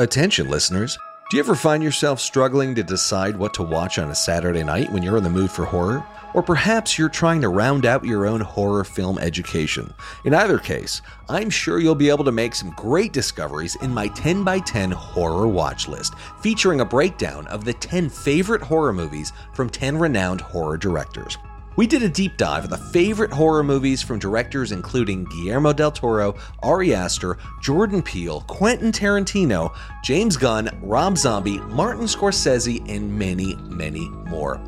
Attention, 0.00 0.48
listeners. 0.48 0.96
Do 1.28 1.36
you 1.36 1.42
ever 1.42 1.54
find 1.54 1.82
yourself 1.82 2.20
struggling 2.20 2.74
to 2.74 2.82
decide 2.82 3.36
what 3.36 3.52
to 3.52 3.62
watch 3.62 3.98
on 3.98 4.10
a 4.10 4.14
Saturday 4.14 4.64
night 4.64 4.90
when 4.90 5.02
you're 5.02 5.18
in 5.18 5.22
the 5.22 5.28
mood 5.28 5.50
for 5.50 5.66
horror? 5.66 6.02
Or 6.32 6.42
perhaps 6.42 6.98
you're 6.98 7.10
trying 7.10 7.42
to 7.42 7.50
round 7.50 7.84
out 7.84 8.02
your 8.02 8.24
own 8.24 8.40
horror 8.40 8.82
film 8.82 9.18
education. 9.18 9.92
In 10.24 10.32
either 10.32 10.58
case, 10.58 11.02
I'm 11.28 11.50
sure 11.50 11.80
you'll 11.80 11.94
be 11.94 12.08
able 12.08 12.24
to 12.24 12.32
make 12.32 12.54
some 12.54 12.70
great 12.70 13.12
discoveries 13.12 13.76
in 13.82 13.92
my 13.92 14.08
10 14.08 14.42
by 14.42 14.60
10 14.60 14.90
horror 14.90 15.46
watch 15.46 15.86
list, 15.86 16.14
featuring 16.40 16.80
a 16.80 16.84
breakdown 16.86 17.46
of 17.48 17.66
the 17.66 17.74
10 17.74 18.08
favorite 18.08 18.62
horror 18.62 18.94
movies 18.94 19.34
from 19.52 19.68
10 19.68 19.98
renowned 19.98 20.40
horror 20.40 20.78
directors. 20.78 21.36
We 21.76 21.86
did 21.86 22.02
a 22.02 22.08
deep 22.08 22.36
dive 22.36 22.64
of 22.64 22.70
the 22.70 22.76
favorite 22.76 23.32
horror 23.32 23.62
movies 23.62 24.02
from 24.02 24.18
directors 24.18 24.72
including 24.72 25.24
Guillermo 25.24 25.72
del 25.72 25.92
Toro, 25.92 26.34
Ari 26.62 26.94
Aster, 26.94 27.38
Jordan 27.62 28.02
Peele, 28.02 28.40
Quentin 28.48 28.90
Tarantino, 28.90 29.74
James 30.02 30.36
Gunn, 30.36 30.68
Rob 30.82 31.16
Zombie, 31.16 31.58
Martin 31.60 32.04
Scorsese, 32.04 32.86
and 32.88 33.16
many, 33.16 33.54
many 33.68 34.08
more. 34.28 34.60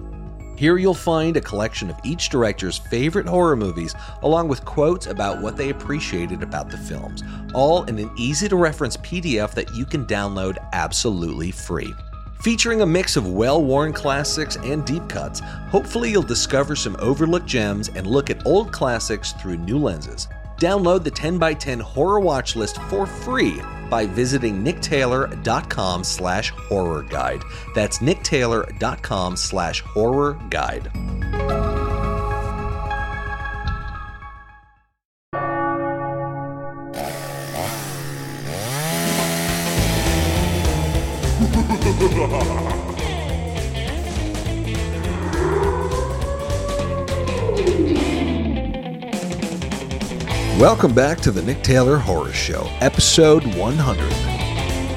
Here 0.56 0.78
you'll 0.78 0.94
find 0.94 1.36
a 1.36 1.40
collection 1.40 1.90
of 1.90 1.98
each 2.04 2.28
director's 2.28 2.78
favorite 2.78 3.26
horror 3.26 3.56
movies, 3.56 3.96
along 4.22 4.46
with 4.46 4.64
quotes 4.64 5.08
about 5.08 5.42
what 5.42 5.56
they 5.56 5.70
appreciated 5.70 6.40
about 6.40 6.70
the 6.70 6.78
films, 6.78 7.24
all 7.52 7.82
in 7.84 7.98
an 7.98 8.12
easy 8.16 8.48
to 8.48 8.54
reference 8.54 8.96
PDF 8.98 9.54
that 9.54 9.74
you 9.74 9.84
can 9.84 10.06
download 10.06 10.56
absolutely 10.72 11.50
free. 11.50 11.92
Featuring 12.42 12.80
a 12.80 12.86
mix 12.86 13.14
of 13.14 13.30
well 13.30 13.62
worn 13.62 13.92
classics 13.92 14.56
and 14.64 14.84
deep 14.84 15.08
cuts, 15.08 15.38
hopefully 15.38 16.10
you'll 16.10 16.22
discover 16.22 16.74
some 16.74 16.96
overlooked 16.98 17.46
gems 17.46 17.88
and 17.90 18.04
look 18.04 18.30
at 18.30 18.44
old 18.44 18.72
classics 18.72 19.30
through 19.34 19.58
new 19.58 19.78
lenses. 19.78 20.26
Download 20.56 21.04
the 21.04 21.10
10x10 21.12 21.80
horror 21.80 22.18
watch 22.18 22.56
list 22.56 22.82
for 22.82 23.06
free 23.06 23.60
by 23.88 24.06
visiting 24.06 24.64
nicktaylor.com 24.64 26.02
slash 26.02 26.50
horror 26.50 27.04
guide. 27.04 27.42
That's 27.76 27.98
nicktaylor.com 27.98 29.36
slash 29.36 29.80
horror 29.82 30.36
guide. 30.50 30.90
Welcome 50.58 50.94
back 50.94 51.20
to 51.20 51.30
the 51.30 51.42
Nick 51.42 51.62
Taylor 51.62 51.98
Horror 51.98 52.32
Show, 52.32 52.68
episode 52.80 53.44
100. 53.54 54.31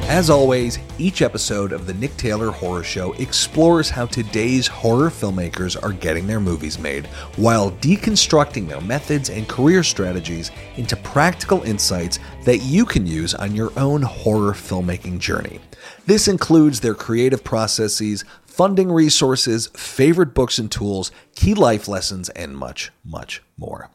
As 0.07 0.29
always, 0.29 0.77
each 0.99 1.23
episode 1.23 1.73
of 1.73 1.87
the 1.87 1.93
Nick 1.95 2.15
Taylor 2.15 2.51
Horror 2.51 2.83
Show 2.83 3.13
explores 3.13 3.89
how 3.89 4.05
today's 4.05 4.67
horror 4.67 5.09
filmmakers 5.09 5.81
are 5.81 5.91
getting 5.91 6.27
their 6.27 6.39
movies 6.39 6.77
made 6.77 7.07
while 7.37 7.71
deconstructing 7.71 8.67
their 8.67 8.79
methods 8.81 9.31
and 9.31 9.49
career 9.49 9.81
strategies 9.81 10.51
into 10.77 10.95
practical 10.97 11.63
insights 11.63 12.19
that 12.43 12.59
you 12.59 12.85
can 12.85 13.07
use 13.07 13.33
on 13.33 13.55
your 13.55 13.71
own 13.77 14.03
horror 14.03 14.53
filmmaking 14.53 15.17
journey. 15.17 15.59
This 16.05 16.27
includes 16.27 16.79
their 16.79 16.95
creative 16.95 17.43
processes, 17.43 18.23
funding 18.45 18.91
resources, 18.91 19.67
favorite 19.73 20.35
books 20.35 20.59
and 20.59 20.71
tools, 20.71 21.11
key 21.35 21.55
life 21.55 21.87
lessons, 21.87 22.29
and 22.29 22.55
much, 22.55 22.91
much 23.03 23.41
more. 23.57 23.89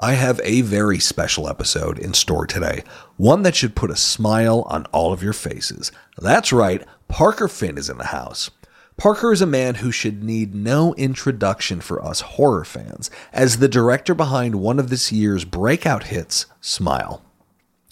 I 0.00 0.14
have 0.14 0.40
a 0.42 0.62
very 0.62 0.98
special 0.98 1.48
episode 1.48 2.00
in 2.00 2.14
store 2.14 2.48
today, 2.48 2.82
one 3.16 3.42
that 3.42 3.54
should 3.54 3.76
put 3.76 3.92
a 3.92 3.96
smile 3.96 4.62
on 4.62 4.86
all 4.86 5.12
of 5.12 5.22
your 5.22 5.32
faces. 5.32 5.92
That's 6.18 6.52
right, 6.52 6.84
Parker 7.06 7.46
Finn 7.46 7.78
is 7.78 7.88
in 7.88 7.98
the 7.98 8.06
house. 8.06 8.50
Parker 8.96 9.32
is 9.32 9.40
a 9.40 9.46
man 9.46 9.76
who 9.76 9.92
should 9.92 10.24
need 10.24 10.52
no 10.52 10.94
introduction 10.94 11.80
for 11.80 12.04
us 12.04 12.22
horror 12.22 12.64
fans, 12.64 13.08
as 13.32 13.58
the 13.58 13.68
director 13.68 14.14
behind 14.14 14.56
one 14.56 14.80
of 14.80 14.90
this 14.90 15.12
year's 15.12 15.44
breakout 15.44 16.04
hits, 16.04 16.46
Smile. 16.60 17.22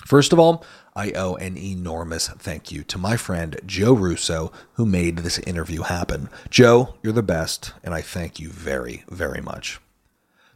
First 0.04 0.32
of 0.32 0.40
all, 0.40 0.64
I 0.96 1.12
owe 1.12 1.36
an 1.36 1.56
enormous 1.56 2.26
thank 2.26 2.72
you 2.72 2.82
to 2.82 2.98
my 2.98 3.16
friend 3.16 3.60
Joe 3.64 3.92
Russo, 3.92 4.50
who 4.72 4.86
made 4.86 5.18
this 5.18 5.38
interview 5.38 5.82
happen. 5.82 6.28
Joe, 6.50 6.96
you're 7.00 7.12
the 7.12 7.22
best, 7.22 7.72
and 7.84 7.94
I 7.94 8.00
thank 8.00 8.40
you 8.40 8.48
very, 8.48 9.04
very 9.08 9.40
much. 9.40 9.78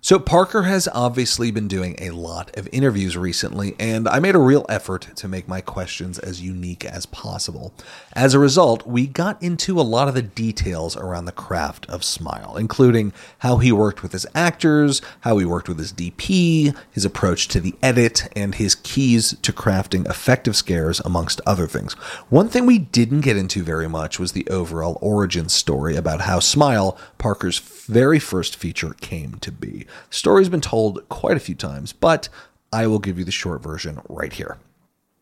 So, 0.07 0.21
Parker 0.21 0.63
has 0.63 0.89
obviously 0.95 1.51
been 1.51 1.67
doing 1.67 1.97
a 1.99 2.11
lot 2.11 2.57
of 2.57 2.69
interviews 2.71 3.17
recently, 3.17 3.75
and 3.81 4.07
I 4.07 4.21
made 4.21 4.37
a 4.37 4.39
real 4.39 4.65
effort 4.69 5.09
to 5.17 5.27
make 5.27 5.49
my 5.49 5.61
questions 5.61 6.21
as 6.21 6.41
unique 6.41 6.85
as 6.85 7.07
possible. 7.07 7.75
As 8.13 8.33
a 8.33 8.39
result, 8.39 8.87
we 8.87 9.09
got 9.09 9.43
into 9.43 9.81
a 9.81 9.83
lot 9.83 10.07
of 10.07 10.15
the 10.15 10.23
details 10.23 10.97
around 10.97 11.25
the 11.25 11.33
craft 11.33 11.87
of 11.87 12.05
Smile, 12.05 12.57
including 12.57 13.13
how 13.39 13.57
he 13.57 13.73
worked 13.73 14.05
with 14.05 14.13
his 14.13 14.29
actors, 14.33 15.03
how 15.23 15.39
he 15.39 15.45
worked 15.45 15.69
with 15.69 15.81
his 15.81 15.93
DP, 15.93 16.73
his 16.93 17.05
approach 17.05 17.49
to 17.49 17.61
the 17.61 17.75
edit, 17.83 18.29
and 18.37 18.55
his 18.55 18.77
keys 18.77 19.37
to 19.43 19.53
crafting 19.53 20.09
effective 20.09 20.55
scares, 20.55 21.01
amongst 21.01 21.41
other 21.45 21.67
things. 21.67 21.95
One 22.29 22.49
thing 22.49 22.65
we 22.65 22.79
didn't 22.79 23.23
get 23.23 23.37
into 23.37 23.65
very 23.65 23.89
much 23.89 24.21
was 24.21 24.31
the 24.31 24.47
overall 24.47 24.99
origin 25.01 25.49
story 25.49 25.97
about 25.97 26.21
how 26.21 26.39
Smile, 26.39 26.97
Parker's 27.19 27.59
very 27.59 28.21
first 28.21 28.55
feature, 28.55 28.95
came 29.01 29.35
to 29.41 29.51
be. 29.51 29.85
The 30.11 30.17
story's 30.17 30.49
been 30.49 30.61
told 30.61 31.09
quite 31.09 31.37
a 31.37 31.41
few 31.41 31.55
times, 31.55 31.93
but 31.93 32.29
I 32.73 32.87
will 32.87 32.99
give 32.99 33.19
you 33.19 33.25
the 33.25 33.33
short 33.33 33.63
version 33.63 34.01
right 34.09 34.33
here. 34.33 34.59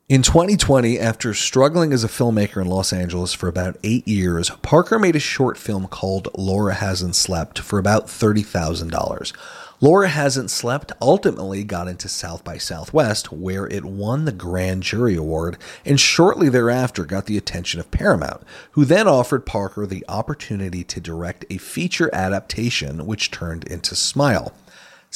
In 0.06 0.20
2020, 0.20 0.98
after 0.98 1.32
struggling 1.32 1.90
as 1.90 2.04
a 2.04 2.08
filmmaker 2.08 2.60
in 2.60 2.68
Los 2.68 2.92
Angeles 2.92 3.32
for 3.32 3.48
about 3.48 3.78
eight 3.82 4.06
years, 4.06 4.50
Parker 4.60 4.98
made 4.98 5.16
a 5.16 5.20
short 5.20 5.56
film 5.56 5.86
called 5.86 6.28
Laura 6.36 6.74
Hasn't 6.74 7.16
Slept 7.16 7.58
for 7.58 7.78
about 7.78 8.08
$30,000. 8.08 9.32
Laura 9.80 10.08
Hasn't 10.08 10.50
Slept 10.50 10.92
ultimately 11.00 11.64
got 11.64 11.88
into 11.88 12.08
South 12.08 12.44
by 12.44 12.58
Southwest, 12.58 13.32
where 13.32 13.66
it 13.66 13.86
won 13.86 14.26
the 14.26 14.32
Grand 14.32 14.82
Jury 14.82 15.14
Award, 15.14 15.56
and 15.86 15.98
shortly 15.98 16.50
thereafter 16.50 17.06
got 17.06 17.24
the 17.24 17.38
attention 17.38 17.80
of 17.80 17.90
Paramount, 17.90 18.42
who 18.72 18.84
then 18.84 19.08
offered 19.08 19.46
Parker 19.46 19.86
the 19.86 20.04
opportunity 20.06 20.84
to 20.84 21.00
direct 21.00 21.46
a 21.48 21.56
feature 21.56 22.10
adaptation, 22.12 23.06
which 23.06 23.30
turned 23.30 23.64
into 23.64 23.96
Smile. 23.96 24.52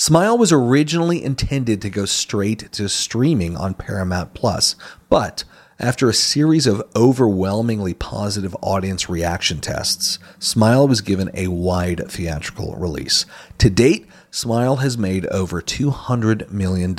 Smile 0.01 0.39
was 0.39 0.53
originally 0.53 1.25
intended 1.25 1.83
to 1.83 1.91
go 1.91 2.05
straight 2.05 2.71
to 2.71 2.89
streaming 2.89 3.57
on 3.57 3.75
Paramount 3.75 4.33
Plus, 4.33 4.77
but 5.09 5.43
after 5.81 6.09
a 6.09 6.15
series 6.15 6.69
of 6.69 6.85
overwhelmingly 6.95 7.95
positive 7.95 8.55
audience 8.63 9.09
reaction 9.09 9.59
tests, 9.59 10.21
Smile 10.39 10.87
was 10.87 11.01
given 11.01 11.33
a 11.35 11.49
wide 11.49 12.09
theatrical 12.09 12.77
release. 12.77 13.27
To 13.59 13.69
date, 13.69 14.07
Smile 14.31 14.77
has 14.77 14.97
made 14.97 15.27
over 15.27 15.61
$200 15.61 16.53
million 16.53 16.93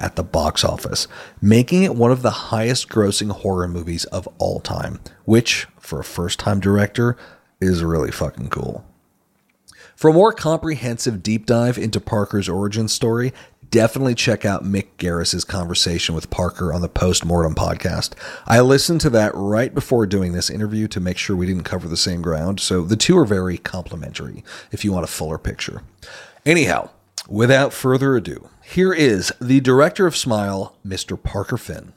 at 0.00 0.14
the 0.14 0.22
box 0.22 0.62
office, 0.62 1.08
making 1.42 1.82
it 1.82 1.96
one 1.96 2.12
of 2.12 2.22
the 2.22 2.30
highest 2.30 2.88
grossing 2.88 3.32
horror 3.32 3.66
movies 3.66 4.04
of 4.04 4.28
all 4.38 4.60
time, 4.60 5.00
which, 5.24 5.66
for 5.80 5.98
a 5.98 6.04
first 6.04 6.38
time 6.38 6.60
director, 6.60 7.16
is 7.60 7.82
really 7.82 8.12
fucking 8.12 8.50
cool. 8.50 8.84
For 10.04 10.10
a 10.10 10.12
more 10.12 10.34
comprehensive 10.34 11.22
deep 11.22 11.46
dive 11.46 11.78
into 11.78 11.98
Parker's 11.98 12.46
origin 12.46 12.88
story, 12.88 13.32
definitely 13.70 14.14
check 14.14 14.44
out 14.44 14.62
Mick 14.62 14.88
Garris's 14.98 15.44
conversation 15.44 16.14
with 16.14 16.28
Parker 16.28 16.74
on 16.74 16.82
the 16.82 16.90
Postmortem 16.90 17.54
podcast. 17.54 18.12
I 18.46 18.60
listened 18.60 19.00
to 19.00 19.08
that 19.08 19.32
right 19.34 19.74
before 19.74 20.04
doing 20.04 20.34
this 20.34 20.50
interview 20.50 20.88
to 20.88 21.00
make 21.00 21.16
sure 21.16 21.34
we 21.34 21.46
didn't 21.46 21.62
cover 21.62 21.88
the 21.88 21.96
same 21.96 22.20
ground, 22.20 22.60
so 22.60 22.82
the 22.82 22.96
two 22.98 23.16
are 23.16 23.24
very 23.24 23.56
complementary 23.56 24.44
if 24.70 24.84
you 24.84 24.92
want 24.92 25.04
a 25.04 25.06
fuller 25.06 25.38
picture. 25.38 25.80
Anyhow, 26.44 26.90
without 27.26 27.72
further 27.72 28.14
ado, 28.14 28.50
here 28.62 28.92
is 28.92 29.32
the 29.40 29.60
director 29.60 30.06
of 30.06 30.18
Smile, 30.18 30.76
Mr. 30.86 31.16
Parker 31.18 31.56
Finn. 31.56 31.94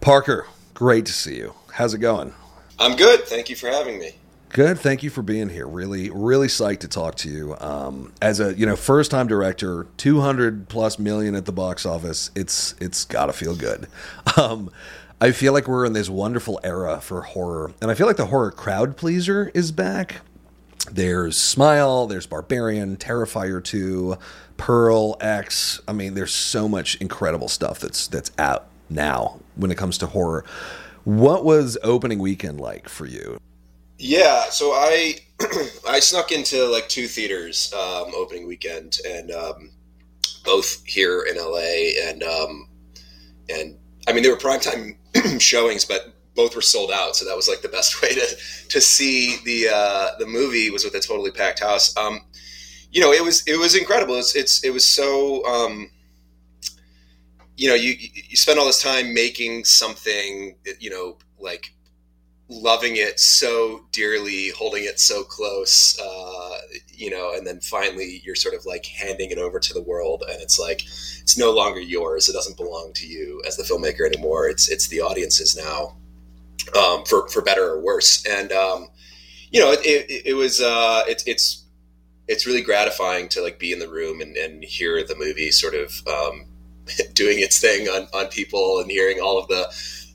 Parker, 0.00 0.46
great 0.72 1.04
to 1.04 1.12
see 1.12 1.36
you. 1.36 1.52
How's 1.72 1.92
it 1.92 1.98
going? 1.98 2.32
I'm 2.78 2.96
good. 2.96 3.24
Thank 3.26 3.50
you 3.50 3.56
for 3.56 3.68
having 3.68 3.98
me. 3.98 4.14
Good. 4.56 4.78
Thank 4.78 5.02
you 5.02 5.10
for 5.10 5.20
being 5.20 5.50
here. 5.50 5.66
Really, 5.66 6.08
really 6.08 6.46
psyched 6.46 6.78
to 6.78 6.88
talk 6.88 7.16
to 7.16 7.28
you. 7.28 7.54
Um, 7.60 8.14
as 8.22 8.40
a 8.40 8.54
you 8.54 8.64
know 8.64 8.74
first 8.74 9.10
time 9.10 9.26
director, 9.26 9.86
two 9.98 10.22
hundred 10.22 10.70
plus 10.70 10.98
million 10.98 11.34
at 11.34 11.44
the 11.44 11.52
box 11.52 11.84
office. 11.84 12.30
It's 12.34 12.74
it's 12.80 13.04
got 13.04 13.26
to 13.26 13.34
feel 13.34 13.54
good. 13.54 13.86
Um, 14.38 14.70
I 15.20 15.32
feel 15.32 15.52
like 15.52 15.68
we're 15.68 15.84
in 15.84 15.92
this 15.92 16.08
wonderful 16.08 16.58
era 16.64 17.02
for 17.02 17.20
horror, 17.20 17.72
and 17.82 17.90
I 17.90 17.94
feel 17.94 18.06
like 18.06 18.16
the 18.16 18.26
horror 18.26 18.50
crowd 18.50 18.96
pleaser 18.96 19.50
is 19.52 19.72
back. 19.72 20.22
There's 20.90 21.36
Smile, 21.36 22.06
there's 22.06 22.26
Barbarian, 22.26 22.96
Terrifier 22.96 23.62
2, 23.62 24.16
Pearl 24.56 25.16
X. 25.20 25.80
I 25.86 25.92
mean, 25.92 26.14
there's 26.14 26.32
so 26.32 26.66
much 26.66 26.96
incredible 26.96 27.48
stuff 27.48 27.78
that's 27.78 28.06
that's 28.06 28.30
out 28.38 28.68
now 28.88 29.38
when 29.54 29.70
it 29.70 29.76
comes 29.76 29.98
to 29.98 30.06
horror. 30.06 30.46
What 31.04 31.44
was 31.44 31.76
opening 31.82 32.18
weekend 32.18 32.58
like 32.58 32.88
for 32.88 33.04
you? 33.04 33.38
Yeah, 33.98 34.44
so 34.50 34.72
I 34.72 35.16
I 35.88 36.00
snuck 36.00 36.32
into 36.32 36.66
like 36.66 36.88
two 36.88 37.06
theaters 37.06 37.72
um, 37.74 38.12
opening 38.14 38.46
weekend, 38.46 38.98
and 39.08 39.30
um, 39.30 39.70
both 40.44 40.84
here 40.86 41.22
in 41.24 41.36
LA, 41.36 42.08
and 42.08 42.22
um, 42.22 42.68
and 43.50 43.78
I 44.08 44.12
mean, 44.12 44.22
they 44.22 44.30
were 44.30 44.36
primetime 44.36 44.96
showings, 45.40 45.84
but 45.84 46.14
both 46.34 46.54
were 46.56 46.62
sold 46.62 46.90
out. 46.92 47.16
So 47.16 47.24
that 47.26 47.36
was 47.36 47.48
like 47.48 47.62
the 47.62 47.68
best 47.68 48.02
way 48.04 48.10
to 48.10 48.36
to 48.70 48.80
see 48.80 49.38
the 49.44 49.70
uh, 49.74 50.18
the 50.18 50.26
movie 50.26 50.70
was 50.70 50.84
with 50.84 50.94
a 50.94 51.00
totally 51.00 51.30
packed 51.32 51.60
house. 51.60 51.96
Um, 51.96 52.20
you 52.92 53.00
know, 53.00 53.12
it 53.12 53.24
was 53.24 53.44
it 53.46 53.58
was 53.58 53.76
incredible. 53.76 54.16
It's, 54.16 54.36
it's 54.36 54.64
it 54.64 54.70
was 54.72 54.86
so. 54.86 55.44
Um, 55.46 55.90
you 57.56 57.68
know, 57.68 57.74
you 57.74 57.94
you 57.98 58.36
spend 58.36 58.58
all 58.58 58.66
this 58.66 58.82
time 58.82 59.14
making 59.14 59.64
something, 59.64 60.56
you 60.78 60.90
know, 60.90 61.16
like 61.38 61.74
loving 62.48 62.96
it 62.96 63.18
so 63.18 63.84
dearly, 63.90 64.50
holding 64.50 64.84
it 64.84 65.00
so 65.00 65.22
close, 65.24 65.98
uh, 65.98 66.58
you 66.92 67.10
know, 67.10 67.32
and 67.34 67.46
then 67.46 67.60
finally 67.60 68.22
you're 68.24 68.36
sort 68.36 68.54
of 68.54 68.64
like 68.64 68.86
handing 68.86 69.30
it 69.30 69.38
over 69.38 69.58
to 69.58 69.74
the 69.74 69.82
world, 69.82 70.22
and 70.28 70.40
it's 70.40 70.58
like 70.58 70.82
it's 70.82 71.36
no 71.36 71.52
longer 71.52 71.80
yours. 71.80 72.28
It 72.28 72.32
doesn't 72.32 72.56
belong 72.56 72.92
to 72.94 73.06
you 73.06 73.42
as 73.46 73.56
the 73.56 73.64
filmmaker 73.64 74.06
anymore. 74.06 74.48
It's 74.48 74.68
it's 74.68 74.88
the 74.88 75.00
audience's 75.00 75.56
now, 75.56 75.96
um, 76.78 77.04
for 77.04 77.28
for 77.28 77.42
better 77.42 77.64
or 77.64 77.80
worse. 77.80 78.24
And 78.26 78.52
um, 78.52 78.88
you 79.50 79.60
know, 79.60 79.72
it, 79.72 79.80
it, 79.84 80.26
it 80.26 80.34
was 80.34 80.60
uh, 80.60 81.02
it's 81.08 81.24
it's 81.26 81.64
it's 82.28 82.46
really 82.46 82.62
gratifying 82.62 83.28
to 83.30 83.42
like 83.42 83.58
be 83.58 83.72
in 83.72 83.78
the 83.78 83.88
room 83.88 84.20
and, 84.20 84.36
and 84.36 84.64
hear 84.64 85.04
the 85.04 85.16
movie 85.16 85.50
sort 85.50 85.74
of 85.74 85.92
um, 86.06 86.46
doing 87.12 87.40
its 87.40 87.60
thing 87.60 87.88
on 87.88 88.06
on 88.14 88.28
people 88.28 88.78
and 88.78 88.90
hearing 88.90 89.20
all 89.20 89.38
of 89.38 89.48
the 89.48 89.66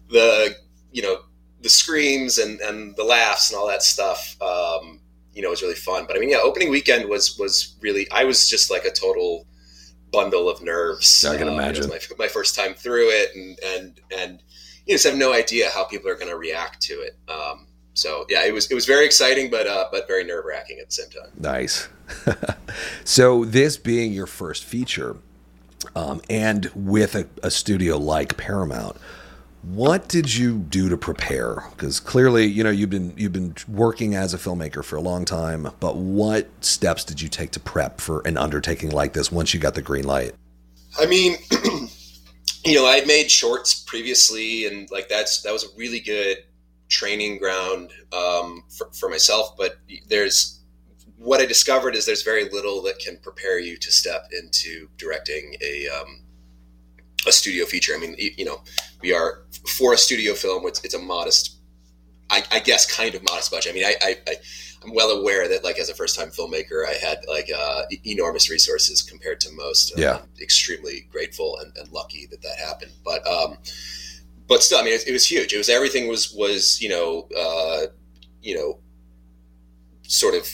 the 0.09 0.55
you 0.91 1.01
know 1.01 1.17
the 1.61 1.69
screams 1.69 2.37
and, 2.37 2.59
and 2.61 2.95
the 2.95 3.03
laughs 3.03 3.51
and 3.51 3.59
all 3.59 3.67
that 3.67 3.83
stuff, 3.83 4.35
um, 4.41 4.99
you 5.33 5.41
know, 5.41 5.49
was 5.49 5.61
really 5.61 5.75
fun. 5.75 6.05
But 6.07 6.17
I 6.17 6.19
mean, 6.19 6.29
yeah, 6.29 6.39
opening 6.43 6.69
weekend 6.69 7.09
was 7.09 7.37
was 7.37 7.75
really. 7.81 8.09
I 8.11 8.23
was 8.23 8.49
just 8.49 8.69
like 8.69 8.85
a 8.85 8.91
total 8.91 9.45
bundle 10.11 10.49
of 10.49 10.61
nerves. 10.61 11.23
I 11.23 11.37
can 11.37 11.47
uh, 11.47 11.53
imagine. 11.53 11.87
my, 11.87 11.99
my 12.17 12.27
first 12.27 12.55
time 12.55 12.73
through 12.73 13.09
it, 13.09 13.35
and 13.35 13.59
and 13.63 13.99
and 14.15 14.43
you 14.85 14.95
just 14.95 15.05
have 15.05 15.15
no 15.15 15.33
idea 15.33 15.69
how 15.69 15.85
people 15.85 16.09
are 16.09 16.15
going 16.15 16.29
to 16.31 16.37
react 16.37 16.81
to 16.83 16.93
it. 16.93 17.17
Um, 17.29 17.67
so 17.93 18.25
yeah, 18.29 18.45
it 18.45 18.53
was 18.53 18.69
it 18.69 18.75
was 18.75 18.85
very 18.85 19.05
exciting, 19.05 19.49
but 19.49 19.67
uh, 19.67 19.87
but 19.91 20.07
very 20.07 20.23
nerve 20.23 20.45
wracking 20.45 20.79
at 20.79 20.87
the 20.87 20.93
same 20.93 21.09
time. 21.09 21.31
Nice. 21.37 21.87
so 23.03 23.45
this 23.45 23.77
being 23.77 24.11
your 24.13 24.27
first 24.27 24.63
feature, 24.63 25.17
um, 25.95 26.21
and 26.29 26.71
with 26.75 27.15
a, 27.15 27.27
a 27.43 27.51
studio 27.51 27.97
like 27.97 28.37
Paramount 28.37 28.97
what 29.63 30.07
did 30.07 30.33
you 30.33 30.57
do 30.57 30.89
to 30.89 30.97
prepare? 30.97 31.63
Because 31.71 31.99
clearly, 31.99 32.45
you 32.45 32.63
know, 32.63 32.69
you've 32.69 32.89
been 32.89 33.13
you've 33.15 33.33
been 33.33 33.55
working 33.67 34.15
as 34.15 34.33
a 34.33 34.37
filmmaker 34.37 34.83
for 34.83 34.95
a 34.95 35.01
long 35.01 35.23
time. 35.23 35.71
But 35.79 35.97
what 35.97 36.49
steps 36.63 37.03
did 37.03 37.21
you 37.21 37.29
take 37.29 37.51
to 37.51 37.59
prep 37.59 38.01
for 38.01 38.21
an 38.25 38.37
undertaking 38.37 38.89
like 38.89 39.13
this 39.13 39.31
once 39.31 39.53
you 39.53 39.59
got 39.59 39.75
the 39.75 39.81
green 39.81 40.05
light? 40.05 40.33
I 40.99 41.05
mean, 41.05 41.37
you 42.65 42.75
know, 42.75 42.87
I 42.87 43.03
made 43.05 43.29
shorts 43.29 43.83
previously, 43.83 44.65
and 44.65 44.89
like 44.89 45.09
that's 45.09 45.43
that 45.43 45.53
was 45.53 45.63
a 45.63 45.67
really 45.77 45.99
good 45.99 46.37
training 46.89 47.37
ground 47.37 47.91
um, 48.11 48.63
for, 48.69 48.89
for 48.93 49.09
myself. 49.09 49.55
But 49.57 49.77
there's 50.09 50.59
what 51.17 51.39
I 51.39 51.45
discovered 51.45 51.95
is 51.95 52.07
there's 52.07 52.23
very 52.23 52.49
little 52.49 52.81
that 52.83 52.97
can 52.97 53.17
prepare 53.17 53.59
you 53.59 53.77
to 53.77 53.91
step 53.91 54.27
into 54.31 54.89
directing 54.97 55.55
a 55.61 55.87
um, 55.89 56.23
a 57.27 57.31
studio 57.31 57.65
feature. 57.65 57.93
I 57.95 57.99
mean, 57.99 58.15
you 58.17 58.45
know, 58.45 58.61
we 59.01 59.13
are 59.13 59.43
for 59.77 59.93
a 59.93 59.97
studio 59.97 60.33
film. 60.33 60.65
It's, 60.67 60.83
it's 60.83 60.93
a 60.93 60.99
modest, 60.99 61.57
I, 62.29 62.43
I, 62.51 62.59
guess, 62.59 62.91
kind 62.91 63.15
of 63.15 63.23
modest 63.23 63.51
budget. 63.51 63.71
I 63.71 63.75
mean, 63.75 63.85
I, 63.85 63.95
I, 64.27 64.35
am 64.83 64.93
well 64.93 65.09
aware 65.11 65.47
that 65.47 65.63
like 65.63 65.79
as 65.79 65.89
a 65.89 65.93
first 65.93 66.17
time 66.17 66.29
filmmaker, 66.29 66.87
I 66.87 66.93
had 66.93 67.19
like 67.27 67.49
uh, 67.55 67.83
enormous 68.05 68.49
resources 68.49 69.01
compared 69.01 69.39
to 69.41 69.51
most. 69.53 69.97
Yeah, 69.97 70.17
I'm 70.17 70.29
extremely 70.41 71.07
grateful 71.11 71.57
and, 71.59 71.75
and, 71.77 71.91
lucky 71.91 72.27
that 72.27 72.41
that 72.41 72.57
happened. 72.57 72.91
But 73.03 73.25
um, 73.27 73.57
but 74.47 74.63
still, 74.63 74.79
I 74.79 74.83
mean, 74.83 74.93
it, 74.93 75.07
it 75.07 75.11
was 75.11 75.25
huge. 75.25 75.53
It 75.53 75.57
was 75.57 75.69
everything 75.69 76.07
was 76.07 76.33
was 76.33 76.81
you 76.81 76.89
know 76.89 77.27
uh, 77.37 77.87
you 78.41 78.55
know 78.55 78.79
sort 80.03 80.35
of 80.35 80.49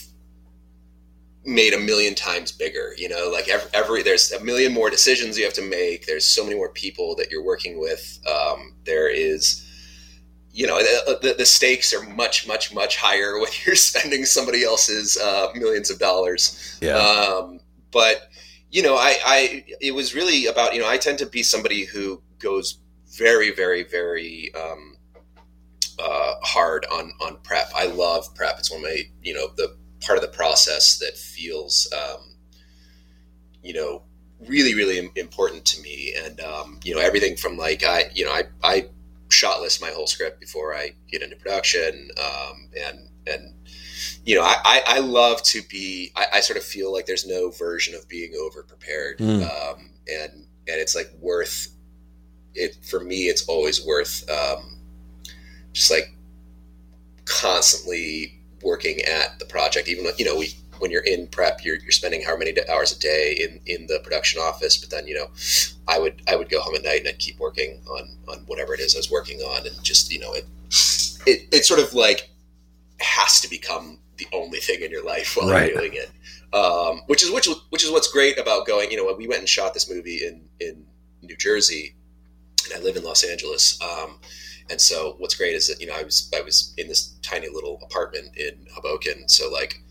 made 1.48 1.74
a 1.74 1.80
million 1.80 2.14
times 2.14 2.52
bigger 2.52 2.94
you 2.98 3.08
know 3.08 3.30
like 3.32 3.48
every, 3.48 3.70
every, 3.74 4.04
there's 4.04 4.34
a 4.34 4.44
million 4.44 4.74
more 4.74 4.90
decisions 4.90 5.38
you 5.38 5.46
have 5.46 5.54
to 5.54 5.62
make. 5.62 6.06
There's 6.06 6.28
so 6.28 6.44
many 6.44 6.58
more 6.58 6.70
people 6.70 7.16
that 7.16 7.32
you're 7.32 7.44
working 7.44 7.80
with. 7.80 8.20
Um, 8.28 8.76
there 8.84 9.08
is 9.08 9.64
you 10.52 10.68
know 10.68 10.78
the, 10.78 11.20
the, 11.22 11.34
the, 11.36 11.46
stakes 11.46 11.94
are 11.94 12.04
much 12.10 12.48
much 12.48 12.74
much 12.74 12.98
higher 12.98 13.40
when 13.40 13.52
you're 13.66 13.76
spending 13.76 14.26
somebody 14.26 14.66
else's 14.66 15.18
uh, 15.18 15.48
millions 15.56 15.90
of 15.90 16.00
dollars. 16.00 16.78
Yeah. 16.82 16.98
Um, 16.98 17.62
but 17.92 18.30
you 18.70 18.84
know 18.84 18.96
I, 18.96 19.16
I 19.26 19.66
it 19.80 19.96
was 19.96 20.14
really 20.14 20.48
about 20.48 20.74
you 20.74 20.82
know 20.82 20.90
i 20.90 20.98
tend 20.98 21.18
to 21.20 21.26
be 21.26 21.42
somebody 21.42 21.86
who 21.86 22.22
goes 22.38 22.80
very 23.18 23.52
very 23.52 23.84
very 23.84 24.54
um, 24.54 24.98
uh, 26.00 26.34
hard 26.44 26.86
on 26.92 27.14
on 27.22 27.38
prep. 27.44 27.72
I 27.76 27.88
love 27.88 28.34
prep. 28.36 28.60
It's 28.60 28.70
one 28.70 28.82
of 28.82 28.84
my 28.84 29.04
you 29.22 29.34
know 29.34 29.48
the 29.56 29.78
part 30.02 30.18
of 30.18 30.22
the 30.22 30.36
process 30.36 30.98
that 31.00 31.18
feels, 31.18 31.92
um, 31.94 32.36
you 33.64 33.74
know, 33.74 34.04
really, 34.48 34.76
really 34.76 35.10
important 35.16 35.66
to 35.66 35.82
me. 35.82 36.14
And, 36.24 36.40
um, 36.42 36.80
you 36.84 36.94
know, 36.94 37.02
everything 37.02 37.36
from 37.36 37.58
like, 37.58 37.84
I, 37.84 38.06
you 38.14 38.26
know, 38.26 38.32
I, 38.32 38.44
I 38.64 38.90
shot 39.30 39.62
list 39.62 39.82
my 39.82 39.90
whole 39.90 40.08
script 40.08 40.40
before 40.40 40.76
I 40.76 40.92
get 41.10 41.22
into 41.22 41.36
production. 41.36 42.10
Um, 42.18 42.70
and, 42.86 43.10
and, 43.26 43.54
you 44.26 44.36
know, 44.36 44.44
I, 44.44 44.84
I 44.86 45.00
love 45.00 45.42
to 45.44 45.62
be, 45.70 46.12
I, 46.16 46.28
I, 46.36 46.40
sort 46.42 46.58
of 46.58 46.64
feel 46.64 46.94
like 46.94 47.08
there's 47.08 47.26
no 47.26 47.50
version 47.50 47.96
of 47.96 48.08
being 48.08 48.34
over 48.40 48.64
prepared. 48.64 49.18
Mm. 49.18 49.44
Um, 49.44 49.90
and, 50.08 50.32
and 50.32 50.46
it's 50.80 50.96
like 50.96 51.12
worth 51.20 51.70
it 52.54 52.78
for 52.86 53.00
me. 53.00 53.24
It's 53.24 53.48
always 53.48 53.86
worth, 53.86 54.30
um, 54.30 54.80
just 55.74 55.92
like 55.92 56.14
constantly 57.26 58.37
working 58.68 59.00
at 59.02 59.40
the 59.40 59.46
project. 59.46 59.88
Even 59.88 60.06
you 60.18 60.25
know, 60.25 60.36
we 60.36 60.54
when 60.80 60.92
you're 60.92 61.04
in 61.04 61.28
prep, 61.28 61.64
you're, 61.64 61.78
you're 61.78 61.92
spending 61.92 62.22
how 62.22 62.38
many 62.38 62.54
hours 62.69 62.96
a 62.96 63.00
day 63.00 63.34
in, 63.34 63.60
in 63.66 63.88
the 63.88 64.00
production 64.04 64.40
office. 64.40 64.78
But 64.78 64.90
then 64.90 65.08
you 65.08 65.16
know, 65.16 65.28
I 65.88 65.98
would 66.00 66.22
I 66.28 66.36
would 66.36 66.50
go 66.50 66.60
home 66.62 66.75
at 66.75 66.84
night 66.84 67.00
and 67.00 67.08
I'd 67.08 67.19
keep 67.19 67.40
working 67.40 67.81
on 67.90 68.10
on 68.28 68.40
whatever 68.46 68.74
it 68.74 68.80
is 68.80 68.96
I 68.96 69.00
was 69.00 69.10
working 69.10 69.40
on, 69.40 69.66
and 69.66 69.75
just 69.81 70.12
you 70.12 70.19
know, 70.19 70.34
it 70.34 70.46
it, 71.25 71.48
it 71.52 71.66
sort 71.66 71.80
of 71.80 71.94
like 71.94 72.30
has 73.00 73.42
to 73.42 73.50
become 73.50 74.00
the 74.18 74.28
only 74.34 74.60
thing 74.60 74.81
in 74.81 74.92
your 74.92 75.06
life 75.06 75.36
while 75.38 75.50
right. 75.50 75.72
you're 75.72 75.81
doing 75.81 75.94
it. 75.94 76.12
Um, 76.54 77.02
which 77.08 77.24
is 77.24 77.31
which 77.31 77.48
which 77.70 77.84
is 77.84 77.92
what's 77.92 78.12
great 78.12 78.38
about 78.38 78.68
going. 78.68 78.92
You 78.92 78.98
know, 78.98 79.13
we 79.13 79.28
went 79.28 79.40
and 79.40 79.50
shot 79.50 79.74
this 79.74 79.90
movie 79.90 80.25
in 80.25 80.42
in 80.60 80.86
New 81.22 81.38
Jersey, 81.38 81.96
and 82.66 82.80
I 82.80 82.84
live 82.84 82.96
in 82.96 83.04
Los 83.04 83.24
Angeles. 83.24 83.80
Um, 83.81 84.20
and 84.69 84.79
so 84.79 85.15
what's 85.17 85.36
great 85.36 85.53
is 85.53 85.67
that 85.67 85.81
you 85.81 85.88
know 85.88 85.95
I 85.95 86.03
was 86.03 86.31
I 86.36 86.41
was 86.41 86.74
in 86.77 86.88
this 86.88 87.15
tiny 87.21 87.50
little 87.50 87.79
apartment 87.83 88.38
in 88.38 88.65
Hoboken, 88.74 89.27
so 89.27 89.50
like 89.51 89.81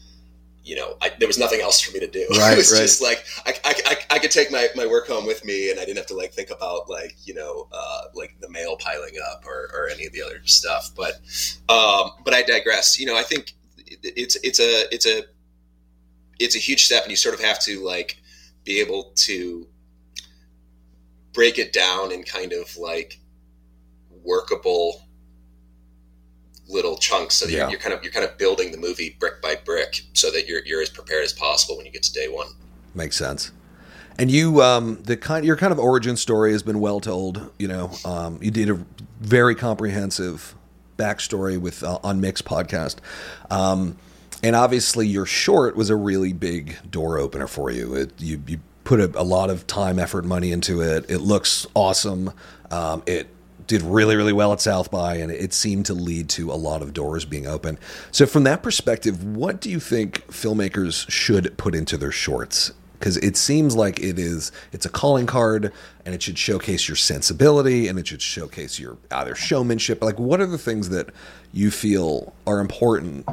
you 0.67 0.75
know, 0.75 0.97
I, 1.01 1.13
there 1.21 1.29
was 1.29 1.39
nothing 1.39 1.61
else 1.61 1.81
for 1.81 1.93
me 1.93 2.01
to 2.01 2.09
do. 2.09 2.27
Right, 2.37 2.53
it 2.53 2.57
was 2.57 2.73
right. 2.73 2.81
just 2.81 3.01
like 3.01 3.25
I, 3.47 3.55
I, 3.65 3.97
I, 4.11 4.19
could 4.19 4.33
take 4.33 4.51
my, 4.51 4.69
my 4.75 4.85
work 4.85 5.07
home 5.07 5.25
with 5.25 5.45
me, 5.45 5.71
and 5.71 5.79
I 5.79 5.85
didn't 5.85 5.97
have 5.99 6.07
to 6.07 6.17
like 6.17 6.33
think 6.33 6.51
about 6.51 6.91
like 6.91 7.17
you 7.25 7.35
know 7.35 7.69
uh, 7.73 8.03
like 8.15 8.35
the 8.41 8.51
mail 8.51 8.77
piling 8.77 9.15
up 9.31 9.47
or, 9.47 9.71
or 9.73 9.89
any 9.89 10.07
of 10.07 10.13
the 10.13 10.23
other 10.23 10.41
stuff. 10.45 10.91
But 10.97 11.15
um, 11.69 12.11
but 12.25 12.35
I 12.35 12.43
digress. 12.43 12.99
You 12.99 13.07
know, 13.07 13.17
I 13.17 13.23
think 13.23 13.55
it's 14.03 14.37
it's 14.43 14.59
a 14.59 14.93
it's 14.93 15.07
a 15.07 15.23
it's 16.41 16.57
a 16.57 16.59
huge 16.59 16.85
step, 16.85 17.05
and 17.05 17.11
you 17.11 17.17
sort 17.17 17.35
of 17.35 17.41
have 17.41 17.61
to 17.61 17.83
like 17.85 18.21
be 18.65 18.81
able 18.81 19.13
to 19.15 19.69
break 21.33 21.59
it 21.59 21.73
down 21.73 22.13
and 22.13 22.27
kind 22.27 22.53
of 22.53 22.77
like 22.77 23.21
workable 24.27 25.03
little 26.69 26.97
chunks. 26.97 27.37
So 27.37 27.47
yeah. 27.47 27.59
you're, 27.59 27.71
you're, 27.71 27.79
kind 27.79 27.95
of 27.95 28.03
you're 28.03 28.13
kind 28.13 28.25
of 28.25 28.37
building 28.39 28.73
the 28.73 28.79
movie 28.79 29.17
brick 29.19 29.41
by 29.41 29.57
brick 29.65 30.03
so 30.15 30.31
that 30.33 30.47
you're 30.47 30.65
you're 30.65 30.83
as 30.83 30.91
prepared 30.91 31.25
as 31.25 31.33
possible 31.33 31.77
when 31.77 31.87
you 31.87 31.93
get 31.93 32.03
to 32.05 32.13
day 32.13 32.29
one. 32.29 32.49
Makes 32.95 33.17
sense. 33.17 33.53
And 34.19 34.31
you 34.31 34.63
um 34.63 35.01
the 35.03 35.17
kind 35.17 35.45
your 35.45 35.57
kind 35.57 35.73
of 35.73 35.79
origin 35.79 36.17
story 36.17 36.53
has 36.53 36.63
been 36.63 36.81
well 36.81 37.01
told 37.01 37.51
you 37.59 37.69
know 37.69 37.91
um 38.05 38.39
you 38.43 38.51
did 38.51 38.71
a 38.71 38.85
very 39.21 39.55
comprehensive 39.55 40.55
backstory 40.97 41.59
with 41.59 41.83
uh, 41.83 41.99
on 42.03 42.21
Mick's 42.21 42.43
podcast. 42.43 42.97
Um 43.51 43.97
and 44.43 44.57
obviously 44.57 45.07
your 45.07 45.27
short 45.27 45.77
was 45.77 45.91
a 45.91 45.97
really 45.97 46.33
big 46.33 46.77
door 46.91 47.19
opener 47.19 47.47
for 47.47 47.71
you. 47.71 47.95
It, 47.95 48.21
you 48.21 48.43
you 48.47 48.61
put 48.85 49.01
a, 49.01 49.21
a 49.21 49.25
lot 49.25 49.51
of 49.51 49.67
time 49.67 49.99
effort 49.99 50.25
money 50.25 50.53
into 50.53 50.81
it. 50.81 51.11
It 51.11 51.19
looks 51.19 51.67
awesome. 51.75 52.33
Um, 52.71 53.03
it 53.07 53.29
did 53.67 53.83
really, 53.83 54.17
really 54.17 54.33
well 54.33 54.53
at 54.53 54.61
South 54.61 54.91
by, 54.91 55.17
and 55.17 55.31
it 55.31 55.53
seemed 55.53 55.87
to 55.87 55.95
lead 55.95 56.29
to 56.31 56.51
a 56.51 56.55
lot 56.55 56.83
of 56.83 56.93
doors 56.93 57.25
being 57.25 57.47
open. 57.47 57.79
So, 58.11 58.27
from 58.27 58.45
that 58.45 58.63
perspective, 58.63 59.25
what 59.25 59.61
do 59.61 59.71
you 59.71 59.81
think 59.81 60.27
filmmakers 60.29 61.09
should 61.11 61.57
put 61.57 61.75
into 61.75 61.97
their 61.97 62.13
shorts? 62.13 62.73
Because 62.99 63.19
it 63.19 63.37
seems 63.37 63.77
like 63.77 64.01
it 64.01 64.19
is, 64.19 64.53
it's 64.73 64.87
a 64.87 64.89
calling 64.89 65.27
card, 65.27 65.73
and 66.05 66.15
it 66.15 66.23
should 66.23 66.39
showcase 66.39 66.89
your 66.89 66.97
sensibility, 66.97 67.89
and 67.89 67.99
it 67.99 68.07
should 68.07 68.23
showcase 68.23 68.79
your 68.79 68.97
either 69.11 69.35
showmanship. 69.35 70.03
Like, 70.03 70.19
what 70.19 70.41
are 70.41 70.47
the 70.47 70.59
things 70.59 70.89
that 70.91 71.11
you 71.53 71.71
feel 71.71 72.35
are 72.47 72.61
important 72.61 73.27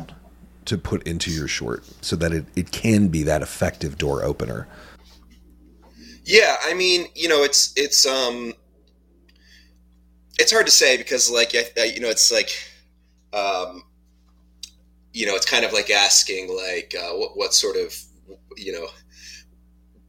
to 0.65 0.77
put 0.77 1.03
into 1.03 1.31
your 1.31 1.47
short 1.47 1.85
so 2.01 2.15
that 2.15 2.33
it, 2.33 2.45
it 2.55 2.71
can 2.71 3.07
be 3.07 3.23
that 3.23 3.41
effective 3.41 3.97
door 3.97 4.23
opener? 4.23 4.67
Yeah, 6.25 6.57
I 6.63 6.73
mean, 6.73 7.07
you 7.15 7.27
know, 7.27 7.43
it's 7.43 7.73
it's 7.75 8.05
um 8.05 8.53
it's 10.39 10.51
hard 10.51 10.65
to 10.65 10.71
say 10.71 10.97
because 10.97 11.29
like 11.29 11.55
I, 11.55 11.81
I, 11.81 11.83
you 11.85 11.99
know 11.99 12.09
it's 12.09 12.31
like 12.31 12.49
um, 13.33 13.83
you 15.13 15.25
know 15.25 15.35
it's 15.35 15.49
kind 15.49 15.65
of 15.65 15.73
like 15.73 15.89
asking 15.89 16.55
like 16.55 16.95
uh, 16.99 17.13
what, 17.13 17.37
what 17.37 17.53
sort 17.53 17.77
of 17.77 17.95
you 18.57 18.71
know 18.71 18.87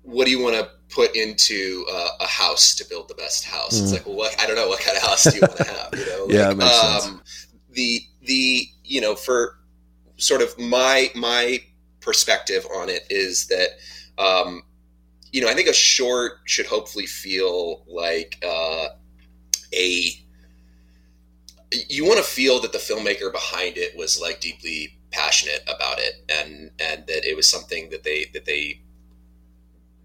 what 0.03 0.27
do 0.27 0.31
you 0.31 0.41
want 0.43 0.55
to 0.55 0.69
put 0.91 1.17
into 1.17 1.85
uh, 1.91 2.09
a 2.21 2.27
house 2.27 2.75
to 2.77 2.85
build 2.89 3.09
the 3.09 3.15
best 3.15 3.45
house? 3.45 3.79
Mm. 3.79 3.83
It's 3.83 3.93
like, 3.93 4.07
well, 4.07 4.17
what, 4.17 4.41
I 4.41 4.47
don't 4.47 4.55
know 4.55 4.69
what 4.69 4.81
kind 4.81 4.97
of 4.97 5.03
house 5.03 5.25
do 5.25 5.35
you 5.35 5.41
want 5.41 5.57
to 5.57 5.65
have? 5.73 5.89
You 5.95 6.07
know, 6.07 6.27
yeah, 6.29 6.49
like, 6.49 6.57
makes 6.59 6.85
um, 6.85 7.01
sense. 7.01 7.47
The 7.73 8.01
the 8.23 8.67
you 8.85 9.01
know 9.01 9.15
for 9.15 9.59
sort 10.17 10.43
of 10.43 10.57
my 10.59 11.11
my 11.15 11.61
perspective 12.01 12.67
on 12.77 12.89
it 12.89 13.07
is 13.11 13.47
that 13.47 13.71
um, 14.23 14.63
you 15.33 15.41
know 15.41 15.49
I 15.49 15.55
think 15.55 15.69
a 15.69 15.75
short 15.75 16.41
should 16.45 16.67
hopefully 16.67 17.07
feel 17.07 17.85
like 17.89 18.43
uh, 18.47 18.89
a 19.77 20.21
you 21.89 22.05
want 22.05 22.19
to 22.19 22.25
feel 22.25 22.61
that 22.61 22.73
the 22.73 22.79
filmmaker 22.79 23.33
behind 23.33 23.77
it 23.77 23.97
was 23.97 24.21
like 24.21 24.41
deeply 24.41 24.97
passionate 25.11 25.63
about 25.65 25.99
it 25.99 26.25
and 26.29 26.71
and 26.81 27.07
that 27.07 27.25
it 27.25 27.37
was 27.37 27.49
something 27.49 27.91
that 27.91 28.05
they 28.05 28.27
that 28.33 28.45
they 28.45 28.81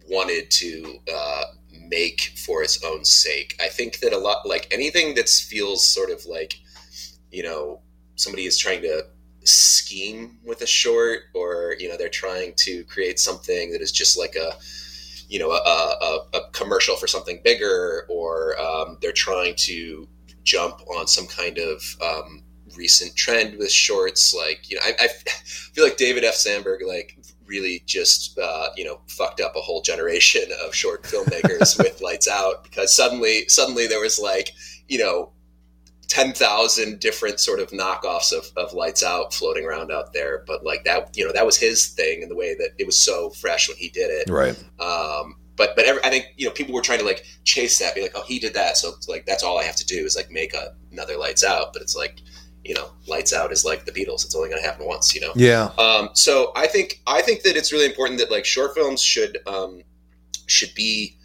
wanted 0.10 0.50
to 0.50 1.00
uh, 1.14 1.44
make 1.72 2.34
for 2.36 2.64
its 2.64 2.84
own 2.84 3.06
sake. 3.06 3.56
I 3.62 3.68
think 3.68 4.00
that 4.00 4.14
a 4.14 4.18
lot, 4.18 4.48
like 4.48 4.68
anything 4.72 5.16
that 5.16 5.30
feels 5.30 5.88
sort 5.88 6.10
of 6.10 6.26
like, 6.26 6.56
you 7.32 7.44
know, 7.44 7.82
somebody 8.16 8.46
is 8.46 8.58
trying 8.58 8.82
to 8.82 9.06
scheme 9.44 10.40
with 10.44 10.62
a 10.62 10.68
short, 10.68 11.22
or 11.34 11.76
you 11.80 11.88
know, 11.88 11.98
they're 11.98 12.10
trying 12.10 12.54
to 12.58 12.84
create 12.86 13.20
something 13.20 13.72
that 13.72 13.82
is 13.82 13.92
just 13.92 14.18
like 14.18 14.36
a, 14.36 14.54
you 15.29 15.39
know, 15.39 15.51
a, 15.51 15.55
a, 15.55 16.38
a 16.38 16.50
commercial 16.51 16.95
for 16.98 17.07
something 17.07 17.39
bigger, 17.43 18.05
or 18.09 18.59
um, 18.59 18.98
they're 19.01 19.12
trying 19.12 19.55
to 19.55 20.07
jump 20.43 20.81
on 20.98 21.07
some 21.07 21.27
kind 21.27 21.57
of 21.59 21.81
um, 22.03 22.43
recent 22.75 23.15
trend 23.15 23.57
with 23.57 23.71
shorts. 23.71 24.33
Like, 24.33 24.69
you 24.69 24.75
know, 24.75 24.81
I, 24.83 25.05
I 25.05 25.07
feel 25.45 25.83
like 25.83 25.98
David 25.98 26.24
F. 26.24 26.33
Sandberg, 26.33 26.81
like 26.86 27.17
really 27.50 27.81
just 27.86 28.38
uh, 28.38 28.67
you 28.77 28.86
know 28.86 29.01
fucked 29.07 29.41
up 29.41 29.55
a 29.55 29.62
whole 29.62 29.81
generation 29.81 30.43
of 30.63 30.74
short 30.74 31.03
filmmakers 31.03 31.77
with 31.83 32.01
Lights 32.01 32.27
Out 32.27 32.63
because 32.63 32.95
suddenly 32.95 33.50
suddenly 33.50 33.88
there 33.88 34.00
was 34.00 34.19
like 34.19 34.53
you 34.88 35.00
know 35.00 35.31
ten 36.10 36.34
thousand 36.34 37.00
different 37.00 37.39
sort 37.39 37.60
of 37.60 37.70
knockoffs 37.70 38.34
of, 38.34 38.46
of 38.58 38.74
Lights 38.74 39.04
Out 39.04 39.34
floating 39.34 39.66
around 39.66 39.92
out 39.92 40.12
there. 40.12 40.44
But 40.46 40.66
like 40.66 40.84
that 40.84 41.16
you 41.16 41.25
know 41.25 41.32
that 41.32 41.46
was 41.46 41.58
his 41.58 41.88
thing 41.88 42.22
and 42.22 42.30
the 42.30 42.36
way 42.36 42.56
that 42.56 42.72
it 42.78 42.86
was 42.86 43.00
so 43.00 43.30
fresh 43.30 43.70
when 43.70 43.78
he 43.78 43.89
did 43.89 44.10
it. 44.10 44.30
Right. 44.30 44.58
Um, 44.80 45.36
but 45.56 45.75
but 45.75 45.86
every, 45.86 46.04
I 46.04 46.10
think 46.10 46.25
you 46.36 46.46
know 46.46 46.51
people 46.51 46.74
were 46.74 46.82
trying 46.82 47.00
to 47.00 47.06
like 47.06 47.25
chase 47.46 47.80
that, 47.80 47.96
be 47.96 48.01
like, 48.01 48.13
oh, 48.16 48.24
he 48.24 48.39
did 48.39 48.54
that, 48.56 48.75
so 48.75 48.92
like 49.08 49.25
that's 49.25 49.44
all 49.44 49.58
I 49.58 49.63
have 49.63 49.78
to 49.78 49.86
do 49.86 50.06
is 50.06 50.16
like 50.16 50.32
make 50.32 50.54
a, 50.54 50.75
another 50.92 51.18
Lights 51.18 51.44
Out. 51.44 51.72
But 51.72 51.82
it's 51.82 51.96
like 51.96 52.22
you 52.63 52.75
know, 52.75 52.92
lights 53.08 53.34
out 53.34 53.51
is 53.51 53.63
like 53.66 53.86
the 53.86 53.92
Beatles. 53.92 54.25
It's 54.25 54.36
only 54.36 54.50
going 54.50 54.62
to 54.62 54.68
happen 54.68 54.86
once, 54.86 55.16
you 55.16 55.22
know? 55.22 55.32
Yeah. 55.36 55.72
Um, 55.78 56.10
so 56.13 56.51
I 56.56 56.68
think, 56.68 57.01
I 57.08 57.22
think 57.22 57.44
that 57.44 57.56
it's 57.56 57.72
really 57.72 57.86
important 57.86 58.20
that 58.20 58.30
like 58.30 58.46
short 58.46 58.75
films 58.75 59.01
should, 59.01 59.39
um, 59.48 59.82
should 60.46 60.74
be 60.75 61.18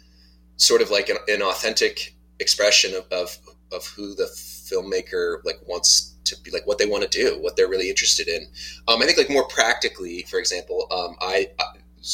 sort 0.57 0.81
of 0.81 0.91
like 0.91 1.09
an, 1.09 1.17
an 1.27 1.41
authentic 1.41 2.15
expression 2.39 2.95
of, 2.95 3.05
of, 3.11 3.37
of 3.71 3.85
who 3.87 4.15
the 4.15 4.27
filmmaker 4.65 5.37
like 5.45 5.59
wants 5.67 6.15
to 6.25 6.35
be 6.41 6.51
like 6.51 6.65
what 6.65 6.77
they 6.77 6.85
want 6.85 7.03
to 7.03 7.09
do, 7.09 7.37
what 7.41 7.55
they're 7.55 7.69
really 7.69 7.89
interested 7.89 8.27
in. 8.27 8.47
Um, 8.87 9.01
I 9.01 9.05
think 9.05 9.17
like 9.17 9.29
more 9.29 9.47
practically, 9.47 10.23
for 10.23 10.39
example, 10.39 10.87
um, 10.91 11.15
I, 11.21 11.49
I, 11.59 11.65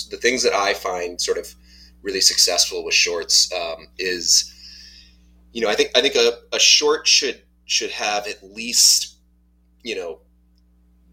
the 0.10 0.18
things 0.18 0.44
that 0.44 0.54
I 0.54 0.74
find 0.74 1.20
sort 1.20 1.38
of 1.38 1.54
really 2.02 2.22
successful 2.22 2.84
with 2.84 2.94
shorts 2.94 3.52
um, 3.54 3.88
is, 3.98 4.54
you 5.54 5.62
know, 5.62 5.70
I 5.70 5.76
think 5.76 5.92
I 5.96 6.02
think 6.02 6.16
a, 6.16 6.34
a 6.54 6.60
short 6.60 7.08
should 7.08 7.42
should 7.66 7.92
have 7.92 8.28
at 8.28 8.44
least 8.44 9.16
you 9.84 9.96
know 9.96 10.20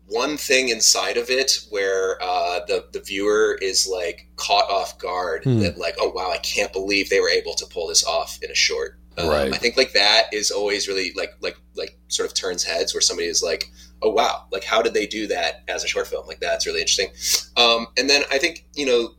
one 0.08 0.36
thing 0.36 0.70
inside 0.70 1.16
of 1.16 1.28
it 1.28 1.60
where 1.70 2.20
uh, 2.22 2.60
the 2.66 2.86
the 2.92 3.00
viewer 3.00 3.58
is 3.60 3.86
like 3.86 4.26
caught 4.36 4.68
off 4.70 4.98
guard 4.98 5.44
hmm. 5.44 5.60
that 5.60 5.78
like 5.78 5.96
oh 6.00 6.10
wow 6.10 6.30
I 6.30 6.38
can't 6.38 6.72
believe 6.72 7.10
they 7.10 7.20
were 7.20 7.28
able 7.28 7.54
to 7.54 7.66
pull 7.66 7.88
this 7.88 8.04
off 8.04 8.38
in 8.42 8.50
a 8.50 8.54
short. 8.54 8.97
Um, 9.18 9.28
right. 9.28 9.52
I 9.52 9.56
think 9.56 9.76
like 9.76 9.92
that 9.92 10.24
is 10.32 10.50
always 10.50 10.88
really 10.88 11.12
like 11.16 11.34
like 11.40 11.56
like 11.74 11.98
sort 12.08 12.28
of 12.28 12.34
turns 12.34 12.64
heads 12.64 12.94
where 12.94 13.00
somebody 13.00 13.28
is 13.28 13.42
like 13.42 13.70
oh 14.02 14.10
wow 14.10 14.44
like 14.52 14.64
how 14.64 14.80
did 14.80 14.94
they 14.94 15.06
do 15.06 15.26
that 15.26 15.64
as 15.66 15.82
a 15.82 15.88
short 15.88 16.06
film 16.06 16.26
like 16.26 16.40
that's 16.40 16.66
really 16.66 16.80
interesting. 16.80 17.08
Um, 17.56 17.88
and 17.96 18.08
then 18.08 18.22
I 18.30 18.38
think 18.38 18.66
you 18.74 18.86
know 18.86 19.14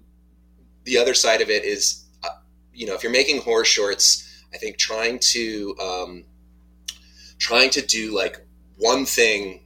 the 0.86 0.98
other 0.98 1.13
side 1.13 1.41
of 1.41 1.50
it 1.50 1.63
is 1.63 2.06
uh, 2.24 2.29
you 2.74 2.88
know 2.88 2.94
if 2.94 3.03
you're 3.03 3.12
making 3.12 3.41
horror 3.41 3.65
shorts 3.65 4.25
I 4.53 4.58
think 4.58 4.77
trying 4.77 5.20
to 5.20 5.75
um, 5.82 6.25
trying 7.38 7.70
to 7.72 7.82
do 7.82 8.15
like 8.15 8.46
one 8.77 9.06
thing 9.06 9.62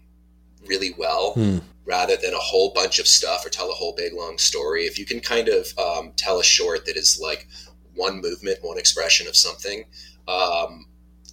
really 0.68 0.94
well 0.98 1.34
hmm. 1.34 1.58
rather 1.86 2.16
than 2.16 2.34
a 2.34 2.40
whole 2.40 2.72
bunch 2.74 3.00
of 3.00 3.08
stuff 3.08 3.46
or 3.46 3.50
tell 3.50 3.70
a 3.70 3.74
whole 3.74 3.94
big 3.96 4.13
long 4.13 4.38
story. 4.38 4.84
If 4.84 4.98
you 4.98 5.06
can 5.06 5.20
kind 5.20 5.50
of 5.50 5.78
um, 5.78 6.13
tell 6.16 6.40
a 6.40 6.44
short 6.44 6.86
that 6.86 6.98
is 6.98 7.20
like 7.22 7.48
one 7.96 8.22
movement, 8.22 8.60
one 8.62 8.78
expression 8.78 9.28
of 9.28 9.36
something, 9.36 9.86
um, 10.27 10.86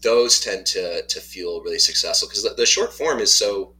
those 0.02 0.40
tend 0.40 0.66
to 0.66 1.02
to 1.06 1.20
feel 1.20 1.62
really 1.62 1.78
successful 1.78 2.28
because 2.28 2.42
the, 2.42 2.54
the, 2.56 2.66
short 2.66 2.92
form 2.92 3.20
is 3.20 3.32
so 3.32 3.74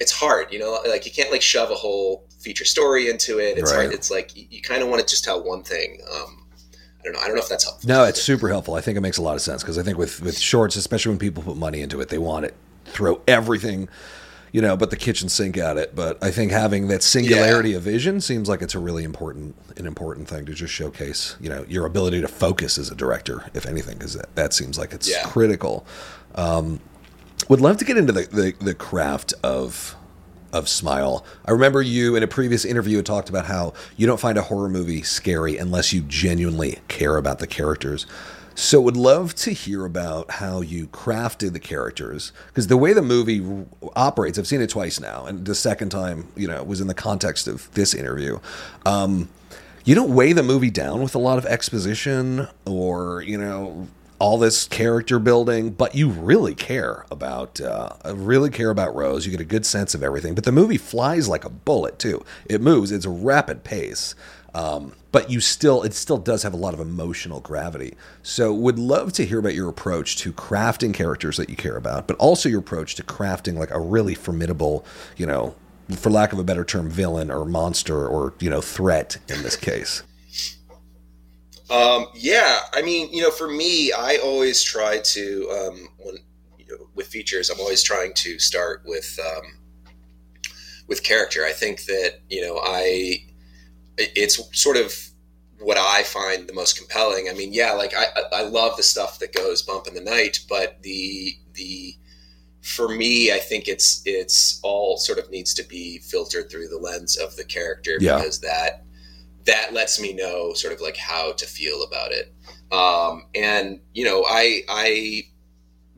it's 0.00 0.12
hard, 0.12 0.52
you 0.52 0.58
know, 0.58 0.78
like 0.88 1.06
you 1.06 1.12
can't 1.12 1.30
like 1.30 1.42
shove 1.42 1.70
a 1.70 1.74
whole 1.74 2.26
feature 2.40 2.64
story 2.64 3.08
into 3.08 3.38
it. 3.38 3.58
It's 3.58 3.72
right. 3.72 3.82
hard. 3.82 3.94
It's 3.94 4.10
like 4.10 4.36
you, 4.36 4.46
you 4.50 4.62
kind 4.62 4.82
of 4.82 4.88
want 4.88 5.00
to 5.00 5.06
just 5.06 5.24
tell 5.24 5.42
one 5.42 5.62
thing. 5.62 6.00
Um, 6.14 6.46
I 7.00 7.04
don't 7.04 7.12
know. 7.14 7.20
I 7.20 7.26
don't 7.26 7.34
know 7.36 7.42
if 7.42 7.48
that's 7.48 7.64
helpful. 7.64 7.88
No, 7.88 8.04
it's 8.04 8.22
super 8.22 8.48
helpful. 8.48 8.74
I 8.74 8.80
think 8.80 8.96
it 8.96 9.00
makes 9.00 9.18
a 9.18 9.22
lot 9.22 9.34
of 9.34 9.42
sense 9.42 9.62
because 9.62 9.78
I 9.78 9.82
think 9.82 9.98
with 9.98 10.20
with 10.20 10.38
shorts, 10.38 10.76
especially 10.76 11.10
when 11.10 11.18
people 11.18 11.42
put 11.42 11.56
money 11.56 11.82
into 11.82 12.00
it, 12.00 12.08
they 12.08 12.18
want 12.18 12.44
it 12.46 12.54
throw 12.92 13.20
everything, 13.26 13.88
you 14.52 14.60
know, 14.60 14.76
but 14.76 14.90
the 14.90 14.96
kitchen 14.96 15.28
sink 15.28 15.56
at 15.56 15.76
it. 15.78 15.96
But 15.96 16.22
I 16.22 16.30
think 16.30 16.52
having 16.52 16.88
that 16.88 17.02
singularity 17.02 17.70
yeah. 17.70 17.78
of 17.78 17.82
vision 17.82 18.20
seems 18.20 18.48
like 18.48 18.62
it's 18.62 18.74
a 18.74 18.78
really 18.78 19.02
important 19.02 19.56
an 19.76 19.86
important 19.86 20.28
thing 20.28 20.46
to 20.46 20.54
just 20.54 20.72
showcase, 20.72 21.36
you 21.40 21.48
know, 21.48 21.64
your 21.68 21.86
ability 21.86 22.20
to 22.20 22.28
focus 22.28 22.78
as 22.78 22.90
a 22.90 22.94
director, 22.94 23.44
if 23.54 23.66
anything, 23.66 23.98
because 23.98 24.14
that, 24.14 24.34
that 24.36 24.52
seems 24.52 24.78
like 24.78 24.92
it's 24.92 25.10
yeah. 25.10 25.22
critical. 25.24 25.86
Um, 26.34 26.80
would 27.48 27.60
love 27.60 27.78
to 27.78 27.84
get 27.84 27.96
into 27.96 28.12
the, 28.12 28.22
the, 28.26 28.54
the 28.64 28.74
craft 28.74 29.34
of 29.42 29.96
of 30.52 30.68
Smile. 30.68 31.24
I 31.46 31.52
remember 31.52 31.80
you 31.80 32.14
in 32.14 32.22
a 32.22 32.26
previous 32.26 32.66
interview 32.66 32.96
had 32.96 33.06
talked 33.06 33.30
about 33.30 33.46
how 33.46 33.72
you 33.96 34.06
don't 34.06 34.20
find 34.20 34.36
a 34.36 34.42
horror 34.42 34.68
movie 34.68 35.02
scary 35.02 35.56
unless 35.56 35.94
you 35.94 36.02
genuinely 36.02 36.78
care 36.88 37.16
about 37.16 37.38
the 37.38 37.46
characters. 37.46 38.06
So, 38.54 38.80
would 38.80 38.96
love 38.96 39.34
to 39.36 39.52
hear 39.52 39.84
about 39.84 40.32
how 40.32 40.60
you 40.60 40.86
crafted 40.88 41.52
the 41.52 41.60
characters 41.60 42.32
because 42.48 42.66
the 42.66 42.76
way 42.76 42.92
the 42.92 43.02
movie 43.02 43.44
operates, 43.96 44.38
I've 44.38 44.46
seen 44.46 44.60
it 44.60 44.70
twice 44.70 45.00
now, 45.00 45.24
and 45.26 45.44
the 45.44 45.54
second 45.54 45.90
time, 45.90 46.28
you 46.36 46.48
know, 46.48 46.62
was 46.62 46.80
in 46.80 46.86
the 46.86 46.94
context 46.94 47.48
of 47.48 47.72
this 47.72 47.94
interview. 47.94 48.38
Um, 48.84 49.28
you 49.84 49.94
don't 49.94 50.14
weigh 50.14 50.32
the 50.32 50.42
movie 50.42 50.70
down 50.70 51.02
with 51.02 51.14
a 51.14 51.18
lot 51.18 51.38
of 51.38 51.46
exposition 51.46 52.48
or 52.64 53.22
you 53.22 53.36
know 53.36 53.88
all 54.22 54.38
this 54.38 54.68
character 54.68 55.18
building, 55.18 55.70
but 55.70 55.96
you 55.96 56.08
really 56.08 56.54
care 56.54 57.04
about 57.10 57.60
uh, 57.60 57.96
really 58.14 58.50
care 58.50 58.70
about 58.70 58.94
Rose. 58.94 59.26
You 59.26 59.32
get 59.32 59.40
a 59.40 59.44
good 59.44 59.66
sense 59.66 59.96
of 59.96 60.02
everything, 60.04 60.36
but 60.36 60.44
the 60.44 60.52
movie 60.52 60.78
flies 60.78 61.28
like 61.28 61.44
a 61.44 61.50
bullet 61.50 61.98
too. 61.98 62.24
It 62.46 62.60
moves. 62.60 62.92
It's 62.92 63.04
a 63.04 63.10
rapid 63.10 63.64
pace. 63.64 64.14
Um, 64.54 64.92
but 65.12 65.30
you 65.30 65.40
still, 65.40 65.82
it 65.82 65.94
still 65.94 66.18
does 66.18 66.42
have 66.42 66.52
a 66.52 66.58
lot 66.58 66.74
of 66.74 66.80
emotional 66.80 67.40
gravity. 67.40 67.94
So, 68.22 68.52
would 68.52 68.78
love 68.78 69.12
to 69.14 69.24
hear 69.24 69.38
about 69.38 69.54
your 69.54 69.68
approach 69.68 70.16
to 70.16 70.32
crafting 70.32 70.92
characters 70.92 71.38
that 71.38 71.48
you 71.48 71.56
care 71.56 71.76
about, 71.76 72.06
but 72.06 72.16
also 72.16 72.48
your 72.48 72.60
approach 72.60 72.94
to 72.96 73.02
crafting 73.02 73.54
like 73.54 73.70
a 73.70 73.80
really 73.80 74.14
formidable, 74.14 74.84
you 75.16 75.26
know, 75.26 75.54
for 75.96 76.10
lack 76.10 76.32
of 76.32 76.38
a 76.38 76.44
better 76.44 76.64
term, 76.64 76.90
villain 76.90 77.30
or 77.30 77.44
monster 77.44 78.06
or 78.06 78.34
you 78.40 78.50
know 78.50 78.60
threat 78.60 79.18
in 79.28 79.42
this 79.42 79.56
case. 79.56 80.02
Um, 81.70 82.06
yeah, 82.14 82.60
I 82.74 82.82
mean, 82.82 83.10
you 83.12 83.22
know, 83.22 83.30
for 83.30 83.48
me, 83.48 83.92
I 83.92 84.18
always 84.22 84.62
try 84.62 84.98
to 84.98 85.50
um, 85.50 85.88
when 85.98 86.16
you 86.58 86.66
know, 86.68 86.86
with 86.94 87.06
features, 87.06 87.50
I'm 87.50 87.60
always 87.60 87.82
trying 87.82 88.12
to 88.14 88.38
start 88.38 88.82
with 88.84 89.18
um, 89.24 89.58
with 90.86 91.02
character. 91.02 91.44
I 91.44 91.52
think 91.52 91.84
that 91.84 92.20
you 92.28 92.42
know, 92.42 92.60
I 92.62 93.24
it's 93.98 94.40
sort 94.58 94.76
of 94.76 94.94
what 95.58 95.78
I 95.78 96.02
find 96.02 96.48
the 96.48 96.52
most 96.52 96.76
compelling. 96.76 97.28
I 97.28 97.34
mean, 97.34 97.52
yeah, 97.52 97.72
like 97.72 97.92
I 97.96 98.06
I 98.32 98.42
love 98.42 98.76
the 98.76 98.82
stuff 98.82 99.18
that 99.20 99.34
goes 99.34 99.62
bump 99.62 99.86
in 99.86 99.94
the 99.94 100.00
night, 100.00 100.40
but 100.48 100.82
the 100.82 101.36
the 101.54 101.96
for 102.62 102.88
me, 102.88 103.32
I 103.32 103.38
think 103.38 103.68
it's 103.68 104.02
it's 104.04 104.60
all 104.62 104.96
sort 104.96 105.18
of 105.18 105.30
needs 105.30 105.54
to 105.54 105.62
be 105.64 105.98
filtered 105.98 106.50
through 106.50 106.68
the 106.68 106.78
lens 106.78 107.16
of 107.16 107.36
the 107.36 107.44
character 107.44 107.96
yeah. 108.00 108.16
because 108.16 108.40
that 108.40 108.84
that 109.44 109.72
lets 109.72 110.00
me 110.00 110.12
know 110.12 110.52
sort 110.52 110.72
of 110.72 110.80
like 110.80 110.96
how 110.96 111.32
to 111.32 111.46
feel 111.46 111.82
about 111.82 112.12
it. 112.12 112.32
Um, 112.70 113.26
and 113.34 113.80
you 113.94 114.04
know, 114.04 114.24
I 114.26 114.62
I 114.68 115.22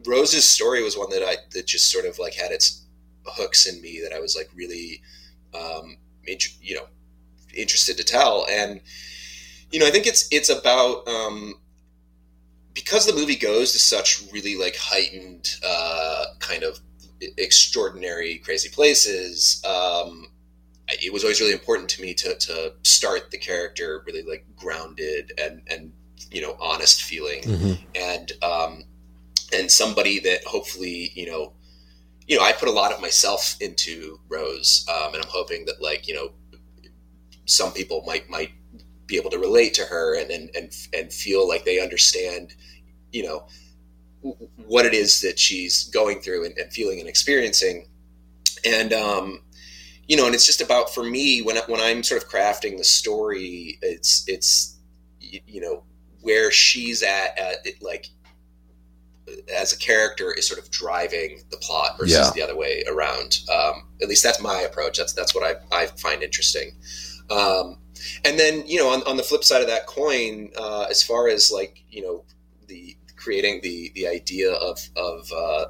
Rose's 0.06 0.46
story 0.46 0.82
was 0.82 0.96
one 0.96 1.10
that 1.10 1.22
I 1.22 1.36
that 1.52 1.66
just 1.66 1.90
sort 1.90 2.06
of 2.06 2.18
like 2.18 2.34
had 2.34 2.50
its 2.50 2.84
hooks 3.26 3.66
in 3.66 3.80
me 3.80 4.00
that 4.02 4.14
I 4.14 4.20
was 4.20 4.36
like 4.36 4.50
really 4.54 5.02
um, 5.54 5.96
you 6.26 6.74
know 6.74 6.86
interested 7.56 7.96
to 7.96 8.04
tell 8.04 8.46
and 8.50 8.80
you 9.70 9.78
know 9.78 9.86
i 9.86 9.90
think 9.90 10.06
it's 10.06 10.28
it's 10.30 10.48
about 10.48 11.06
um, 11.08 11.54
because 12.74 13.06
the 13.06 13.14
movie 13.14 13.36
goes 13.36 13.72
to 13.72 13.78
such 13.78 14.22
really 14.32 14.56
like 14.56 14.76
heightened 14.76 15.56
uh, 15.66 16.24
kind 16.40 16.62
of 16.62 16.80
extraordinary 17.38 18.38
crazy 18.38 18.68
places 18.68 19.62
um, 19.64 20.26
it 20.88 21.12
was 21.12 21.24
always 21.24 21.40
really 21.40 21.52
important 21.52 21.88
to 21.88 22.02
me 22.02 22.12
to, 22.14 22.34
to 22.36 22.74
start 22.82 23.30
the 23.30 23.38
character 23.38 24.02
really 24.06 24.22
like 24.22 24.44
grounded 24.56 25.32
and 25.38 25.62
and 25.68 25.92
you 26.30 26.42
know 26.42 26.56
honest 26.60 27.02
feeling 27.02 27.42
mm-hmm. 27.42 27.72
and 27.94 28.32
um, 28.42 28.82
and 29.52 29.70
somebody 29.70 30.20
that 30.20 30.44
hopefully 30.44 31.12
you 31.14 31.26
know 31.26 31.52
you 32.26 32.36
know 32.36 32.42
I 32.42 32.52
put 32.52 32.68
a 32.68 32.72
lot 32.72 32.92
of 32.92 33.00
myself 33.00 33.56
into 33.60 34.18
Rose 34.28 34.86
um, 34.88 35.14
and 35.14 35.22
I'm 35.22 35.30
hoping 35.30 35.64
that 35.66 35.80
like 35.80 36.06
you 36.06 36.14
know 36.14 36.30
some 37.46 37.72
people 37.72 38.02
might 38.06 38.28
might 38.28 38.52
be 39.06 39.16
able 39.16 39.30
to 39.30 39.38
relate 39.38 39.74
to 39.74 39.84
her 39.84 40.18
and 40.18 40.30
and 40.30 40.50
and, 40.54 40.72
and 40.92 41.12
feel 41.12 41.46
like 41.46 41.64
they 41.64 41.80
understand 41.80 42.54
you 43.12 43.22
know 43.22 43.46
what 44.66 44.86
it 44.86 44.94
is 44.94 45.20
that 45.20 45.38
she's 45.38 45.84
going 45.90 46.20
through 46.20 46.46
and, 46.46 46.56
and 46.56 46.72
feeling 46.72 46.98
and 46.98 47.08
experiencing 47.08 47.86
and 48.64 48.92
um 48.92 49.40
you 50.08 50.16
know 50.16 50.26
and 50.26 50.34
it's 50.34 50.46
just 50.46 50.62
about 50.62 50.92
for 50.94 51.04
me 51.04 51.42
when 51.42 51.56
when 51.66 51.80
i'm 51.80 52.02
sort 52.02 52.22
of 52.22 52.28
crafting 52.28 52.78
the 52.78 52.84
story 52.84 53.78
it's 53.82 54.24
it's 54.26 54.78
you 55.20 55.60
know 55.60 55.84
where 56.24 56.50
she's 56.50 57.02
at, 57.02 57.38
at 57.38 57.58
like 57.82 58.08
as 59.54 59.72
a 59.72 59.78
character 59.78 60.32
is 60.32 60.46
sort 60.48 60.60
of 60.60 60.70
driving 60.70 61.42
the 61.50 61.56
plot 61.58 61.96
versus 61.98 62.12
yeah. 62.12 62.30
the 62.34 62.42
other 62.42 62.56
way 62.56 62.82
around. 62.88 63.38
Um, 63.52 63.88
at 64.02 64.08
least 64.08 64.22
that's 64.22 64.40
my 64.40 64.60
approach. 64.60 64.98
That's 64.98 65.12
that's 65.12 65.34
what 65.34 65.44
I, 65.44 65.76
I 65.76 65.86
find 65.86 66.22
interesting. 66.22 66.76
Um, 67.30 67.78
and 68.24 68.38
then 68.38 68.66
you 68.66 68.78
know 68.78 68.88
on, 68.88 69.02
on 69.04 69.16
the 69.16 69.22
flip 69.22 69.44
side 69.44 69.62
of 69.62 69.68
that 69.68 69.86
coin, 69.86 70.50
uh, 70.56 70.86
as 70.90 71.02
far 71.02 71.28
as 71.28 71.50
like 71.50 71.82
you 71.88 72.02
know 72.02 72.24
the 72.66 72.96
creating 73.16 73.60
the 73.62 73.92
the 73.94 74.06
idea 74.06 74.52
of 74.52 74.78
of 74.96 75.30
uh, 75.32 75.66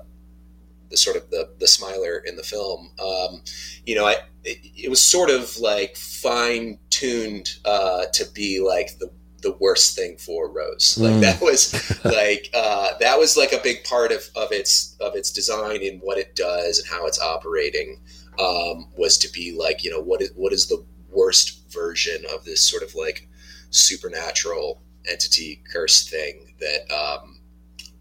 the 0.91 0.97
sort 0.97 1.17
of 1.17 1.31
the 1.31 1.51
the 1.59 1.67
smiler 1.67 2.23
in 2.25 2.37
the 2.37 2.43
film, 2.43 2.91
um, 2.99 3.43
you 3.87 3.95
know, 3.95 4.07
I 4.07 4.17
it, 4.45 4.59
it, 4.77 4.91
was 4.91 5.03
sort 5.03 5.31
of 5.31 5.57
like 5.59 5.97
fine 5.97 6.79
tuned 6.91 7.51
uh, 7.65 8.07
to 8.13 8.25
be 8.33 8.61
like 8.61 8.99
the 8.99 9.11
the 9.43 9.53
worst 9.61 9.95
thing 9.95 10.17
for 10.17 10.51
Rose. 10.51 10.99
Like 10.99 11.15
mm. 11.15 11.21
that 11.21 11.41
was 11.41 11.73
like 12.05 12.51
uh, 12.55 12.91
that 13.01 13.19
was 13.19 13.37
like 13.37 13.53
a 13.53 13.61
big 13.63 13.85
part 13.85 14.13
of, 14.13 14.29
of 14.35 14.53
its 14.53 14.97
of 15.01 15.15
its 15.15 15.31
design 15.31 15.85
and 15.85 16.01
what 16.01 16.19
it 16.19 16.35
does 16.35 16.79
and 16.79 16.89
how 16.89 17.07
it's 17.07 17.21
operating 17.21 18.01
um, 18.39 18.89
was 18.97 19.19
to 19.19 19.33
be 19.33 19.57
like 19.57 19.85
you 19.85 19.91
know 19.91 20.01
what 20.01 20.23
is 20.23 20.31
what 20.35 20.53
is 20.53 20.67
the 20.67 20.85
worst 21.15 21.73
version 21.73 22.25
of 22.33 22.45
this 22.45 22.61
sort 22.61 22.83
of 22.83 22.95
like 22.95 23.29
supernatural 23.71 24.83
entity 25.11 25.63
curse 25.71 26.09
thing 26.09 26.55
that 26.61 26.91
um, 26.95 27.41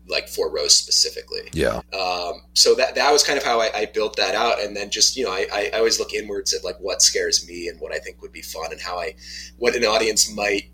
like 0.07 0.27
for 0.27 0.51
Rose 0.51 0.75
specifically. 0.75 1.49
Yeah. 1.53 1.81
Um, 1.97 2.43
so 2.53 2.75
that 2.75 2.95
that 2.95 3.11
was 3.11 3.23
kind 3.23 3.37
of 3.37 3.43
how 3.43 3.59
I, 3.59 3.71
I, 3.73 3.85
built 3.85 4.17
that 4.17 4.35
out, 4.35 4.61
and 4.61 4.75
then 4.75 4.89
just 4.89 5.15
you 5.15 5.25
know 5.25 5.31
I, 5.31 5.47
I 5.53 5.77
always 5.77 5.99
look 5.99 6.13
inwards 6.13 6.53
at 6.53 6.63
like 6.63 6.77
what 6.79 7.01
scares 7.01 7.47
me 7.47 7.67
and 7.67 7.79
what 7.79 7.93
I 7.93 7.99
think 7.99 8.21
would 8.21 8.33
be 8.33 8.41
fun 8.41 8.71
and 8.71 8.81
how 8.81 8.99
I 8.99 9.15
what 9.57 9.75
an 9.75 9.83
audience 9.83 10.33
might 10.33 10.69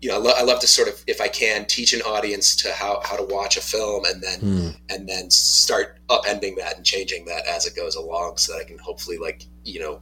you 0.00 0.08
know, 0.08 0.16
I, 0.16 0.18
lo- 0.18 0.32
I, 0.36 0.42
love 0.42 0.60
to 0.60 0.66
sort 0.66 0.88
of, 0.88 1.02
if 1.06 1.20
I 1.20 1.28
can, 1.28 1.66
teach 1.66 1.92
an 1.92 2.00
audience 2.02 2.56
to 2.56 2.72
how, 2.72 3.02
how 3.04 3.16
to 3.16 3.22
watch 3.22 3.56
a 3.56 3.60
film, 3.60 4.04
and 4.06 4.22
then 4.22 4.40
mm. 4.40 4.76
and 4.88 5.08
then 5.08 5.30
start 5.30 5.98
upending 6.08 6.56
that 6.56 6.76
and 6.76 6.84
changing 6.84 7.26
that 7.26 7.46
as 7.46 7.66
it 7.66 7.76
goes 7.76 7.96
along, 7.96 8.38
so 8.38 8.52
that 8.52 8.60
I 8.60 8.64
can 8.64 8.78
hopefully 8.78 9.18
like 9.18 9.44
you 9.64 9.80
know 9.80 10.00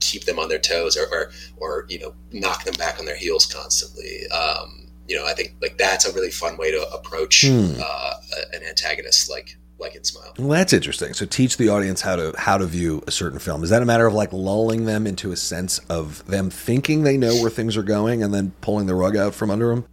keep 0.00 0.24
them 0.24 0.38
on 0.38 0.48
their 0.48 0.58
toes 0.58 0.96
or 0.96 1.06
or, 1.12 1.30
or 1.56 1.86
you 1.88 1.98
know 1.98 2.14
knock 2.32 2.64
them 2.64 2.74
back 2.74 2.98
on 2.98 3.04
their 3.04 3.16
heels 3.16 3.46
constantly. 3.46 4.26
Um, 4.28 4.90
you 5.08 5.16
know, 5.16 5.26
I 5.26 5.32
think 5.32 5.54
like 5.60 5.78
that's 5.78 6.06
a 6.06 6.12
really 6.12 6.30
fun 6.30 6.56
way 6.56 6.70
to 6.70 6.88
approach 6.92 7.42
mm. 7.42 7.80
uh, 7.80 8.14
an 8.52 8.62
antagonist 8.62 9.30
like 9.30 9.56
like 9.78 9.94
in 9.94 10.04
Smile. 10.04 10.34
Well, 10.38 10.48
that's 10.48 10.72
interesting. 10.72 11.14
So 11.14 11.24
teach 11.24 11.56
the 11.56 11.68
audience 11.68 12.00
how 12.00 12.16
to 12.16 12.34
how 12.36 12.58
to 12.58 12.66
view 12.66 13.02
a 13.06 13.10
certain 13.10 13.38
film. 13.38 13.62
Is 13.64 13.70
that 13.70 13.82
a 13.82 13.86
matter 13.86 14.06
of 14.06 14.14
like 14.14 14.32
lulling 14.32 14.84
them 14.84 15.06
into 15.06 15.32
a 15.32 15.36
sense 15.36 15.78
of 15.90 16.24
them 16.26 16.50
thinking 16.50 17.02
they 17.02 17.16
know 17.16 17.34
where 17.40 17.50
things 17.50 17.76
are 17.76 17.82
going 17.82 18.22
and 18.22 18.34
then 18.34 18.52
pulling 18.60 18.86
the 18.86 18.94
rug 18.94 19.16
out 19.16 19.34
from 19.34 19.50
under 19.50 19.68
them? 19.68 19.86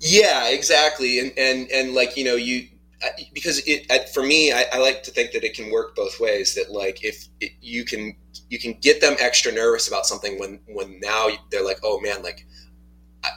Yeah, 0.00 0.48
exactly. 0.48 1.18
And 1.18 1.32
and 1.36 1.70
and 1.70 1.94
like 1.94 2.16
you 2.16 2.24
know 2.24 2.36
you 2.36 2.68
because 3.32 3.62
it 3.66 4.08
for 4.10 4.22
me 4.22 4.52
I, 4.52 4.64
I 4.72 4.78
like 4.78 5.02
to 5.04 5.10
think 5.10 5.32
that 5.32 5.44
it 5.44 5.54
can 5.54 5.70
work 5.70 5.96
both 5.96 6.20
ways. 6.20 6.54
That 6.54 6.70
like 6.70 7.04
if 7.04 7.26
it, 7.40 7.52
you 7.60 7.84
can 7.84 8.14
you 8.48 8.58
can 8.58 8.74
get 8.80 9.00
them 9.00 9.16
extra 9.18 9.52
nervous 9.52 9.88
about 9.88 10.06
something 10.06 10.38
when 10.38 10.60
when 10.66 11.00
now 11.00 11.28
they're 11.50 11.64
like 11.64 11.80
oh 11.82 12.00
man 12.00 12.22
like 12.22 12.46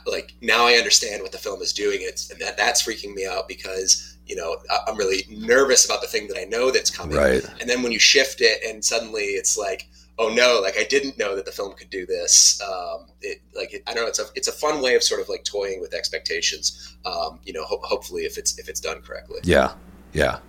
like 0.08 0.34
now 0.42 0.66
I 0.66 0.74
understand 0.74 1.22
what 1.22 1.32
the 1.32 1.38
film 1.38 1.62
is 1.62 1.74
doing. 1.74 2.00
It's 2.02 2.30
and 2.32 2.40
that 2.42 2.58
that's 2.58 2.84
freaking 2.84 3.14
me 3.14 3.26
out 3.26 3.48
because 3.48 4.16
you 4.26 4.36
know 4.36 4.58
i'm 4.88 4.98
really 4.98 5.26
nervous 5.30 5.86
about 5.86 6.02
the 6.02 6.08
thing 6.08 6.28
that 6.28 6.38
i 6.38 6.44
know 6.46 6.72
that's 6.72 6.90
coming 6.90 7.16
right 7.16 7.46
and 7.60 7.70
then 7.70 7.82
when 7.84 7.92
you 7.92 8.00
shift 8.00 8.42
it 8.42 8.64
and 8.68 8.84
suddenly 8.84 9.22
it's 9.22 9.58
like 9.58 9.88
oh 10.18 10.30
no 10.30 10.60
like 10.62 10.78
i 10.78 10.84
didn't 10.84 11.18
know 11.18 11.36
that 11.36 11.46
the 11.46 11.52
film 11.52 11.74
could 11.74 11.90
do 11.90 12.06
this. 12.06 12.62
Um, 12.62 13.08
it, 13.22 13.42
like 13.56 13.74
it, 13.74 13.84
i 13.88 13.94
don't 13.94 14.04
know 14.04 14.08
it's 14.10 14.20
a 14.20 14.26
it's 14.36 14.48
a 14.48 14.52
fun 14.52 14.82
way 14.82 14.96
of 14.96 15.04
sort 15.04 15.20
of 15.22 15.30
like 15.30 15.44
toying 15.44 15.82
with 15.82 15.94
expectations 15.94 16.98
um, 17.06 17.40
you 17.44 17.54
know 17.54 17.64
ho- 17.64 17.82
hopefully 17.84 18.24
if 18.24 18.38
it's 18.38 18.58
if 18.60 18.70
it's 18.70 18.80
done 18.80 19.02
correctly. 19.02 19.40
Yeah 19.44 19.74
yeah 20.14 20.40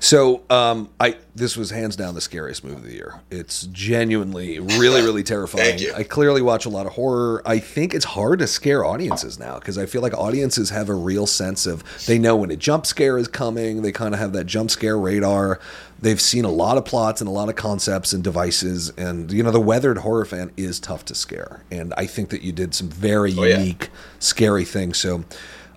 so 0.00 0.42
um, 0.50 0.90
I 1.00 1.16
this 1.34 1.56
was 1.56 1.70
hands 1.70 1.96
down 1.96 2.14
the 2.14 2.20
scariest 2.20 2.64
movie 2.64 2.76
of 2.76 2.82
the 2.84 2.92
year. 2.92 3.20
It's 3.30 3.66
genuinely 3.66 4.58
really 4.58 5.02
really 5.02 5.22
terrifying. 5.24 5.78
I 5.94 6.02
clearly 6.02 6.42
watch 6.42 6.66
a 6.66 6.68
lot 6.68 6.86
of 6.86 6.92
horror. 6.92 7.42
I 7.46 7.58
think 7.58 7.94
it's 7.94 8.04
hard 8.04 8.38
to 8.40 8.46
scare 8.46 8.84
audiences 8.84 9.38
now 9.38 9.58
because 9.58 9.78
I 9.78 9.86
feel 9.86 10.02
like 10.02 10.14
audiences 10.14 10.70
have 10.70 10.88
a 10.88 10.94
real 10.94 11.26
sense 11.26 11.66
of 11.66 11.82
they 12.06 12.18
know 12.18 12.36
when 12.36 12.50
a 12.50 12.56
jump 12.56 12.86
scare 12.86 13.18
is 13.18 13.28
coming. 13.28 13.82
They 13.82 13.92
kind 13.92 14.14
of 14.14 14.20
have 14.20 14.32
that 14.32 14.44
jump 14.44 14.70
scare 14.70 14.98
radar. 14.98 15.60
They've 16.00 16.20
seen 16.20 16.44
a 16.44 16.50
lot 16.50 16.76
of 16.76 16.84
plots 16.84 17.20
and 17.20 17.28
a 17.28 17.32
lot 17.32 17.48
of 17.48 17.56
concepts 17.56 18.12
and 18.12 18.22
devices, 18.22 18.90
and 18.90 19.32
you 19.32 19.42
know 19.42 19.50
the 19.50 19.60
weathered 19.60 19.98
horror 19.98 20.24
fan 20.24 20.52
is 20.56 20.78
tough 20.78 21.04
to 21.06 21.14
scare. 21.14 21.62
And 21.70 21.94
I 21.96 22.06
think 22.06 22.30
that 22.30 22.42
you 22.42 22.52
did 22.52 22.74
some 22.74 22.88
very 22.88 23.34
oh, 23.36 23.44
unique, 23.44 23.90
yeah. 23.92 23.98
scary 24.18 24.64
things. 24.64 24.98
So. 24.98 25.24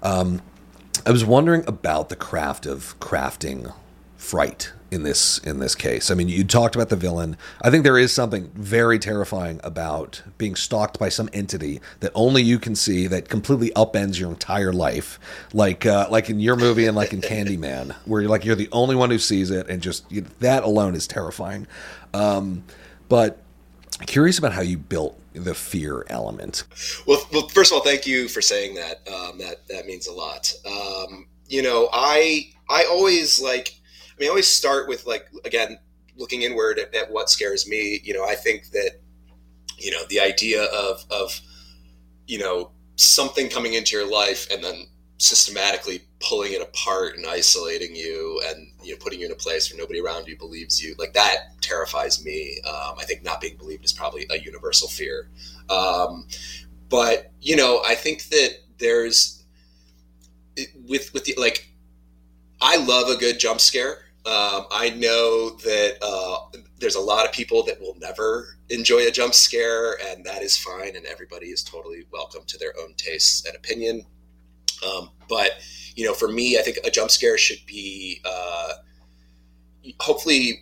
Um, 0.04 0.42
I 1.06 1.12
was 1.12 1.24
wondering 1.24 1.64
about 1.68 2.10
the 2.10 2.18
craft 2.18 2.66
of 2.66 3.00
crafting 3.00 3.74
fright 4.18 4.74
in 4.90 5.04
this 5.04 5.38
in 5.40 5.60
this 5.60 5.76
case. 5.76 6.10
I 6.10 6.16
mean, 6.16 6.30
you 6.30 6.44
talked 6.44 6.76
about 6.76 6.90
the 6.90 6.96
villain. 6.96 7.38
I 7.62 7.70
think 7.70 7.84
there 7.84 7.98
is 7.98 8.12
something 8.12 8.50
very 8.56 9.00
terrifying 9.00 9.60
about 9.64 10.22
being 10.38 10.56
stalked 10.56 10.98
by 10.98 11.10
some 11.10 11.30
entity 11.34 11.82
that 12.00 12.12
only 12.16 12.42
you 12.42 12.58
can 12.60 12.76
see 12.76 13.08
that 13.08 13.30
completely 13.30 13.70
upends 13.72 14.20
your 14.20 14.30
entire 14.30 14.74
life, 14.74 15.20
like 15.54 15.86
uh, 15.86 16.08
like 16.10 16.30
in 16.30 16.40
your 16.40 16.56
movie 16.56 16.86
and 16.86 16.96
like 16.96 17.14
in 17.14 17.22
Candyman, 17.22 17.92
where 18.06 18.22
you're 18.22 18.30
like 18.30 18.46
you're 18.46 18.56
the 18.56 18.70
only 18.72 18.96
one 18.96 19.10
who 19.10 19.20
sees 19.20 19.52
it, 19.52 19.70
and 19.70 19.82
just 19.82 20.10
you, 20.12 20.26
that 20.40 20.64
alone 20.64 20.96
is 20.96 21.08
terrifying. 21.08 21.68
Um, 22.14 22.64
but 23.10 23.42
curious 24.06 24.38
about 24.38 24.54
how 24.54 24.62
you 24.62 24.78
built 24.78 25.20
the 25.34 25.54
fear 25.54 26.06
element. 26.10 26.64
Well, 27.06 27.22
well, 27.32 27.48
first 27.50 27.72
of 27.72 27.78
all, 27.78 27.84
thank 27.84 28.08
you 28.08 28.28
for 28.28 28.42
saying 28.42 28.76
that. 28.76 29.08
Um, 29.08 29.38
that 29.40 29.68
that 29.68 29.86
means 29.86 30.08
a 30.08 30.14
lot. 30.14 30.54
Um, 30.66 31.28
you 31.48 31.62
know, 31.62 31.90
I 31.92 32.54
I 32.70 32.86
always 32.86 33.42
like 33.42 33.74
I 34.18 34.22
mean, 34.22 34.30
I 34.30 34.32
always 34.32 34.48
start 34.48 34.88
with 34.88 35.06
like 35.06 35.28
again 35.46 35.78
looking 36.16 36.42
inward 36.42 36.80
at, 36.80 36.94
at, 36.96 37.12
what 37.12 37.30
scares 37.30 37.68
me. 37.68 38.02
You 38.04 38.14
know, 38.14 38.26
I 38.26 38.36
think 38.36 38.72
that 38.72 39.00
you 39.78 39.92
know 39.92 40.02
the 40.10 40.20
idea 40.20 40.64
of 40.64 41.06
of 41.12 41.40
you 42.26 42.40
know 42.40 42.72
something 42.96 43.50
coming 43.50 43.74
into 43.74 43.96
your 43.96 44.10
life 44.10 44.48
and 44.52 44.64
then 44.64 44.88
systematically 45.20 46.02
pulling 46.20 46.54
it 46.54 46.62
apart 46.62 47.16
and 47.16 47.26
isolating 47.26 47.96
you 47.96 48.42
and 48.48 48.68
you 48.84 48.94
know 48.94 48.98
putting 49.00 49.20
you 49.20 49.26
in 49.26 49.32
a 49.32 49.36
place 49.36 49.72
where 49.72 49.80
nobody 49.80 50.00
around 50.00 50.28
you 50.28 50.38
believes 50.38 50.82
you 50.82 50.96
like 50.98 51.14
that 51.14 51.62
terrifies 51.62 52.24
me. 52.24 52.60
Um, 52.66 52.96
i 53.00 53.04
think 53.04 53.24
not 53.24 53.42
being 53.42 53.58
believed 53.58 53.86
is 53.86 53.94
probably 53.94 54.26
a 54.32 54.40
universal 54.40 54.88
fear. 54.88 55.30
Um, 55.70 56.28
but 56.90 57.32
you 57.42 57.56
know 57.56 57.82
i 57.86 57.96
think 57.96 58.24
that 58.30 58.56
there's 58.78 59.44
with 60.88 61.14
with 61.14 61.26
the 61.26 61.36
like 61.38 61.70
i 62.62 62.78
love 62.78 63.10
a 63.10 63.16
good 63.16 63.40
jump 63.40 63.60
scare 63.60 64.00
um, 64.28 64.66
I 64.72 64.90
know 64.90 65.52
that 65.52 65.98
uh, 66.02 66.60
there's 66.80 66.96
a 66.96 67.02
lot 67.02 67.26
of 67.26 67.32
people 67.32 67.64
that 67.64 67.80
will 67.80 67.96
never 67.98 68.58
enjoy 68.70 69.08
a 69.08 69.12
jump 69.12 69.34
scare, 69.34 69.98
and 70.10 70.26
that 70.26 70.42
is 70.42 70.58
fine, 70.58 70.98
and 70.98 71.06
everybody 71.06 71.48
is 71.48 71.64
totally 71.64 72.04
welcome 72.12 72.42
to 72.48 72.58
their 72.58 72.74
own 72.78 72.94
tastes 72.98 73.46
and 73.46 73.56
opinion. 73.56 74.06
Um, 74.86 75.12
but 75.30 75.52
you 75.96 76.06
know, 76.06 76.14
for 76.14 76.28
me, 76.28 76.60
I 76.60 76.62
think 76.62 76.78
a 76.84 76.92
jump 76.92 77.10
scare 77.10 77.38
should 77.38 77.66
be 77.66 78.20
uh, 78.26 78.74
hopefully 80.02 80.62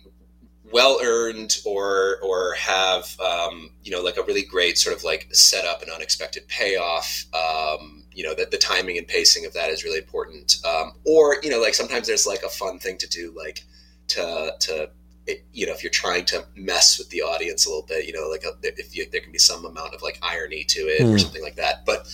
well 0.76 0.98
earned 1.02 1.56
or 1.64 2.18
or 2.22 2.52
have 2.52 3.18
um, 3.18 3.70
you 3.82 3.90
know 3.90 4.02
like 4.02 4.18
a 4.18 4.22
really 4.24 4.42
great 4.42 4.76
sort 4.76 4.94
of 4.94 5.02
like 5.04 5.26
setup 5.32 5.80
and 5.80 5.90
unexpected 5.90 6.46
payoff. 6.48 7.24
Um, 7.32 8.04
you 8.12 8.22
know 8.22 8.34
that 8.34 8.50
the 8.50 8.58
timing 8.58 8.98
and 8.98 9.08
pacing 9.08 9.46
of 9.46 9.54
that 9.54 9.70
is 9.70 9.84
really 9.84 9.98
important. 9.98 10.56
Um, 10.66 10.92
or 11.06 11.38
you 11.42 11.48
know 11.48 11.62
like 11.62 11.72
sometimes 11.72 12.06
there's 12.06 12.26
like 12.26 12.42
a 12.42 12.50
fun 12.50 12.78
thing 12.78 12.98
to 12.98 13.08
do 13.08 13.32
like 13.34 13.64
to 14.08 14.52
to 14.60 14.90
it, 15.26 15.46
you 15.50 15.66
know 15.66 15.72
if 15.72 15.82
you're 15.82 15.90
trying 15.90 16.26
to 16.26 16.44
mess 16.54 16.98
with 16.98 17.08
the 17.08 17.22
audience 17.22 17.64
a 17.64 17.70
little 17.70 17.86
bit 17.86 18.04
you 18.06 18.12
know 18.12 18.28
like 18.28 18.44
a, 18.44 18.52
if 18.62 18.94
you, 18.94 19.06
there 19.10 19.22
can 19.22 19.32
be 19.32 19.38
some 19.38 19.64
amount 19.64 19.94
of 19.94 20.02
like 20.02 20.18
irony 20.22 20.62
to 20.62 20.80
it 20.80 21.00
mm. 21.00 21.06
or 21.06 21.12
hmm. 21.12 21.18
something 21.18 21.42
like 21.42 21.56
that 21.56 21.84
but 21.84 22.06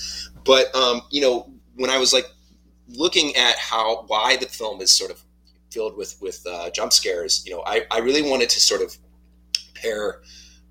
but 0.46 0.74
um, 0.74 1.02
you 1.10 1.20
know 1.20 1.52
when 1.74 1.90
I 1.90 1.98
was 1.98 2.12
like 2.14 2.24
looking 2.88 3.36
at 3.36 3.56
how 3.56 4.04
why 4.06 4.36
the 4.36 4.46
film 4.46 4.80
is 4.80 4.90
sort 4.90 5.10
of 5.10 5.22
filled 5.72 5.96
with 5.96 6.16
with 6.20 6.44
uh, 6.46 6.70
jump 6.70 6.92
scares, 6.92 7.42
you 7.46 7.52
know, 7.52 7.62
I, 7.66 7.86
I 7.90 7.98
really 7.98 8.22
wanted 8.22 8.48
to 8.50 8.60
sort 8.60 8.82
of 8.82 8.96
pair 9.74 10.20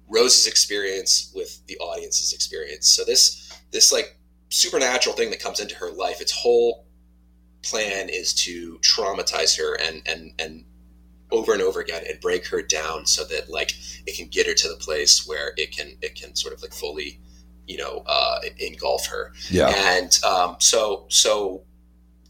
Rose's 0.07 0.47
experience 0.47 1.31
with 1.35 1.65
the 1.67 1.77
audience's 1.77 2.33
experience. 2.33 2.89
So 2.89 3.03
this 3.03 3.51
this 3.71 3.91
like 3.91 4.17
supernatural 4.49 5.15
thing 5.15 5.29
that 5.31 5.39
comes 5.41 5.59
into 5.59 5.75
her 5.75 5.91
life, 5.91 6.21
its 6.21 6.31
whole 6.31 6.85
plan 7.63 8.09
is 8.09 8.33
to 8.33 8.79
traumatize 8.79 9.57
her 9.57 9.75
and 9.75 10.01
and 10.05 10.33
and 10.39 10.65
over 11.31 11.53
and 11.53 11.61
over 11.61 11.79
again 11.79 12.03
and 12.09 12.19
break 12.19 12.45
her 12.47 12.61
down 12.61 13.05
so 13.05 13.23
that 13.23 13.49
like 13.49 13.73
it 14.05 14.17
can 14.17 14.27
get 14.27 14.45
her 14.47 14.53
to 14.53 14.67
the 14.67 14.75
place 14.75 15.25
where 15.25 15.53
it 15.57 15.71
can 15.75 15.91
it 16.01 16.15
can 16.15 16.35
sort 16.35 16.53
of 16.53 16.61
like 16.61 16.73
fully 16.73 17.19
you 17.67 17.77
know 17.77 18.03
uh, 18.05 18.39
engulf 18.57 19.07
her 19.07 19.31
Yeah. 19.49 19.69
and 19.95 20.19
um, 20.25 20.57
so 20.59 21.05
so 21.07 21.61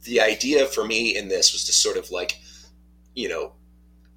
the 0.04 0.22
idea 0.22 0.66
for 0.68 0.84
me 0.86 1.16
in 1.18 1.30
this 1.30 1.54
was 1.54 1.64
to 1.66 1.72
sort 1.74 1.98
of 1.98 2.12
like 2.12 2.41
you 3.16 3.30
know 3.30 3.54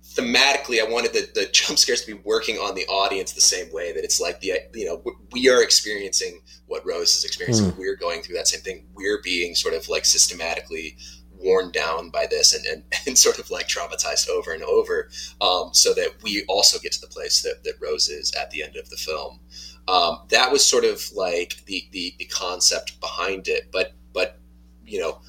thematically 0.05 0.81
i 0.81 0.89
wanted 0.89 1.13
the, 1.13 1.29
the 1.35 1.47
jump 1.53 1.79
scares 1.79 2.05
to 2.05 2.15
be 2.15 2.21
working 2.25 2.57
on 2.57 2.75
the 2.75 2.87
audience 2.87 3.33
the 3.33 3.41
same 3.41 3.73
way 3.73 3.93
that 3.93 4.05
it's 4.05 4.21
like 4.21 4.41
the 4.41 4.53
you 4.75 4.85
know 4.85 5.03
we 5.33 5.49
are 5.49 5.63
experiencing 5.63 6.41
what 6.67 6.85
rose 6.87 7.15
is 7.17 7.25
experiencing. 7.25 7.73
We're 7.77 7.97
going 7.97 8.23
through 8.23 8.37
that 8.37 8.49
same 8.49 8.61
thing. 8.61 8.87
We're 8.95 9.21
being 9.23 9.55
sort 9.55 9.75
of 9.75 9.89
like 9.89 10.05
systematically 10.05 10.97
worn 11.37 11.71
down 11.71 12.11
by 12.11 12.27
this 12.27 12.55
and, 12.55 12.65
and, 12.67 12.85
and 13.07 13.19
sort 13.19 13.39
of 13.39 13.51
like 13.51 13.69
traumatized 13.69 14.29
over 14.29 14.53
and 14.53 14.63
over 14.63 15.09
um, 15.41 15.71
so 15.73 15.93
that 15.95 16.09
we 16.23 16.45
also 16.49 16.79
get 16.79 16.93
to 16.93 17.01
the 17.01 17.07
place 17.07 17.43
that, 17.43 17.63
that 17.65 17.75
rose 17.81 18.09
is 18.09 18.33
at 18.33 18.51
the 18.51 18.63
end 18.63 18.77
of 18.77 18.89
the 18.91 18.97
film. 18.97 19.41
Um, 19.87 20.21
that 20.31 20.51
was 20.51 20.65
sort 20.65 20.85
of 20.85 21.03
like 21.15 21.63
the, 21.67 21.87
the 21.93 22.15
the 22.19 22.25
concept 22.25 22.99
behind 23.01 23.49
it 23.49 23.69
but 23.71 23.93
but 24.15 24.39
you 24.87 24.99
know 24.99 25.21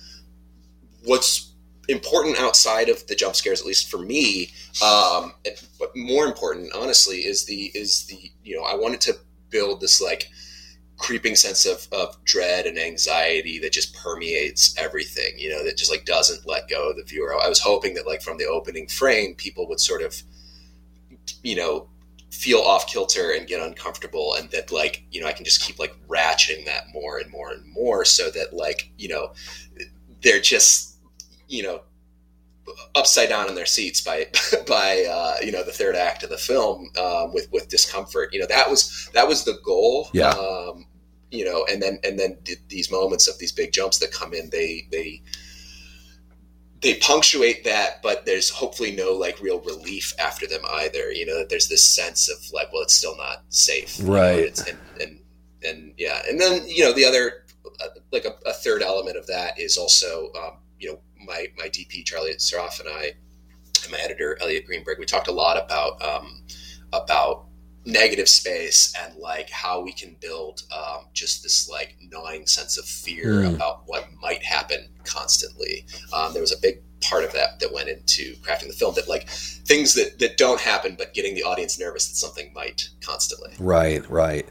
what's 1.04 1.51
important 1.88 2.39
outside 2.39 2.89
of 2.89 3.06
the 3.08 3.15
jump 3.15 3.36
scares 3.36 3.62
at 3.62 3.67
least 3.67 3.89
for 3.89 4.00
me 4.00 4.50
um, 4.84 5.34
but 5.80 5.95
more 5.95 6.26
important 6.26 6.74
honestly 6.74 7.17
is 7.17 7.45
the 7.45 7.71
is 7.76 8.06
the 8.08 8.32
you 8.43 8.56
know 8.56 8.63
i 8.63 8.76
wanted 8.76 9.02
to 9.02 9.13
build 9.50 9.82
this 9.82 10.02
like 10.02 10.30
creeping 10.98 11.36
sense 11.36 11.65
of, 11.65 11.88
of 11.91 12.24
dread 12.24 12.65
and 12.65 12.78
anxiety 12.78 13.60
that 13.60 13.74
just 13.74 13.93
permeates 13.93 14.74
everything 14.78 15.38
you 15.38 15.50
know 15.50 15.63
that 15.63 15.78
just 15.78 15.91
like 15.91 16.06
doesn't 16.06 16.48
let 16.48 16.69
go 16.69 16.89
of 16.89 16.95
the 16.95 17.04
viewer. 17.04 17.36
I 17.36 17.50
was 17.50 17.60
hoping 17.60 17.93
that 17.95 18.08
like 18.08 18.21
from 18.21 18.38
the 18.38 18.45
opening 18.45 18.88
frame 18.88 19.36
people 19.36 19.67
would 19.67 19.80
sort 19.80 20.02
of 20.02 20.21
you 21.43 21.56
know 21.56 21.88
feel 22.32 22.60
off 22.60 22.88
kilter 22.88 23.32
and 23.32 23.48
get 23.48 23.62
uncomfortable 23.62 24.36
and 24.36 24.50
that 24.52 24.71
like 24.71 25.04
you 25.12 25.21
know 25.21 25.28
i 25.28 25.32
can 25.32 25.45
just 25.45 25.62
keep 25.62 25.80
like 25.80 25.95
ratcheting 26.08 26.65
that 26.65 26.84
more 26.93 27.17
and 27.17 27.32
more 27.32 27.52
and 27.52 27.65
more 27.71 28.04
so 28.04 28.30
that 28.30 28.54
like 28.54 28.91
you 28.98 29.08
know 29.08 29.32
they're 30.21 30.41
just 30.41 30.94
you 31.47 31.63
know 31.63 31.81
upside 32.95 33.29
down 33.29 33.47
in 33.47 33.53
their 33.55 33.65
seats 33.65 34.01
by 34.01 34.27
by 34.67 35.05
uh, 35.10 35.36
you 35.43 35.51
know 35.51 35.63
the 35.63 35.71
third 35.71 35.95
act 35.95 36.23
of 36.23 36.29
the 36.29 36.38
film 36.38 36.89
um, 36.99 37.34
with 37.34 37.51
with 37.51 37.67
discomfort 37.69 38.29
you 38.34 38.39
know 38.39 38.47
that 38.47 38.69
was 38.69 39.10
that 39.13 39.27
was 39.27 39.43
the 39.43 39.58
goal 39.63 40.10
Yeah. 40.13 40.29
um, 40.29 40.86
you 41.31 41.45
know 41.45 41.65
and 41.71 41.81
then 41.81 41.99
and 42.03 42.17
then 42.17 42.38
th- 42.43 42.60
these 42.69 42.89
moments 42.91 43.27
of 43.27 43.38
these 43.38 43.51
big 43.51 43.71
jumps 43.71 43.99
that 43.99 44.12
come 44.12 44.34
in 44.34 44.49
they 44.49 44.88
they 44.91 45.21
they 46.81 46.95
punctuate 46.95 47.63
that 47.63 48.01
but 48.03 48.25
there's 48.25 48.49
hopefully 48.49 48.91
no 48.95 49.12
like 49.13 49.39
real 49.41 49.60
relief 49.62 50.13
after 50.19 50.45
them 50.47 50.62
either 50.81 51.12
you 51.12 51.25
know 51.25 51.38
that 51.38 51.49
there's 51.49 51.67
this 51.67 51.84
sense 51.88 52.29
of 52.29 52.38
like 52.53 52.71
well 52.73 52.81
it's 52.81 52.93
still 52.93 53.15
not 53.17 53.43
safe 53.49 53.97
Right. 54.01 54.58
and 54.67 54.77
and 55.01 55.19
and 55.63 55.93
yeah 55.97 56.21
and 56.29 56.39
then 56.39 56.67
you 56.67 56.84
know 56.84 56.93
the 56.93 57.05
other 57.05 57.45
uh, 57.81 57.88
like 58.12 58.25
a, 58.25 58.36
a 58.47 58.53
third 58.53 58.81
element 58.84 59.17
of 59.17 59.25
that 59.27 59.60
is 59.60 59.77
also 59.77 60.31
um, 60.34 60.58
you 60.79 60.91
know 60.91 60.99
my 61.25 61.47
my 61.57 61.65
DP 61.69 62.03
Charlie 62.05 62.33
Sarroff 62.35 62.79
and 62.79 62.89
I 62.89 63.13
and 63.83 63.91
my 63.91 63.97
editor 63.99 64.38
Elliot 64.41 64.65
Greenberg 64.65 64.99
we 64.99 65.05
talked 65.05 65.27
a 65.27 65.31
lot 65.33 65.63
about 65.63 66.01
um, 66.03 66.41
about 66.93 67.45
negative 67.88 68.27
space 68.27 68.93
and 68.99 69.15
like 69.17 69.49
how 69.51 69.79
we 69.79 69.91
can 69.93 70.15
build 70.19 70.63
um, 70.75 71.05
just 71.13 71.43
this 71.43 71.69
like 71.69 71.95
gnawing 72.01 72.47
sense 72.47 72.77
of 72.79 72.85
fear 72.85 73.25
Mm. 73.43 73.55
about 73.55 73.83
what 73.85 74.07
might 74.19 74.43
happen 74.43 74.88
constantly. 75.03 75.85
Um, 76.11 76.33
there 76.33 76.41
was 76.41 76.51
a 76.51 76.59
big 76.59 76.81
part 77.01 77.23
of 77.23 77.31
that 77.33 77.59
that 77.59 77.71
went 77.71 77.88
into 77.89 78.33
crafting 78.38 78.65
the 78.67 78.73
film 78.73 78.95
that 78.95 79.07
like 79.07 79.29
things 79.29 79.93
that 79.93 80.17
that 80.17 80.38
don't 80.38 80.59
happen 80.61 80.95
but 80.97 81.13
getting 81.13 81.35
the 81.35 81.43
audience 81.43 81.77
nervous 81.79 82.07
that 82.07 82.15
something 82.15 82.51
might 82.53 82.89
constantly. 83.01 83.51
Right, 83.59 84.07
right. 84.09 84.47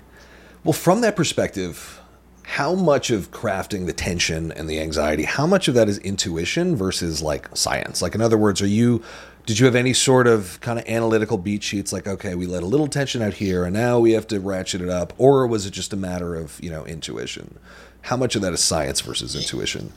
Well, 0.62 0.72
from 0.74 1.00
that 1.00 1.16
perspective, 1.16 2.00
how 2.44 2.74
much 2.74 3.10
of 3.10 3.30
crafting 3.30 3.86
the 3.86 3.92
tension 3.92 4.52
and 4.52 4.68
the 4.68 4.78
anxiety, 4.78 5.24
how 5.24 5.46
much 5.46 5.66
of 5.66 5.74
that 5.74 5.88
is 5.88 5.98
intuition 5.98 6.76
versus 6.76 7.22
like 7.22 7.48
science? 7.56 8.02
Like, 8.02 8.14
in 8.14 8.20
other 8.20 8.38
words, 8.38 8.60
are 8.60 8.66
you, 8.66 9.02
did 9.46 9.58
you 9.58 9.66
have 9.66 9.74
any 9.74 9.94
sort 9.94 10.26
of 10.26 10.60
kind 10.60 10.78
of 10.78 10.86
analytical 10.86 11.38
beat 11.38 11.62
sheets 11.62 11.92
like, 11.92 12.06
okay, 12.06 12.34
we 12.34 12.46
let 12.46 12.62
a 12.62 12.66
little 12.66 12.86
tension 12.86 13.22
out 13.22 13.34
here 13.34 13.64
and 13.64 13.74
now 13.74 13.98
we 13.98 14.12
have 14.12 14.26
to 14.28 14.40
ratchet 14.40 14.82
it 14.82 14.90
up? 14.90 15.14
Or 15.18 15.46
was 15.46 15.66
it 15.66 15.70
just 15.70 15.92
a 15.92 15.96
matter 15.96 16.34
of, 16.34 16.60
you 16.62 16.70
know, 16.70 16.84
intuition? 16.84 17.58
How 18.02 18.16
much 18.16 18.36
of 18.36 18.42
that 18.42 18.52
is 18.52 18.62
science 18.62 19.00
versus 19.00 19.34
intuition? 19.34 19.92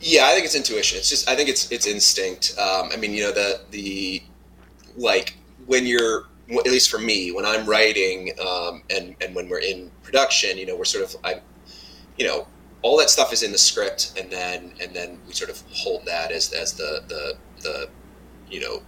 Yeah, 0.00 0.26
I 0.26 0.32
think 0.32 0.44
it's 0.44 0.56
intuition. 0.56 0.98
It's 0.98 1.08
just 1.08 1.28
I 1.28 1.34
think 1.34 1.48
it's 1.48 1.70
it's 1.70 1.86
instinct. 1.86 2.54
Um, 2.58 2.90
I 2.92 2.96
mean, 2.96 3.12
you 3.12 3.22
know, 3.22 3.32
the 3.32 3.60
the 3.70 4.22
like 4.96 5.36
when 5.66 5.86
you're 5.86 6.26
at 6.50 6.66
least 6.66 6.90
for 6.90 6.98
me 6.98 7.32
when 7.32 7.44
I'm 7.44 7.66
writing 7.66 8.32
um, 8.40 8.82
and 8.90 9.16
and 9.20 9.34
when 9.34 9.48
we're 9.48 9.60
in 9.60 9.90
production, 10.02 10.56
you 10.58 10.66
know, 10.66 10.76
we're 10.76 10.84
sort 10.84 11.04
of 11.04 11.16
I, 11.24 11.40
you 12.16 12.26
know, 12.26 12.46
all 12.82 12.96
that 12.98 13.10
stuff 13.10 13.32
is 13.32 13.42
in 13.42 13.52
the 13.52 13.58
script, 13.58 14.12
and 14.18 14.30
then 14.30 14.72
and 14.80 14.94
then 14.94 15.18
we 15.26 15.32
sort 15.32 15.50
of 15.50 15.62
hold 15.72 16.04
that 16.06 16.30
as 16.30 16.52
as 16.52 16.72
the 16.74 17.02
the 17.08 17.36
the 17.62 17.88
you 18.48 18.60
know 18.60 18.82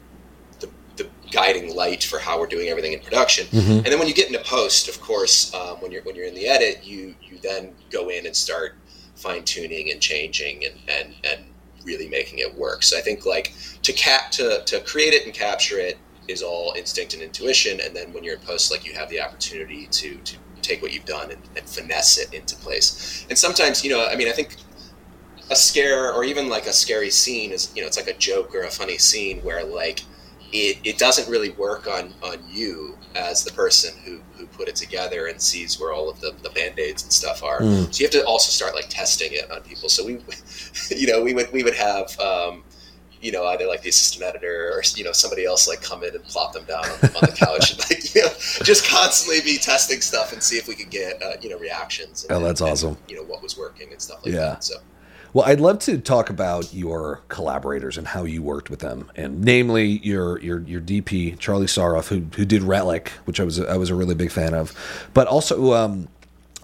the 0.61 0.71
the 0.97 1.09
guiding 1.33 1.75
light 1.75 2.05
for 2.05 2.19
how 2.19 2.39
we're 2.39 2.47
doing 2.47 2.69
everything 2.69 2.93
in 2.93 3.01
production. 3.01 3.47
Mhm. 3.49 3.77
And 3.79 3.87
then 3.87 3.99
when 3.99 4.09
you 4.09 4.15
get 4.15 4.29
into 4.29 4.41
post, 4.41 4.89
of 4.89 5.01
course, 5.01 5.53
um, 5.55 5.81
when 5.81 5.91
you're 5.91 6.03
when 6.03 6.15
you're 6.15 6.27
in 6.27 6.35
the 6.35 6.47
edit, 6.47 6.85
you 6.85 7.15
you 7.23 7.39
then 7.43 7.75
go 7.91 8.09
in 8.09 8.27
and 8.27 8.37
start 8.37 8.77
fine 9.17 9.43
tuning 9.43 9.91
and 9.91 10.01
changing 10.01 10.65
and, 10.65 10.75
and 10.89 11.15
and 11.25 11.45
really 11.85 12.09
making 12.09 12.39
it 12.39 12.55
work. 12.55 12.83
So 12.85 12.97
I 12.97 13.01
think 13.01 13.27
like 13.27 13.53
to 13.83 13.93
cap 13.93 14.31
to 14.33 14.63
to 14.65 14.81
create 14.81 15.13
it 15.13 15.25
and 15.25 15.35
capture 15.35 15.79
it 15.79 15.99
is 16.29 16.43
all 16.43 16.75
instinct 16.77 17.15
and 17.15 17.23
intuition, 17.23 17.81
and 17.81 17.95
then 17.97 18.13
when 18.13 18.23
you're 18.25 18.35
in 18.35 18.41
post, 18.41 18.71
like 18.71 18.85
you 18.87 18.93
have 18.95 19.09
the 19.09 19.21
opportunity 19.21 19.87
to 19.87 20.17
to 20.17 20.37
take 20.63 20.83
what 20.83 20.93
you've 20.93 21.05
done 21.05 21.31
and, 21.31 21.41
and 21.57 21.67
finesse 21.67 22.19
it 22.19 22.33
into 22.35 22.57
place. 22.57 23.25
And 23.31 23.39
sometimes, 23.39 23.85
you 23.85 23.91
know, 23.91 24.07
I 24.07 24.17
mean, 24.17 24.29
I 24.29 24.33
think 24.33 24.57
a 25.51 25.57
scare 25.57 26.13
or 26.13 26.25
even 26.25 26.49
like 26.49 26.67
a 26.67 26.73
scary 26.73 27.11
scene 27.11 27.53
is 27.53 27.73
you 27.75 27.81
know 27.81 27.87
it's 27.87 27.97
like 27.97 28.09
a 28.09 28.19
joke 28.19 28.55
or 28.55 28.63
a 28.65 28.71
funny 28.71 28.99
scene 28.99 29.41
where 29.41 29.65
like 29.65 30.03
it, 30.53 30.79
it 30.85 30.99
doesn't 30.99 31.31
really 31.31 31.51
work 31.51 31.87
on 31.87 32.13
on 32.23 32.39
you 32.49 32.97
as 33.15 33.45
the 33.45 33.53
person 33.53 33.95
who 34.05 34.21
who 34.37 34.47
put 34.49 34.69
it 34.69 34.77
together 34.77 35.27
and 35.27 35.41
sees 35.41 35.81
where 35.81 35.93
all 35.93 36.09
of 36.11 36.21
the, 36.21 36.35
the 36.43 36.51
band-aids 36.51 37.03
and 37.03 37.13
stuff 37.13 37.43
are 37.43 37.61
Mm. 37.61 37.93
so 37.93 38.01
you 38.01 38.07
have 38.07 38.13
to 38.13 38.25
also 38.25 38.51
start 38.51 38.75
like 38.75 38.89
testing 38.91 39.31
it 39.33 39.51
on 39.51 39.63
people 39.63 39.89
so 39.89 40.05
we 40.05 40.19
you 40.97 41.07
know 41.07 41.23
we 41.23 41.33
would 41.33 41.51
we 41.53 41.63
would 41.63 41.75
have 41.75 42.19
um 42.21 42.63
you 43.21 43.33
know 43.33 43.45
either 43.47 43.67
like 43.67 43.83
the 43.83 43.89
assistant 43.89 44.23
editor 44.25 44.71
or 44.73 44.83
you 44.97 45.05
know 45.05 45.13
somebody 45.13 45.45
else 45.45 45.67
like 45.69 45.81
come 45.83 46.03
in 46.05 46.15
and 46.15 46.23
plop 46.25 46.53
them 46.53 46.65
down 46.65 46.85
on, 46.85 46.91
on 46.91 47.21
the 47.23 47.35
couch 47.37 47.73
and 47.73 47.81
like 47.91 48.15
you 48.15 48.23
know 48.23 48.29
just 48.65 48.87
constantly 48.89 49.41
be 49.41 49.59
testing 49.59 50.01
stuff 50.01 50.33
and 50.33 50.43
see 50.43 50.57
if 50.57 50.69
we 50.69 50.75
could 50.75 50.91
get 50.91 51.23
uh, 51.23 51.33
you 51.41 51.49
know 51.51 51.59
reactions 51.59 52.25
and, 52.25 52.33
Oh, 52.33 52.41
that's 52.45 52.61
and, 52.61 52.71
awesome. 52.71 52.97
you 53.09 53.17
know 53.17 53.23
what 53.25 53.43
was 53.43 53.57
working 53.59 53.91
and 53.93 54.01
stuff 54.01 54.25
like 54.25 54.35
Yeah. 54.35 54.41
that 54.41 54.65
so 54.65 54.77
Well, 55.35 55.45
I'd 55.47 55.61
love 55.61 55.79
to 55.81 55.99
talk 55.99 56.31
about 56.31 56.73
your 56.73 57.21
collaborators 57.29 57.99
and 57.99 58.07
how 58.09 58.25
you 58.25 58.43
worked 58.43 58.71
with 58.71 58.81
them, 58.81 59.11
and 59.15 59.45
namely 59.45 60.01
your 60.03 60.39
your 60.41 60.61
your 60.61 60.81
DP 60.81 61.39
Charlie 61.39 61.67
Sarroff, 61.67 62.09
who 62.09 62.21
who 62.37 62.45
did 62.47 62.63
Relic, 62.63 63.11
which 63.27 63.39
I 63.41 63.45
was 63.45 63.61
I 63.61 63.77
was 63.77 63.91
a 63.91 63.95
really 63.95 64.15
big 64.15 64.31
fan 64.31 64.55
of, 64.55 64.73
but 65.13 65.27
also 65.27 65.75
um, 65.75 66.09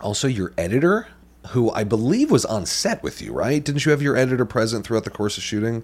also 0.01 0.27
your 0.29 0.53
editor, 0.57 1.07
who 1.49 1.71
I 1.73 1.85
believe 1.85 2.31
was 2.31 2.45
on 2.47 2.65
set 2.65 3.03
with 3.03 3.21
you, 3.21 3.33
right? 3.33 3.63
Didn't 3.63 3.85
you 3.85 3.91
have 3.91 4.01
your 4.03 4.17
editor 4.17 4.45
present 4.47 4.87
throughout 4.87 5.05
the 5.05 5.11
course 5.11 5.37
of 5.37 5.43
shooting? 5.45 5.83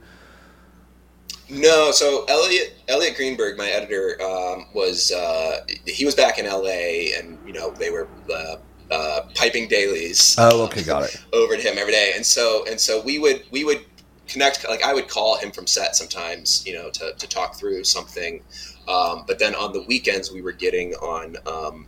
No, 1.50 1.90
so 1.90 2.24
Elliot 2.26 2.74
Elliot 2.88 3.16
Greenberg, 3.16 3.58
my 3.58 3.68
editor, 3.68 4.16
um, 4.22 4.66
was 4.72 5.10
uh, 5.12 5.64
he 5.86 6.04
was 6.04 6.14
back 6.14 6.38
in 6.38 6.46
L.A. 6.46 7.12
and 7.18 7.38
you 7.46 7.52
know 7.52 7.70
they 7.72 7.90
were 7.90 8.08
uh, 8.32 8.56
uh, 8.90 9.22
piping 9.34 9.68
dailies. 9.68 10.36
Oh, 10.38 10.62
okay, 10.64 10.82
got 10.82 11.04
it. 11.04 11.20
over 11.32 11.56
to 11.56 11.62
him 11.62 11.76
every 11.76 11.92
day, 11.92 12.12
and 12.14 12.24
so 12.24 12.64
and 12.68 12.78
so 12.80 13.02
we 13.02 13.18
would 13.18 13.44
we 13.50 13.64
would 13.64 13.84
connect. 14.28 14.68
Like 14.68 14.84
I 14.84 14.94
would 14.94 15.08
call 15.08 15.36
him 15.38 15.50
from 15.50 15.66
set 15.66 15.96
sometimes, 15.96 16.64
you 16.66 16.74
know, 16.74 16.90
to, 16.90 17.14
to 17.14 17.28
talk 17.28 17.56
through 17.56 17.84
something. 17.84 18.42
Um, 18.88 19.24
but 19.26 19.38
then 19.38 19.54
on 19.54 19.72
the 19.72 19.82
weekends, 19.82 20.30
we 20.32 20.42
were 20.42 20.52
getting 20.52 20.94
on 20.94 21.36
um, 21.46 21.86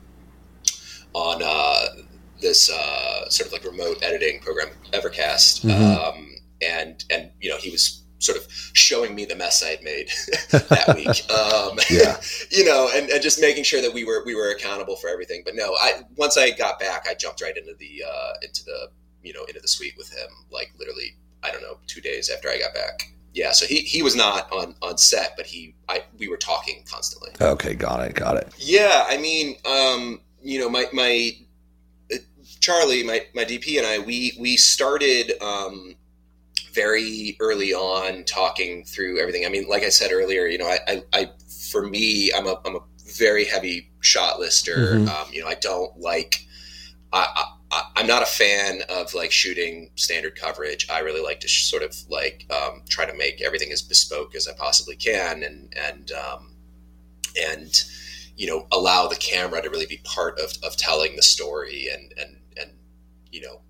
on 1.14 1.40
uh, 1.44 1.86
this 2.40 2.70
uh, 2.70 3.28
sort 3.28 3.46
of 3.46 3.52
like 3.52 3.64
remote 3.64 4.02
editing 4.02 4.40
program, 4.40 4.68
Evercast, 4.92 5.64
Mhm. 5.64 5.96
um, 5.96 6.36
and 6.60 7.04
and 7.10 7.30
you 7.40 7.48
know 7.50 7.56
he 7.58 7.70
was 7.70 8.01
sort 8.22 8.38
of 8.38 8.46
showing 8.72 9.14
me 9.14 9.24
the 9.24 9.34
mess 9.36 9.62
I 9.62 9.70
had 9.70 9.82
made 9.82 10.08
that 10.50 10.94
week. 10.96 11.30
Um, 11.30 11.78
Yeah. 11.90 12.20
you 12.50 12.64
know, 12.64 12.88
and, 12.94 13.10
and 13.10 13.22
just 13.22 13.40
making 13.40 13.64
sure 13.64 13.82
that 13.82 13.92
we 13.92 14.04
were 14.04 14.22
we 14.24 14.34
were 14.34 14.50
accountable 14.50 14.96
for 14.96 15.08
everything. 15.08 15.42
But 15.44 15.54
no, 15.54 15.74
I 15.74 16.02
once 16.16 16.36
I 16.38 16.50
got 16.50 16.78
back, 16.78 17.06
I 17.08 17.14
jumped 17.14 17.42
right 17.42 17.56
into 17.56 17.74
the 17.78 18.04
uh, 18.08 18.32
into 18.42 18.64
the 18.64 18.88
you 19.22 19.32
know 19.32 19.44
into 19.44 19.60
the 19.60 19.68
suite 19.68 19.94
with 19.96 20.10
him, 20.12 20.28
like 20.50 20.72
literally 20.78 21.16
I 21.42 21.50
don't 21.50 21.62
know 21.62 21.78
two 21.86 22.00
days 22.00 22.30
after 22.30 22.48
I 22.48 22.58
got 22.58 22.74
back. 22.74 23.12
Yeah, 23.34 23.52
so 23.52 23.64
he, 23.64 23.76
he 23.76 24.02
was 24.02 24.14
not 24.14 24.52
on, 24.52 24.74
on 24.82 24.98
set, 24.98 25.32
but 25.38 25.46
he 25.46 25.74
I 25.88 26.04
we 26.18 26.28
were 26.28 26.36
talking 26.36 26.84
constantly. 26.88 27.30
Okay, 27.40 27.74
got 27.74 28.00
it, 28.06 28.14
got 28.14 28.36
it. 28.36 28.52
Yeah, 28.58 29.06
I 29.08 29.16
mean, 29.16 29.56
um, 29.64 30.20
you 30.42 30.58
know, 30.58 30.68
my 30.68 30.84
my 30.92 31.30
uh, 32.12 32.18
Charlie, 32.60 33.02
my 33.02 33.24
my 33.34 33.44
DP, 33.44 33.78
and 33.78 33.86
I 33.86 33.98
we 34.00 34.36
we 34.38 34.56
started 34.58 35.32
um, 35.40 35.94
very 36.72 37.36
early 37.40 37.72
on 37.72 38.24
talking 38.24 38.84
through 38.84 39.20
everything. 39.20 39.44
I 39.44 39.48
mean, 39.48 39.68
like 39.68 39.82
I 39.82 39.88
said 39.88 40.12
earlier, 40.12 40.46
you 40.46 40.58
know, 40.58 40.68
I, 40.68 40.78
I, 40.88 41.02
I 41.12 41.30
for 41.70 41.86
me, 41.86 42.32
I'm 42.32 42.46
a 42.46 42.60
I'm 42.64 42.76
a 42.76 42.80
very 43.16 43.44
heavy 43.44 43.90
shot 44.00 44.38
lister. 44.38 44.96
Mm-hmm. 44.96 45.08
Um, 45.08 45.32
you 45.32 45.42
know, 45.42 45.48
I 45.48 45.54
don't 45.54 45.98
like. 45.98 46.46
I, 47.12 47.44
I, 47.70 47.82
I'm 47.96 48.06
not 48.06 48.22
a 48.22 48.26
fan 48.26 48.82
of 48.88 49.14
like 49.14 49.32
shooting 49.32 49.90
standard 49.96 50.34
coverage. 50.36 50.88
I 50.90 51.00
really 51.00 51.22
like 51.22 51.40
to 51.40 51.48
sh- 51.48 51.70
sort 51.70 51.82
of 51.82 51.94
like 52.08 52.46
um, 52.50 52.82
try 52.88 53.04
to 53.04 53.14
make 53.14 53.42
everything 53.42 53.72
as 53.72 53.82
bespoke 53.82 54.34
as 54.34 54.48
I 54.48 54.52
possibly 54.52 54.96
can, 54.96 55.42
and 55.42 55.74
and 55.76 56.12
um, 56.12 56.54
and 57.38 57.82
you 58.36 58.46
know 58.46 58.66
allow 58.72 59.06
the 59.06 59.16
camera 59.16 59.62
to 59.62 59.70
really 59.70 59.86
be 59.86 60.00
part 60.04 60.38
of, 60.38 60.52
of 60.62 60.76
telling 60.76 61.16
the 61.16 61.22
story 61.22 61.88
and 61.92 62.14
and 62.18 62.36
and 62.60 62.70
you 63.30 63.42
know 63.42 63.60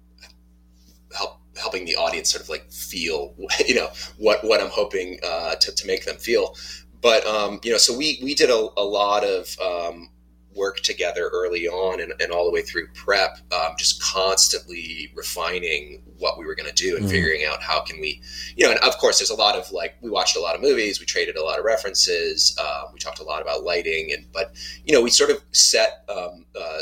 help 1.15 1.42
helping 1.63 1.85
the 1.85 1.97
audience 1.97 2.31
sort 2.31 2.43
of 2.43 2.49
like 2.51 2.71
feel 2.71 3.35
you 3.67 3.75
know 3.75 3.89
what 4.19 4.45
what 4.45 4.61
I'm 4.61 4.71
hoping 4.71 5.19
uh, 5.25 5.55
to 5.57 5.73
to 5.73 5.87
make 5.87 6.05
them 6.05 6.17
feel. 6.17 6.55
But 7.01 7.27
um, 7.27 7.61
you 7.63 7.73
know, 7.73 7.79
so 7.79 7.97
we 7.97 8.21
we 8.23 8.35
did 8.35 8.51
a, 8.51 8.69
a 8.77 8.85
lot 8.85 9.25
of 9.25 9.57
um, 9.61 10.11
work 10.55 10.81
together 10.81 11.31
early 11.33 11.69
on 11.69 12.01
and, 12.01 12.13
and, 12.21 12.31
all 12.31 12.45
the 12.45 12.51
way 12.51 12.63
through 12.63 12.89
prep, 12.95 13.39
um, 13.53 13.73
just 13.79 14.03
constantly 14.03 15.11
refining 15.15 16.03
what 16.19 16.39
we 16.39 16.45
were 16.45 16.55
going 16.55 16.69
to 16.69 16.75
do 16.75 16.97
and 16.97 17.07
mm. 17.07 17.11
figuring 17.11 17.45
out 17.45 17.63
how 17.63 17.81
can 17.81 18.01
we, 18.01 18.21
you 18.57 18.65
know, 18.65 18.73
and 18.73 18.81
of 18.81 18.97
course 18.99 19.19
there's 19.19 19.31
a 19.31 19.35
lot 19.35 19.57
of 19.57 19.71
like, 19.73 19.95
we 20.01 20.11
watched 20.11 20.37
a 20.37 20.41
lot 20.41 20.55
of 20.55 20.61
movies, 20.61 21.01
we 21.01 21.07
traded 21.07 21.37
a 21.37 21.43
lot 21.43 21.59
of 21.59 21.65
references, 21.65 22.57
uh, 22.61 22.85
we 22.93 22.99
talked 22.99 23.21
a 23.21 23.25
lot 23.25 23.43
about 23.43 23.65
lighting 23.65 24.13
and, 24.13 24.27
but, 24.33 24.55
you 24.85 24.93
know, 24.93 25.01
we 25.01 25.11
sort 25.11 25.31
of 25.31 25.43
set, 25.53 26.05
um, 26.09 26.45
uh, 26.59 26.81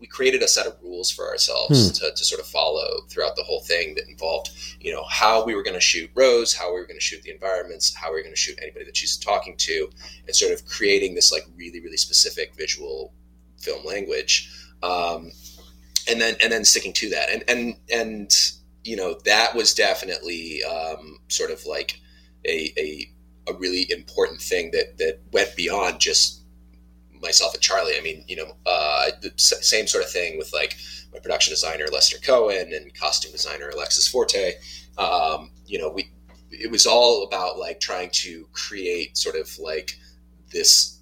we 0.00 0.06
created 0.06 0.42
a 0.42 0.48
set 0.48 0.66
of 0.66 0.76
rules 0.82 1.10
for 1.10 1.28
ourselves 1.28 1.88
hmm. 1.88 1.92
to, 1.94 2.14
to, 2.14 2.24
sort 2.24 2.40
of 2.40 2.46
follow 2.46 3.00
throughout 3.08 3.36
the 3.36 3.42
whole 3.42 3.60
thing 3.60 3.94
that 3.94 4.08
involved, 4.08 4.50
you 4.80 4.92
know, 4.92 5.04
how 5.04 5.44
we 5.44 5.54
were 5.54 5.62
going 5.62 5.74
to 5.74 5.80
shoot 5.80 6.10
Rose, 6.14 6.54
how 6.54 6.72
we 6.72 6.80
were 6.80 6.86
going 6.86 6.98
to 6.98 7.04
shoot 7.04 7.22
the 7.22 7.30
environments, 7.30 7.94
how 7.94 8.10
we 8.10 8.16
were 8.16 8.22
going 8.22 8.34
to 8.34 8.40
shoot 8.40 8.58
anybody 8.62 8.84
that 8.84 8.96
she's 8.96 9.16
talking 9.16 9.56
to, 9.56 9.90
and 10.26 10.36
sort 10.36 10.52
of 10.52 10.64
creating 10.66 11.14
this 11.14 11.32
like 11.32 11.46
really, 11.56 11.80
really 11.80 11.96
specific 11.96 12.54
visual 12.54 13.12
film 13.58 13.84
language. 13.84 14.50
Um, 14.82 15.32
and 16.08 16.20
then, 16.20 16.36
and 16.42 16.50
then 16.52 16.64
sticking 16.64 16.92
to 16.94 17.10
that. 17.10 17.30
And, 17.30 17.44
and, 17.48 17.76
and, 17.92 18.32
you 18.84 18.96
know, 18.96 19.18
that 19.24 19.54
was 19.54 19.74
definitely 19.74 20.62
um, 20.64 21.18
sort 21.28 21.50
of 21.50 21.66
like 21.66 22.00
a, 22.46 22.72
a, 22.78 23.10
a 23.48 23.54
really 23.54 23.90
important 23.90 24.40
thing 24.40 24.70
that, 24.70 24.96
that 24.98 25.20
went 25.32 25.54
beyond 25.56 26.00
just 26.00 26.37
myself 27.20 27.54
and 27.54 27.62
Charlie. 27.62 27.94
I 27.98 28.02
mean, 28.02 28.24
you 28.28 28.36
know, 28.36 28.56
uh, 28.66 29.10
same 29.36 29.86
sort 29.86 30.04
of 30.04 30.10
thing 30.10 30.38
with 30.38 30.52
like 30.52 30.76
my 31.12 31.18
production 31.18 31.52
designer 31.52 31.86
Lester 31.92 32.18
Cohen 32.18 32.72
and 32.72 32.94
costume 32.94 33.32
designer 33.32 33.70
Alexis 33.70 34.08
Forte. 34.08 34.54
Um, 34.96 35.50
you 35.66 35.78
know, 35.78 35.90
we 35.90 36.10
it 36.50 36.70
was 36.70 36.86
all 36.86 37.24
about 37.24 37.58
like 37.58 37.80
trying 37.80 38.10
to 38.10 38.48
create 38.52 39.16
sort 39.16 39.36
of 39.36 39.50
like 39.58 39.92
this 40.52 40.98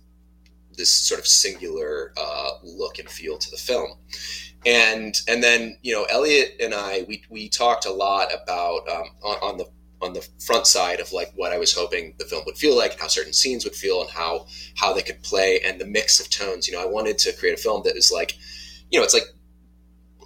this 0.76 0.90
sort 0.90 1.18
of 1.18 1.26
singular 1.26 2.12
uh, 2.16 2.50
look 2.62 2.98
and 2.98 3.09
feel 3.09 3.38
to 3.38 3.50
the 3.50 3.57
film. 3.57 3.98
And 4.64 5.14
and 5.29 5.42
then 5.42 5.79
you 5.83 5.92
know 5.92 6.05
Elliot 6.05 6.57
and 6.61 6.74
I 6.74 7.05
we, 7.09 7.22
we 7.31 7.48
talked 7.48 7.87
a 7.87 7.92
lot 7.92 8.29
about 8.35 8.88
um, 8.88 9.07
on, 9.22 9.37
on 9.42 9.57
the 9.59 9.66
on 10.07 10.12
the 10.14 10.27
front 10.45 10.66
side 10.66 11.01
of 11.01 11.12
like 11.12 11.33
what 11.35 11.53
I 11.53 11.59
was 11.59 11.75
hoping 11.75 12.14
the 12.19 12.25
film 12.25 12.45
would 12.47 12.57
feel 12.57 12.77
like, 12.77 12.92
and 12.92 13.01
how 13.01 13.09
certain 13.09 13.33
scenes 13.33 13.64
would 13.64 13.75
feel, 13.75 14.01
and 14.01 14.11
how 14.11 14.47
how 14.77 14.92
they 14.92 15.03
could 15.03 15.23
play, 15.23 15.61
and 15.61 15.81
the 15.81 15.87
mix 15.87 16.21
of 16.21 16.31
tones. 16.31 16.66
You 16.66 16.75
know, 16.75 16.83
I 16.83 16.87
wanted 16.87 17.19
to 17.19 17.33
create 17.33 17.59
a 17.59 17.62
film 17.62 17.83
that 17.85 17.97
is 17.97 18.11
like, 18.11 18.37
you 18.90 18.99
know, 18.99 19.05
it's 19.05 19.14
like 19.14 19.27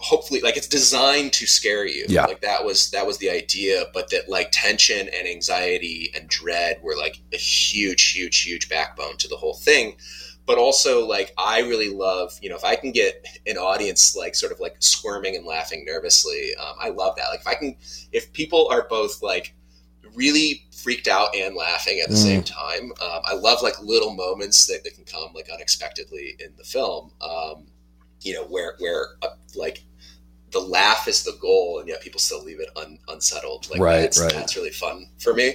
hopefully 0.01 0.41
like 0.41 0.57
it's 0.57 0.67
designed 0.67 1.33
to 1.35 1.47
scare 1.47 1.87
you. 1.87 2.07
Yeah. 2.09 2.25
Like 2.25 2.41
that 2.41 2.65
was 2.65 2.91
that 2.91 3.07
was 3.07 3.19
the 3.19 3.31
idea, 3.31 3.85
but 3.93 4.11
that 4.11 4.29
like 4.29 4.49
tension 4.51 5.09
and 5.09 5.29
anxiety 5.29 6.11
and 6.15 6.29
dread 6.29 6.81
were 6.83 6.97
like 6.97 7.21
a 7.33 7.37
huge, 7.37 8.13
huge, 8.13 8.43
huge 8.43 8.69
backbone 8.69 9.17
to 9.19 9.29
the 9.29 9.37
whole 9.37 9.55
thing. 9.55 9.97
But 10.47 10.59
also 10.59 11.07
like 11.07 11.33
I 11.39 11.61
really 11.61 11.91
love, 11.91 12.33
you 12.41 12.49
know, 12.49 12.57
if 12.57 12.65
I 12.65 12.77
can 12.77 12.93
get 12.93 13.25
an 13.47 13.59
audience 13.59 14.17
like 14.17 14.35
sort 14.35 14.53
of 14.53 14.59
like 14.59 14.77
squirming 14.81 15.37
and 15.37 15.45
laughing 15.45 15.85
nervously, 15.87 16.53
um, 16.57 16.75
I 16.81 16.89
love 16.89 17.17
that. 17.17 17.29
Like 17.29 17.41
if 17.41 17.47
I 17.47 17.55
can, 17.55 17.77
if 18.11 18.33
people 18.33 18.69
are 18.71 18.87
both 18.89 19.23
like 19.23 19.55
really 20.15 20.65
freaked 20.73 21.09
out 21.09 21.35
and 21.35 21.55
laughing 21.55 22.01
at 22.01 22.09
the 22.09 22.15
mm. 22.15 22.23
same 22.23 22.43
time. 22.43 22.93
Um, 23.03 23.23
I 23.25 23.35
love 23.35 23.63
like 23.63 23.81
little 23.83 24.15
moments 24.15 24.67
that, 24.67 24.85
that 24.85 24.95
can 24.95 25.05
come 25.05 25.33
like 25.35 25.49
unexpectedly 25.53 26.37
in 26.39 26.53
the 26.57 26.65
film. 26.65 27.13
Um, 27.21 27.67
you 28.23 28.35
know, 28.35 28.45
where 28.45 28.75
where 28.79 29.07
uh, 29.23 29.29
like 29.55 29.85
the 30.53 30.61
laugh 30.61 31.07
is 31.07 31.23
the 31.23 31.37
goal, 31.41 31.79
and 31.79 31.89
yet 31.89 32.01
people 32.01 32.21
still 32.21 32.43
leave 32.43 32.61
it 32.61 32.69
un, 32.77 32.99
unsettled. 33.09 33.71
Like 33.71 33.81
right, 33.81 34.01
that's, 34.01 34.21
right. 34.21 34.33
that's 34.33 34.57
really 34.57 34.71
fun 34.71 35.07
for 35.19 35.35
me. 35.35 35.55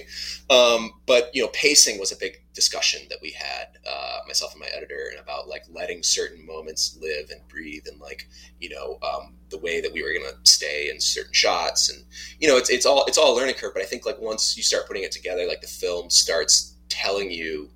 Um, 0.50 0.92
but 1.06 1.30
you 1.34 1.42
know, 1.42 1.48
pacing 1.48 1.98
was 1.98 2.12
a 2.12 2.16
big 2.16 2.42
discussion 2.54 3.02
that 3.10 3.18
we 3.22 3.30
had, 3.32 3.78
uh, 3.88 4.18
myself 4.26 4.52
and 4.52 4.60
my 4.60 4.68
editor, 4.74 5.10
and 5.10 5.20
about 5.20 5.48
like 5.48 5.64
letting 5.70 6.02
certain 6.02 6.44
moments 6.46 6.98
live 7.00 7.30
and 7.30 7.46
breathe, 7.48 7.84
and 7.86 8.00
like 8.00 8.28
you 8.58 8.70
know 8.70 8.98
um, 9.02 9.34
the 9.50 9.58
way 9.58 9.80
that 9.80 9.92
we 9.92 10.02
were 10.02 10.12
going 10.12 10.26
to 10.26 10.50
stay 10.50 10.90
in 10.90 11.00
certain 11.00 11.32
shots, 11.32 11.90
and 11.90 12.04
you 12.40 12.48
know, 12.48 12.56
it's 12.56 12.70
it's 12.70 12.86
all 12.86 13.04
it's 13.06 13.18
all 13.18 13.34
a 13.34 13.36
learning 13.36 13.54
curve. 13.54 13.72
But 13.74 13.82
I 13.82 13.86
think 13.86 14.06
like 14.06 14.20
once 14.20 14.56
you 14.56 14.62
start 14.62 14.86
putting 14.86 15.02
it 15.02 15.12
together, 15.12 15.46
like 15.46 15.60
the 15.60 15.66
film 15.66 16.10
starts 16.10 16.76
telling 16.88 17.30
you 17.30 17.70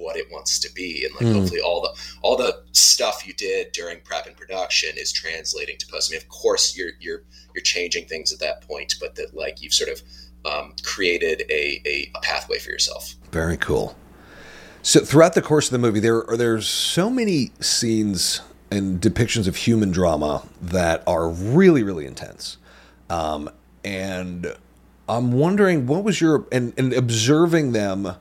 what 0.00 0.16
it 0.16 0.26
wants 0.32 0.58
to 0.58 0.72
be 0.72 1.04
and 1.04 1.14
like 1.14 1.24
mm. 1.24 1.38
hopefully 1.38 1.60
all 1.60 1.82
the 1.82 1.94
all 2.22 2.36
the 2.36 2.62
stuff 2.72 3.26
you 3.26 3.34
did 3.34 3.70
during 3.72 4.00
prep 4.00 4.26
and 4.26 4.36
production 4.36 4.90
is 4.96 5.12
translating 5.12 5.76
to 5.76 5.86
post 5.86 6.10
i 6.10 6.14
mean 6.14 6.20
of 6.20 6.28
course 6.28 6.76
you're 6.76 6.92
you're 7.00 7.22
you're 7.54 7.62
changing 7.62 8.06
things 8.06 8.32
at 8.32 8.38
that 8.38 8.62
point 8.62 8.94
but 8.98 9.14
that 9.14 9.34
like 9.36 9.62
you've 9.62 9.74
sort 9.74 9.90
of 9.90 10.02
um, 10.42 10.72
created 10.82 11.42
a, 11.50 11.82
a, 11.84 12.10
a 12.16 12.20
pathway 12.22 12.58
for 12.58 12.70
yourself 12.70 13.14
very 13.30 13.58
cool 13.58 13.94
so 14.80 15.00
throughout 15.00 15.34
the 15.34 15.42
course 15.42 15.66
of 15.66 15.72
the 15.72 15.78
movie 15.78 16.00
there 16.00 16.28
are 16.30 16.36
there's 16.36 16.66
so 16.66 17.10
many 17.10 17.50
scenes 17.60 18.40
and 18.70 19.00
depictions 19.00 19.48
of 19.48 19.56
human 19.56 19.90
drama 19.90 20.46
that 20.60 21.02
are 21.06 21.28
really 21.28 21.82
really 21.82 22.06
intense. 22.06 22.56
Um, 23.08 23.50
and 23.84 24.54
i'm 25.08 25.32
wondering 25.32 25.86
what 25.86 26.04
was 26.04 26.20
your 26.20 26.46
and, 26.52 26.72
and 26.76 26.92
observing 26.92 27.72
them 27.72 28.14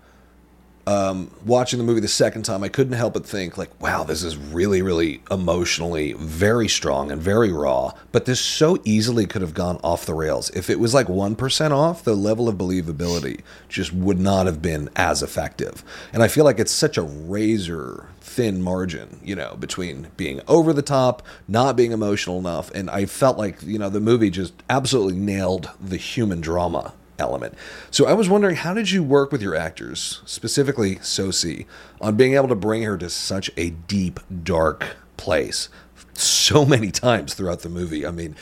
um, 0.89 1.29
watching 1.45 1.77
the 1.77 1.85
movie 1.85 1.99
the 1.99 2.07
second 2.07 2.45
time, 2.45 2.63
I 2.63 2.67
couldn't 2.67 2.93
help 2.93 3.13
but 3.13 3.23
think, 3.23 3.59
like, 3.59 3.79
wow, 3.79 4.03
this 4.03 4.23
is 4.23 4.35
really, 4.35 4.81
really 4.81 5.21
emotionally 5.29 6.13
very 6.13 6.67
strong 6.67 7.11
and 7.11 7.21
very 7.21 7.51
raw. 7.51 7.93
But 8.11 8.25
this 8.25 8.39
so 8.39 8.79
easily 8.83 9.27
could 9.27 9.43
have 9.43 9.53
gone 9.53 9.79
off 9.83 10.07
the 10.07 10.15
rails. 10.15 10.49
If 10.49 10.67
it 10.67 10.79
was 10.79 10.95
like 10.95 11.05
1% 11.05 11.71
off, 11.71 12.03
the 12.03 12.15
level 12.15 12.49
of 12.49 12.55
believability 12.55 13.41
just 13.67 13.93
would 13.93 14.19
not 14.19 14.47
have 14.47 14.63
been 14.63 14.89
as 14.95 15.21
effective. 15.21 15.83
And 16.11 16.23
I 16.23 16.27
feel 16.27 16.43
like 16.43 16.57
it's 16.57 16.71
such 16.71 16.97
a 16.97 17.03
razor 17.03 18.07
thin 18.19 18.63
margin, 18.63 19.19
you 19.23 19.35
know, 19.35 19.57
between 19.59 20.07
being 20.17 20.41
over 20.47 20.73
the 20.73 20.81
top, 20.81 21.21
not 21.47 21.75
being 21.75 21.91
emotional 21.91 22.39
enough. 22.39 22.71
And 22.71 22.89
I 22.89 23.05
felt 23.05 23.37
like, 23.37 23.61
you 23.61 23.77
know, 23.77 23.89
the 23.89 23.99
movie 23.99 24.31
just 24.31 24.53
absolutely 24.67 25.19
nailed 25.19 25.69
the 25.79 25.97
human 25.97 26.41
drama 26.41 26.93
element. 27.19 27.53
So 27.91 28.05
I 28.07 28.13
was 28.13 28.29
wondering, 28.29 28.55
how 28.55 28.73
did 28.73 28.91
you 28.91 29.03
work 29.03 29.31
with 29.31 29.41
your 29.41 29.55
actors, 29.55 30.21
specifically 30.25 30.99
Sosie, 31.01 31.67
on 32.01 32.15
being 32.15 32.35
able 32.35 32.47
to 32.47 32.55
bring 32.55 32.83
her 32.83 32.97
to 32.97 33.09
such 33.09 33.51
a 33.57 33.71
deep, 33.71 34.19
dark 34.43 34.97
place? 35.17 35.69
So 36.13 36.65
many 36.65 36.91
times 36.91 37.33
throughout 37.33 37.61
the 37.61 37.69
movie. 37.69 38.05
I 38.05 38.11
mean, 38.11 38.35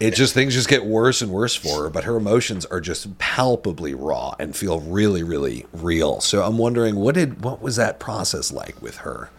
it 0.00 0.14
just 0.14 0.32
things 0.32 0.54
just 0.54 0.68
get 0.68 0.86
worse 0.86 1.20
and 1.20 1.30
worse 1.30 1.54
for 1.54 1.82
her, 1.82 1.90
but 1.90 2.04
her 2.04 2.16
emotions 2.16 2.64
are 2.66 2.80
just 2.80 3.18
palpably 3.18 3.92
raw 3.92 4.34
and 4.38 4.56
feel 4.56 4.80
really, 4.80 5.22
really 5.22 5.66
real. 5.74 6.20
So 6.20 6.42
I'm 6.42 6.56
wondering, 6.56 6.96
what 6.96 7.14
did 7.14 7.44
what 7.44 7.60
was 7.60 7.76
that 7.76 8.00
process 8.00 8.50
like 8.50 8.80
with 8.80 8.98
her? 8.98 9.30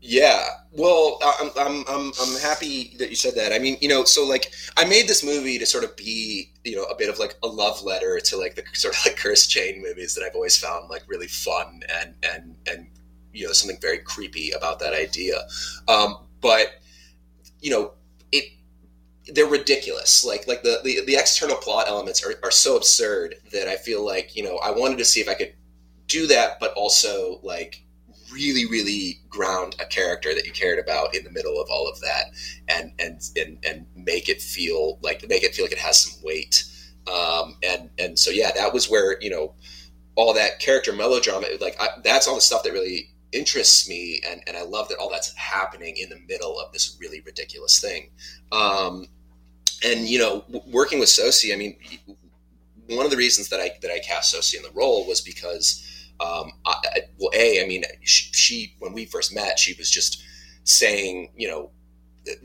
Yeah, 0.00 0.46
well, 0.78 1.18
I'm, 1.22 1.50
I'm, 1.58 1.84
I'm, 1.88 2.12
I'm 2.20 2.40
happy 2.40 2.94
that 2.98 3.10
you 3.10 3.16
said 3.16 3.34
that. 3.34 3.52
I 3.52 3.58
mean, 3.58 3.76
you 3.80 3.88
know, 3.88 4.04
so 4.04 4.24
like 4.24 4.52
I 4.76 4.84
made 4.84 5.08
this 5.08 5.24
movie 5.24 5.58
to 5.58 5.66
sort 5.66 5.84
of 5.84 5.96
be, 5.96 6.52
you 6.64 6.76
know, 6.76 6.84
a 6.84 6.96
bit 6.96 7.10
of 7.10 7.18
like 7.18 7.34
a 7.42 7.48
love 7.48 7.82
letter 7.82 8.20
to 8.20 8.36
like 8.36 8.54
the 8.54 8.62
sort 8.72 8.94
of 8.94 9.00
like 9.04 9.16
Curse 9.16 9.48
Chain 9.48 9.82
movies 9.82 10.14
that 10.14 10.24
I've 10.24 10.36
always 10.36 10.56
found 10.56 10.88
like 10.88 11.02
really 11.08 11.26
fun 11.26 11.82
and, 12.00 12.14
and, 12.22 12.56
and, 12.70 12.86
you 13.32 13.46
know, 13.46 13.52
something 13.52 13.78
very 13.80 13.98
creepy 13.98 14.52
about 14.52 14.78
that 14.78 14.94
idea. 14.94 15.40
Um, 15.88 16.26
but, 16.40 16.68
you 17.60 17.70
know, 17.70 17.92
it, 18.32 18.44
they're 19.26 19.46
ridiculous. 19.46 20.24
Like, 20.24 20.46
like 20.46 20.62
the, 20.62 20.80
the, 20.84 21.04
the 21.04 21.16
external 21.16 21.56
plot 21.56 21.88
elements 21.88 22.24
are, 22.24 22.34
are 22.44 22.50
so 22.52 22.76
absurd 22.76 23.34
that 23.52 23.68
I 23.68 23.76
feel 23.76 24.04
like, 24.04 24.36
you 24.36 24.44
know, 24.44 24.56
I 24.58 24.70
wanted 24.70 24.98
to 24.98 25.04
see 25.04 25.20
if 25.20 25.28
I 25.28 25.34
could 25.34 25.54
do 26.06 26.26
that, 26.28 26.60
but 26.60 26.72
also 26.74 27.40
like, 27.42 27.84
really, 28.32 28.66
really 28.66 29.20
ground 29.28 29.76
a 29.80 29.86
character 29.86 30.34
that 30.34 30.46
you 30.46 30.52
cared 30.52 30.78
about 30.78 31.14
in 31.14 31.24
the 31.24 31.30
middle 31.30 31.60
of 31.60 31.68
all 31.70 31.88
of 31.88 32.00
that, 32.00 32.26
and 32.68 32.92
and 32.98 33.20
and 33.36 33.58
and 33.64 33.86
make 33.96 34.28
it 34.28 34.40
feel 34.40 34.98
like 35.02 35.26
make 35.28 35.42
it 35.42 35.54
feel 35.54 35.64
like 35.64 35.72
it 35.72 35.78
has 35.78 36.00
some 36.00 36.22
weight. 36.22 36.64
Um, 37.06 37.56
and 37.62 37.90
and 37.98 38.18
so 38.18 38.30
yeah, 38.30 38.50
that 38.52 38.72
was 38.72 38.88
where 38.90 39.20
you 39.20 39.30
know 39.30 39.54
all 40.14 40.34
that 40.34 40.58
character 40.60 40.92
melodrama. 40.92 41.46
Like 41.60 41.76
I, 41.80 41.88
that's 42.02 42.26
all 42.26 42.34
the 42.34 42.40
stuff 42.40 42.62
that 42.64 42.72
really 42.72 43.10
interests 43.32 43.88
me, 43.88 44.20
and 44.28 44.42
and 44.46 44.56
I 44.56 44.62
love 44.62 44.88
that 44.88 44.98
all 44.98 45.10
that's 45.10 45.34
happening 45.36 45.96
in 45.96 46.08
the 46.08 46.20
middle 46.28 46.58
of 46.58 46.72
this 46.72 46.96
really 47.00 47.20
ridiculous 47.20 47.80
thing. 47.80 48.10
Um, 48.52 49.06
and 49.84 50.08
you 50.08 50.18
know, 50.18 50.44
working 50.66 50.98
with 50.98 51.08
Sosie, 51.08 51.52
I 51.52 51.56
mean, 51.56 51.76
one 52.88 53.04
of 53.04 53.10
the 53.10 53.16
reasons 53.16 53.48
that 53.50 53.60
I 53.60 53.72
that 53.82 53.90
I 53.90 53.98
cast 54.00 54.32
Sosie 54.32 54.56
in 54.56 54.62
the 54.62 54.70
role 54.72 55.06
was 55.06 55.20
because, 55.20 55.84
um, 56.20 56.52
I, 56.64 57.02
well, 57.18 57.30
a, 57.34 57.62
I 57.62 57.66
mean, 57.66 57.84
she, 58.02 58.32
she 58.32 58.74
when 58.78 58.92
we 58.92 59.04
first 59.04 59.34
met, 59.34 59.58
she 59.58 59.74
was 59.74 59.90
just 59.90 60.22
saying, 60.64 61.30
you 61.36 61.48
know, 61.48 61.70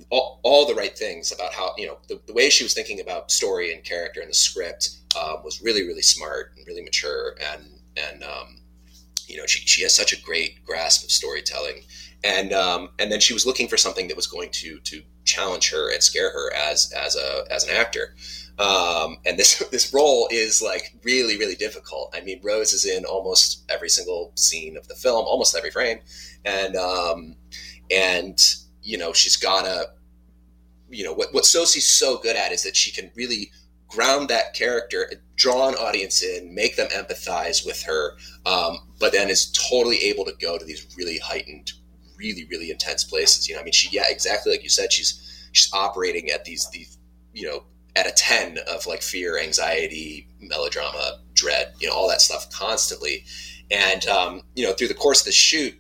all, 0.10 0.40
all, 0.44 0.66
the 0.66 0.76
right 0.76 0.98
things 0.98 1.32
about 1.34 1.54
how 1.54 1.74
you 1.78 1.88
know 1.88 1.98
the, 2.08 2.22
the, 2.26 2.34
way 2.34 2.50
she 2.50 2.64
was 2.64 2.74
thinking 2.74 3.02
about 3.02 3.32
story 3.32 3.74
and 3.74 3.84
character 3.84 4.22
and 4.22 4.30
the 4.30 4.34
script 4.34 4.92
um, 5.22 5.44
was 5.44 5.62
really 5.62 5.86
really 5.86 6.02
smart 6.02 6.54
and 6.56 6.66
really 6.68 6.82
mature. 6.82 7.36
And 7.52 7.66
and 7.98 8.24
um, 8.24 8.62
you 9.28 9.38
know 9.38 9.46
she, 9.46 9.66
she 9.66 9.82
has 9.84 9.94
such 9.94 10.14
a 10.14 10.22
great 10.22 10.64
grasp 10.64 11.04
of 11.04 11.12
storytelling. 11.12 11.84
And 12.24 12.54
um, 12.54 12.90
and 13.00 13.12
then 13.12 13.20
she 13.20 13.34
was 13.34 13.46
looking 13.46 13.68
for 13.68 13.76
something 13.76 14.08
that 14.08 14.16
was 14.16 14.28
going 14.28 14.52
to 14.52 14.80
to 14.80 15.02
challenge 15.26 15.72
her 15.72 15.92
and 15.92 16.02
scare 16.02 16.32
her 16.32 16.54
as 16.54 16.94
as 16.94 17.16
a 17.16 17.44
as 17.52 17.66
an 17.66 17.76
actor 17.76 18.16
um, 18.60 19.18
and 19.26 19.38
this 19.38 19.58
this 19.72 19.94
role 19.94 20.28
is 20.32 20.62
like 20.62 20.96
really 21.04 21.38
really 21.38 21.56
difficult 21.56 22.14
i 22.16 22.22
mean 22.22 22.40
rose 22.44 22.74
is 22.74 22.86
in 22.86 23.06
almost 23.06 23.64
every 23.70 23.90
single 23.90 24.32
scene 24.36 24.78
of 24.78 24.88
the 24.88 24.96
film 24.96 25.26
almost 25.26 25.56
every 25.56 25.72
frame 25.72 26.00
and 26.46 26.76
um, 26.76 27.36
and 27.92 28.56
you 28.82 28.98
know 28.98 29.14
she's 29.14 29.36
gotta 29.36 29.90
you 30.90 31.04
know 31.04 31.14
what 31.14 31.34
what 31.34 31.46
Sosie's 31.46 31.88
so 31.88 32.18
good 32.18 32.36
at 32.36 32.52
is 32.52 32.64
that 32.64 32.76
she 32.76 32.92
can 32.92 33.12
really 33.16 33.52
ground 33.88 34.28
that 34.30 34.54
character, 34.54 35.12
draw 35.36 35.70
an 35.70 35.76
audience 35.76 36.24
in, 36.24 36.54
make 36.54 36.76
them 36.76 36.88
empathize 36.90 37.66
with 37.66 37.84
her, 37.84 38.16
um, 38.46 38.78
but 39.00 39.12
then 39.12 39.30
is 39.30 39.52
totally 39.52 39.98
able 39.98 40.26
to 40.26 40.34
go 40.42 40.58
to 40.58 40.66
these 40.66 40.88
really 40.98 41.20
heightened, 41.20 41.74
really 42.18 42.46
really 42.50 42.72
intense 42.72 43.04
places. 43.04 43.48
You 43.48 43.56
know, 43.56 43.62
I 43.62 43.64
mean, 43.64 43.74
she 43.74 43.90
yeah, 43.92 44.06
exactly 44.08 44.52
like 44.52 44.64
you 44.64 44.70
said, 44.70 44.92
she's 44.92 45.50
she's 45.52 45.72
operating 45.74 46.30
at 46.30 46.46
these 46.46 46.70
these 46.72 46.98
you 47.34 47.48
know 47.48 47.64
at 47.96 48.08
a 48.08 48.12
10 48.12 48.58
of 48.68 48.88
like 48.88 49.02
fear 49.02 49.38
anxiety 49.38 50.28
melodrama 50.40 51.20
dread 51.34 51.74
you 51.80 51.88
know 51.88 51.94
all 51.94 52.10
that 52.10 52.22
stuff 52.22 52.50
constantly. 52.52 53.24
And 53.72 54.06
um, 54.08 54.42
you 54.56 54.66
know 54.66 54.74
through 54.74 54.90
the 54.90 54.94
course 54.94 55.22
of 55.22 55.26
the 55.26 55.32
shoot 55.32 55.80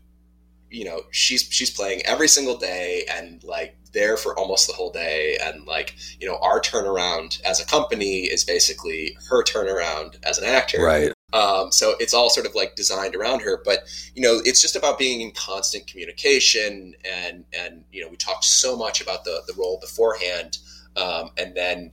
you 0.69 0.85
know 0.85 1.01
she's 1.11 1.43
she's 1.43 1.69
playing 1.69 2.01
every 2.05 2.27
single 2.27 2.57
day 2.57 3.05
and 3.09 3.43
like 3.43 3.75
there 3.93 4.17
for 4.17 4.37
almost 4.37 4.67
the 4.67 4.73
whole 4.73 4.91
day. 4.91 5.37
And 5.41 5.65
like 5.65 5.95
you 6.19 6.27
know 6.27 6.37
our 6.41 6.59
turnaround 6.59 7.41
as 7.43 7.59
a 7.59 7.65
company 7.65 8.21
is 8.21 8.43
basically 8.43 9.17
her 9.29 9.43
turnaround 9.43 10.17
as 10.23 10.37
an 10.37 10.45
actor. 10.45 10.83
Right. 10.83 11.11
Um, 11.31 11.71
so 11.71 11.95
it's 11.99 12.13
all 12.13 12.29
sort 12.29 12.45
of 12.45 12.53
like 12.53 12.75
designed 12.75 13.15
around 13.15 13.41
her. 13.41 13.61
But 13.63 13.87
you 14.15 14.21
know 14.21 14.39
it's 14.43 14.61
just 14.61 14.75
about 14.75 14.99
being 14.99 15.21
in 15.21 15.31
constant 15.31 15.87
communication 15.87 16.95
and 17.05 17.45
and 17.53 17.85
you 17.91 18.03
know 18.03 18.09
we 18.09 18.17
talked 18.17 18.45
so 18.45 18.75
much 18.75 19.01
about 19.01 19.23
the 19.23 19.41
the 19.47 19.53
role 19.53 19.79
beforehand 19.79 20.57
um, 20.95 21.31
and 21.37 21.55
then 21.55 21.91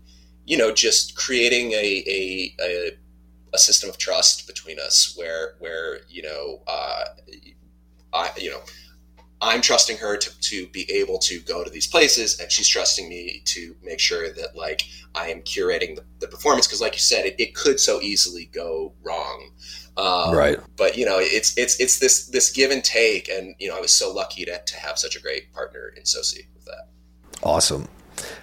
you 0.51 0.57
know 0.57 0.73
just 0.73 1.15
creating 1.15 1.71
a, 1.73 2.05
a, 2.19 2.55
a 2.61 2.91
a 3.55 3.59
system 3.59 3.89
of 3.89 3.99
trust 3.99 4.49
between 4.49 4.81
us 4.81 5.15
where 5.17 5.55
where 5.61 6.01
you 6.09 6.23
know 6.23 6.61
uh, 6.67 7.05
I 8.13 8.31
you 8.37 8.51
know 8.51 8.61
I'm 9.41 9.63
trusting 9.63 9.97
her 9.99 10.17
to, 10.17 10.41
to 10.41 10.67
be 10.67 10.91
able 10.93 11.19
to 11.21 11.41
go 11.41 11.63
to 11.65 11.71
these 11.71 11.87
places, 11.87 12.41
and 12.41 12.51
she's 12.51 12.69
trusting 12.69 13.09
me 13.09 13.43
to 13.47 13.77
make 13.83 14.01
sure 14.01 14.33
that 14.33 14.57
like 14.57 14.83
I 15.15 15.29
am 15.29 15.41
curating 15.43 15.95
the, 15.95 16.05
the 16.19 16.27
performance 16.27 16.67
because, 16.67 16.81
like 16.81 16.95
you 16.95 16.99
said, 16.99 17.25
it, 17.25 17.37
it, 17.39 17.55
could 17.55 17.81
so 17.81 18.01
easily 18.03 18.51
go 18.53 18.93
wrong. 19.03 19.51
Um, 19.97 20.35
right. 20.35 20.59
But 20.77 20.99
you 20.99 21.07
know, 21.07 21.19
it's 21.21 21.57
it's 21.57 21.79
it's 21.81 22.01
this 22.01 22.27
this 22.27 22.51
give 22.51 22.73
and 22.73 22.83
take, 22.83 23.29
and 23.29 23.55
you 23.61 23.69
know, 23.69 23.77
I 23.77 23.81
was 23.81 23.93
so 23.93 24.13
lucky 24.13 24.45
to 24.47 24.61
to 24.61 24.77
have 24.77 24.99
such 24.99 25.15
a 25.17 25.23
great 25.23 25.53
partner 25.55 25.93
in 25.97 26.05
Sosie 26.05 26.49
with 26.55 26.65
that. 26.65 26.89
Awesome. 27.43 27.89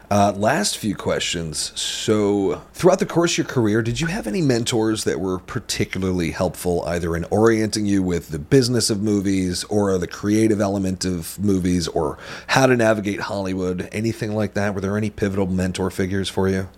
Uh, 0.10 0.32
last 0.38 0.78
few 0.78 0.96
questions. 0.96 1.78
So, 1.80 2.62
throughout 2.74 3.00
the 3.00 3.06
course 3.06 3.34
of 3.34 3.40
your 3.40 3.48
career, 3.48 3.82
did 3.82 4.00
you 4.00 4.08
have 4.08 4.26
any 4.26 4.42
mentors 4.42 5.04
that 5.04 5.20
were 5.20 5.38
particularly 5.40 6.32
helpful, 6.32 6.84
either 6.86 7.16
in 7.16 7.26
orienting 7.26 7.86
you 7.86 8.02
with 8.02 8.30
the 8.30 8.40
business 8.40 8.90
of 8.90 9.02
movies 9.02 9.66
or 9.66 9.98
the 9.98 10.08
creative 10.08 10.62
element 10.62 11.04
of 11.04 11.38
movies 11.40 11.90
or 11.90 12.18
how 12.48 12.66
to 12.68 12.78
navigate 12.78 13.20
Hollywood? 13.20 13.90
Anything 13.92 14.34
like 14.34 14.54
that? 14.54 14.74
Were 14.74 14.80
there 14.80 14.98
any 14.98 15.10
pivotal 15.10 15.48
mentor 15.48 15.92
figures 15.92 16.30
for 16.30 16.48
you? 16.48 16.70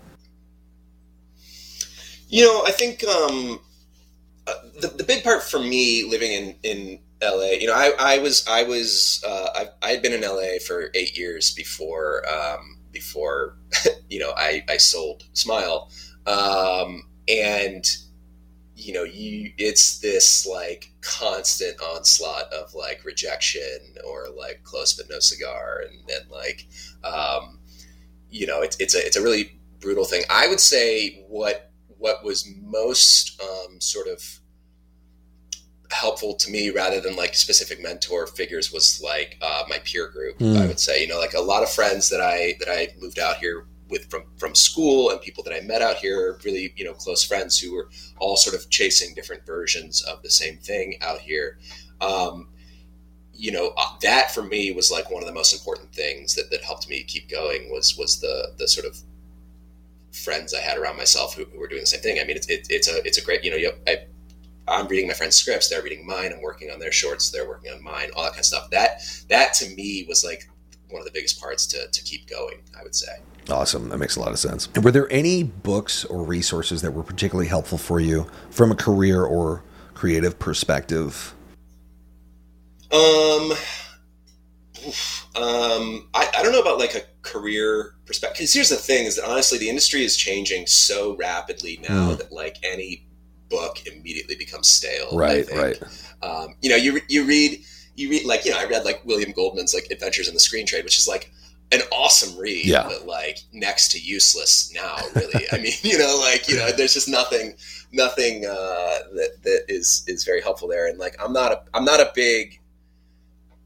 You 2.28 2.44
know, 2.44 2.64
I 2.66 2.72
think 2.72 3.04
um, 3.04 3.60
uh, 4.46 4.54
the, 4.80 4.88
the 4.88 5.04
big 5.04 5.22
part 5.22 5.42
for 5.42 5.60
me 5.60 6.04
living 6.04 6.32
in, 6.32 6.54
in 6.62 6.98
LA, 7.22 7.52
you 7.60 7.66
know, 7.66 7.74
I, 7.74 7.92
I 7.98 8.18
was, 8.18 8.46
I 8.48 8.64
was, 8.64 9.22
uh, 9.26 9.48
I, 9.54 9.68
I 9.82 9.90
had 9.90 10.02
been 10.02 10.12
in 10.12 10.22
LA 10.22 10.58
for 10.64 10.90
eight 10.94 11.16
years 11.16 11.52
before, 11.52 12.28
um, 12.28 12.78
before 12.92 13.56
you 14.08 14.18
know 14.18 14.32
I, 14.36 14.64
I 14.68 14.76
sold 14.76 15.24
Smile, 15.32 15.90
um, 16.26 17.02
and 17.28 17.84
you 18.76 18.92
know 18.92 19.04
you 19.04 19.52
it's 19.58 19.98
this 20.00 20.46
like 20.46 20.92
constant 21.02 21.80
onslaught 21.80 22.52
of 22.52 22.74
like 22.74 23.04
rejection 23.04 23.78
or 24.06 24.26
like 24.36 24.62
close 24.64 24.94
but 24.94 25.10
no 25.10 25.18
cigar, 25.18 25.84
and 25.88 26.00
then 26.08 26.22
like 26.30 26.66
um, 27.04 27.58
you 28.30 28.46
know 28.46 28.62
it's 28.62 28.76
it's 28.78 28.94
a 28.94 29.06
it's 29.06 29.16
a 29.16 29.22
really 29.22 29.60
brutal 29.80 30.04
thing. 30.04 30.22
I 30.30 30.48
would 30.48 30.60
say 30.60 31.24
what 31.28 31.70
what 31.98 32.24
was 32.24 32.48
most 32.62 33.40
um, 33.42 33.80
sort 33.80 34.08
of 34.08 34.39
helpful 35.90 36.34
to 36.34 36.50
me 36.50 36.70
rather 36.70 37.00
than 37.00 37.16
like 37.16 37.34
specific 37.34 37.82
mentor 37.82 38.26
figures 38.26 38.72
was 38.72 39.02
like 39.02 39.36
uh, 39.42 39.64
my 39.68 39.78
peer 39.84 40.08
group 40.08 40.38
mm. 40.38 40.56
i 40.56 40.66
would 40.66 40.78
say 40.78 41.00
you 41.02 41.08
know 41.08 41.18
like 41.18 41.34
a 41.34 41.40
lot 41.40 41.62
of 41.62 41.70
friends 41.70 42.08
that 42.08 42.20
i 42.20 42.54
that 42.60 42.68
i 42.68 42.88
moved 43.00 43.18
out 43.18 43.36
here 43.36 43.66
with 43.88 44.08
from 44.08 44.22
from 44.36 44.54
school 44.54 45.10
and 45.10 45.20
people 45.20 45.42
that 45.42 45.52
i 45.52 45.60
met 45.60 45.82
out 45.82 45.96
here 45.96 46.38
really 46.44 46.72
you 46.76 46.84
know 46.84 46.92
close 46.92 47.24
friends 47.24 47.58
who 47.58 47.74
were 47.74 47.88
all 48.18 48.36
sort 48.36 48.54
of 48.54 48.70
chasing 48.70 49.14
different 49.14 49.44
versions 49.44 50.02
of 50.02 50.22
the 50.22 50.30
same 50.30 50.56
thing 50.58 50.96
out 51.00 51.18
here 51.18 51.58
um, 52.00 52.48
you 53.34 53.50
know 53.50 53.72
uh, 53.76 53.96
that 54.00 54.32
for 54.32 54.42
me 54.42 54.70
was 54.70 54.90
like 54.90 55.10
one 55.10 55.22
of 55.22 55.26
the 55.26 55.34
most 55.34 55.52
important 55.52 55.92
things 55.92 56.34
that, 56.34 56.50
that 56.50 56.62
helped 56.62 56.88
me 56.88 57.02
keep 57.02 57.28
going 57.28 57.68
was 57.70 57.96
was 57.98 58.20
the 58.20 58.52
the 58.58 58.68
sort 58.68 58.86
of 58.86 58.96
friends 60.12 60.54
I 60.54 60.60
had 60.60 60.76
around 60.78 60.96
myself 60.96 61.34
who, 61.34 61.44
who 61.44 61.58
were 61.58 61.68
doing 61.68 61.82
the 61.82 61.86
same 61.86 62.00
thing. 62.00 62.18
I 62.20 62.24
mean, 62.24 62.36
it's, 62.36 62.48
it, 62.48 62.66
it's 62.68 62.88
a 62.88 63.04
it's 63.06 63.18
a 63.18 63.24
great 63.24 63.44
you 63.44 63.50
know 63.50 63.56
you, 63.56 63.72
I 63.86 64.04
I'm 64.68 64.86
reading 64.86 65.08
my 65.08 65.14
friend's 65.14 65.36
scripts, 65.36 65.68
they're 65.68 65.82
reading 65.82 66.06
mine, 66.06 66.32
I'm 66.32 66.42
working 66.42 66.70
on 66.70 66.78
their 66.78 66.92
shorts, 66.92 67.30
they're 67.30 67.48
working 67.48 67.72
on 67.72 67.82
mine, 67.82 68.10
all 68.14 68.22
that 68.24 68.30
kind 68.30 68.40
of 68.40 68.46
stuff. 68.46 68.70
That 68.70 69.02
that 69.28 69.54
to 69.54 69.68
me 69.74 70.04
was 70.08 70.24
like 70.24 70.48
one 70.90 71.00
of 71.00 71.06
the 71.06 71.12
biggest 71.12 71.40
parts 71.40 71.66
to, 71.68 71.88
to 71.88 72.02
keep 72.02 72.28
going, 72.28 72.62
I 72.78 72.82
would 72.82 72.94
say. 72.94 73.12
Awesome. 73.48 73.88
That 73.88 73.98
makes 73.98 74.16
a 74.16 74.20
lot 74.20 74.30
of 74.30 74.38
sense. 74.38 74.68
And 74.74 74.84
were 74.84 74.90
there 74.90 75.10
any 75.12 75.42
books 75.42 76.04
or 76.04 76.22
resources 76.22 76.82
that 76.82 76.92
were 76.92 77.02
particularly 77.02 77.48
helpful 77.48 77.78
for 77.78 78.00
you 78.00 78.26
from 78.50 78.70
a 78.70 78.76
career 78.76 79.24
or 79.24 79.64
creative 79.94 80.38
perspective? 80.38 81.34
Um, 82.92 83.52
um, 85.36 86.08
I, 86.14 86.28
I 86.36 86.42
don't 86.42 86.52
know 86.52 86.60
about 86.60 86.78
like 86.78 86.94
a 86.94 87.02
career 87.22 87.94
perspective. 88.04 88.38
Because 88.38 88.52
here's 88.52 88.68
the 88.68 88.76
thing: 88.76 89.06
is 89.06 89.16
that 89.16 89.28
honestly, 89.28 89.58
the 89.58 89.68
industry 89.68 90.04
is 90.04 90.16
changing 90.16 90.66
so 90.66 91.16
rapidly 91.16 91.78
now 91.88 92.10
mm. 92.10 92.18
that 92.18 92.32
like 92.32 92.56
any 92.62 93.06
book 93.50 93.86
immediately 93.86 94.36
becomes 94.36 94.68
stale. 94.68 95.10
Right, 95.12 95.46
right. 95.50 95.82
Um, 96.22 96.54
you 96.62 96.70
know, 96.70 96.76
you 96.76 97.00
you 97.08 97.24
read 97.24 97.62
you 97.96 98.08
read 98.08 98.24
like 98.24 98.44
you 98.44 98.52
know 98.52 98.58
I 98.58 98.64
read 98.64 98.84
like 98.84 99.04
William 99.04 99.32
Goldman's 99.32 99.74
like 99.74 99.88
Adventures 99.90 100.28
in 100.28 100.34
the 100.34 100.40
Screen 100.40 100.66
Trade, 100.66 100.84
which 100.84 100.98
is 100.98 101.06
like 101.06 101.30
an 101.72 101.80
awesome 101.92 102.36
read, 102.38 102.66
yeah. 102.66 102.82
but 102.82 103.06
like 103.06 103.38
next 103.52 103.92
to 103.92 104.00
useless 104.00 104.72
now. 104.74 104.96
Really, 105.14 105.44
I 105.52 105.58
mean, 105.58 105.72
you 105.82 105.98
know, 105.98 106.18
like 106.20 106.48
you 106.48 106.56
know, 106.56 106.70
there's 106.72 106.94
just 106.94 107.08
nothing 107.08 107.54
nothing 107.92 108.46
uh, 108.46 108.98
that 109.14 109.42
that 109.42 109.64
is 109.68 110.04
is 110.06 110.24
very 110.24 110.40
helpful 110.40 110.68
there. 110.68 110.88
And 110.88 110.98
like 110.98 111.16
I'm 111.22 111.32
not 111.32 111.52
a 111.52 111.62
I'm 111.74 111.84
not 111.84 112.00
a 112.00 112.10
big 112.14 112.58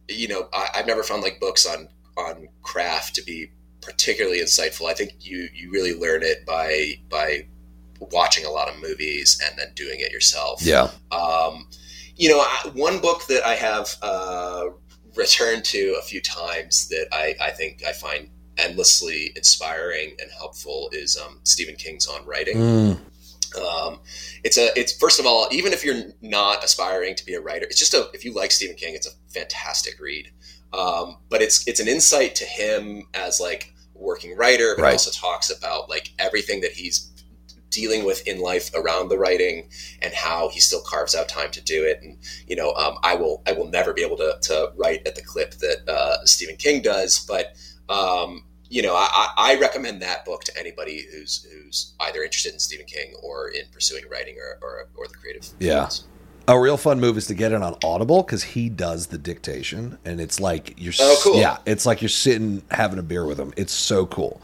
you 0.09 0.29
know 0.29 0.49
I, 0.53 0.69
I've 0.75 0.87
never 0.87 1.03
found 1.03 1.23
like 1.23 1.41
books 1.41 1.67
on 1.67 1.89
on 2.17 2.49
craft 2.63 3.15
to 3.17 3.23
be 3.23 3.51
particularly 3.81 4.41
insightful. 4.41 4.89
I 4.89 4.95
think 4.95 5.15
you 5.21 5.49
you 5.55 5.71
really 5.71 5.95
learn 5.95 6.23
it 6.23 6.45
by 6.47 6.95
by 7.09 7.47
watching 8.01 8.45
a 8.45 8.51
lot 8.51 8.69
of 8.69 8.81
movies 8.81 9.41
and 9.45 9.59
then 9.59 9.69
doing 9.75 10.01
it 10.01 10.13
yourself. 10.13 10.63
Yeah. 10.63 10.91
Um, 11.11 11.69
you 12.17 12.29
know, 12.29 12.41
I, 12.41 12.71
one 12.75 13.01
book 13.01 13.27
that 13.27 13.45
I 13.47 13.55
have 13.55 13.97
uh, 14.03 14.67
returned 15.17 15.65
to 15.67 15.97
a 15.99 16.03
few 16.03 16.21
times 16.21 16.89
that 16.89 17.09
I, 17.13 17.35
I 17.41 17.51
think 17.51 17.83
I 17.87 17.93
find 17.93 18.31
endlessly 18.57 19.33
inspiring 19.37 20.15
and 20.21 20.31
helpful 20.31 20.89
is 20.93 21.17
um, 21.17 21.41
Stephen 21.43 21.75
King's 21.77 22.07
On 22.07 22.25
Writing. 22.25 22.57
Mm. 22.57 22.99
Um, 23.59 24.01
it's 24.43 24.59
a 24.59 24.77
it's 24.79 24.97
first 24.97 25.21
of 25.21 25.27
all, 25.27 25.49
even 25.53 25.73
if 25.73 25.85
you're 25.85 26.03
not 26.21 26.65
aspiring 26.65 27.15
to 27.15 27.25
be 27.25 27.35
a 27.35 27.41
writer, 27.41 27.67
it's 27.67 27.79
just 27.79 27.95
a 27.95 28.11
if 28.13 28.25
you 28.25 28.33
like 28.35 28.51
Stephen 28.51 28.77
King, 28.77 28.95
it's 28.95 29.07
a 29.07 29.11
fantastic 29.29 30.01
read. 30.01 30.31
Um, 30.73 31.19
but 31.29 31.41
it's 31.41 31.67
it's 31.69 31.79
an 31.79 31.87
insight 31.87 32.35
to 32.37 32.45
him 32.45 33.05
as 33.15 33.41
like 33.41 33.73
working 33.95 34.37
writer, 34.37 34.75
but 34.77 34.83
right. 34.83 34.93
also 34.93 35.11
talks 35.11 35.57
about 35.57 35.89
like 35.89 36.11
everything 36.19 36.63
that 36.63 36.73
he's 36.73 37.13
dealing 37.75 38.05
with 38.05 38.27
in 38.27 38.41
life 38.41 38.71
around 38.75 39.09
the 39.09 39.19
writing 39.19 39.69
and 40.01 40.15
how 40.15 40.49
he 40.49 40.61
still 40.61 40.81
carves 40.81 41.15
out 41.15 41.29
time 41.29 41.51
to 41.51 41.61
do 41.61 41.85
it. 41.85 42.01
And 42.03 42.17
you 42.47 42.57
know, 42.57 42.73
um, 42.75 42.97
I 43.03 43.17
will 43.17 43.43
I 43.47 43.53
will 43.53 43.69
never 43.69 43.93
be 43.93 44.03
able 44.03 44.17
to, 44.19 44.39
to 44.43 44.73
write 44.77 45.07
at 45.07 45.17
the 45.17 45.23
clip 45.23 45.55
that 45.55 45.89
uh, 45.89 46.25
Stephen 46.25 46.57
King 46.57 46.83
does, 46.83 47.25
but 47.27 47.57
um, 47.89 48.45
you 48.71 48.81
know, 48.81 48.95
I, 48.95 49.29
I, 49.37 49.59
recommend 49.61 50.01
that 50.01 50.25
book 50.25 50.43
to 50.45 50.59
anybody 50.59 51.05
who's 51.13 51.47
who's 51.53 51.93
either 52.01 52.23
interested 52.23 52.55
in 52.55 52.59
Stephen 52.59 52.87
King 52.87 53.15
or 53.23 53.49
in 53.51 53.63
pursuing 53.71 54.05
writing 54.11 54.37
or 54.39 54.59
or, 54.67 54.89
or 54.97 55.07
the 55.07 55.15
creative. 55.15 55.49
Yeah. 55.59 55.91
A 56.47 56.59
real 56.59 56.77
fun 56.77 57.01
move 57.01 57.17
is 57.17 57.27
to 57.29 57.35
get 57.35 57.53
it 57.53 57.63
on 57.63 57.75
Audible 57.83 58.23
because 58.23 58.43
he 58.43 58.69
does 58.69 59.07
the 59.07 59.17
dictation, 59.17 59.99
and 60.05 60.21
it's 60.21 60.39
like 60.41 60.75
you're. 60.77 60.93
Oh, 61.01 61.19
cool! 61.23 61.41
Yeah, 61.41 61.57
it's 61.65 61.87
like 61.87 62.03
you're 62.03 62.11
sitting 62.11 62.63
having 62.71 62.99
a 62.99 63.03
beer 63.03 63.25
with 63.25 63.39
him. 63.39 63.55
It's 63.57 63.73
so 63.73 64.05
cool 64.05 64.43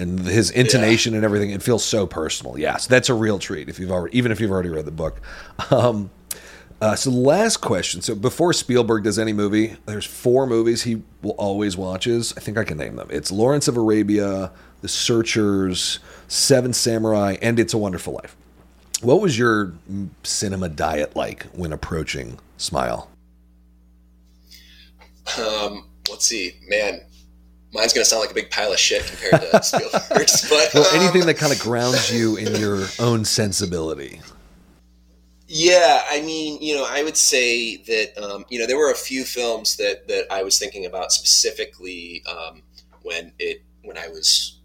and 0.00 0.20
his 0.20 0.50
intonation 0.50 1.12
yeah. 1.12 1.18
and 1.18 1.24
everything. 1.24 1.50
It 1.50 1.62
feels 1.62 1.84
so 1.84 2.06
personal. 2.06 2.58
Yes, 2.58 2.86
that's 2.86 3.08
a 3.08 3.14
real 3.14 3.38
treat 3.38 3.68
if 3.68 3.78
you've 3.78 3.90
already, 3.90 4.16
even 4.16 4.32
if 4.32 4.40
you've 4.40 4.50
already 4.50 4.70
read 4.70 4.86
the 4.86 4.90
book. 4.90 5.20
Um, 5.70 6.10
uh, 6.80 6.96
so 6.96 7.10
last 7.10 7.58
question. 7.58 8.00
So 8.00 8.14
before 8.14 8.52
Spielberg 8.54 9.04
does 9.04 9.18
any 9.18 9.34
movie, 9.34 9.76
there's 9.84 10.06
four 10.06 10.46
movies 10.46 10.82
he 10.82 11.02
will 11.22 11.32
always 11.32 11.76
watches. 11.76 12.32
I 12.36 12.40
think 12.40 12.56
I 12.56 12.64
can 12.64 12.78
name 12.78 12.96
them. 12.96 13.08
It's 13.10 13.30
Lawrence 13.30 13.68
of 13.68 13.76
Arabia, 13.76 14.50
The 14.80 14.88
Searchers, 14.88 15.98
Seven 16.26 16.72
Samurai, 16.72 17.36
and 17.42 17.60
It's 17.60 17.74
a 17.74 17.78
Wonderful 17.78 18.14
Life. 18.14 18.34
What 19.02 19.20
was 19.20 19.38
your 19.38 19.74
cinema 20.22 20.70
diet 20.70 21.14
like 21.14 21.44
when 21.52 21.72
approaching 21.72 22.38
Smile? 22.56 23.10
Um, 25.38 25.86
let's 26.08 26.24
see, 26.24 26.54
man 26.68 27.02
mine's 27.72 27.92
going 27.92 28.02
to 28.02 28.08
sound 28.08 28.20
like 28.20 28.30
a 28.30 28.34
big 28.34 28.50
pile 28.50 28.72
of 28.72 28.78
shit 28.78 29.06
compared 29.06 29.50
to 29.50 29.62
Spielberg's. 29.62 30.48
But 30.48 30.70
well, 30.74 30.86
um, 30.94 31.00
anything 31.00 31.26
that 31.26 31.36
kind 31.36 31.52
of 31.52 31.60
grounds 31.60 32.12
you 32.12 32.36
in 32.36 32.54
your 32.56 32.86
own 32.98 33.24
sensibility. 33.24 34.20
Yeah, 35.46 36.02
I 36.08 36.20
mean, 36.20 36.62
you 36.62 36.74
know, 36.74 36.86
I 36.88 37.02
would 37.02 37.16
say 37.16 37.78
that 37.78 38.16
um, 38.22 38.44
you 38.48 38.58
know 38.58 38.66
there 38.66 38.78
were 38.78 38.92
a 38.92 38.96
few 38.96 39.24
films 39.24 39.76
that 39.76 40.06
that 40.08 40.26
I 40.30 40.42
was 40.42 40.58
thinking 40.58 40.86
about 40.86 41.12
specifically 41.12 42.22
um, 42.26 42.62
when 43.02 43.32
it 43.38 43.62
when 43.82 43.98
I 43.98 44.08
was 44.08 44.58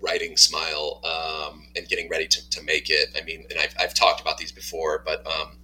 writing 0.00 0.36
Smile 0.36 1.00
um, 1.04 1.68
and 1.76 1.88
getting 1.88 2.08
ready 2.08 2.26
to, 2.26 2.50
to 2.50 2.62
make 2.64 2.90
it. 2.90 3.10
I 3.16 3.22
mean, 3.24 3.46
and 3.50 3.60
I've, 3.60 3.72
I've 3.78 3.94
talked 3.94 4.20
about 4.20 4.36
these 4.36 4.50
before, 4.50 5.04
but 5.06 5.24
um, 5.24 5.58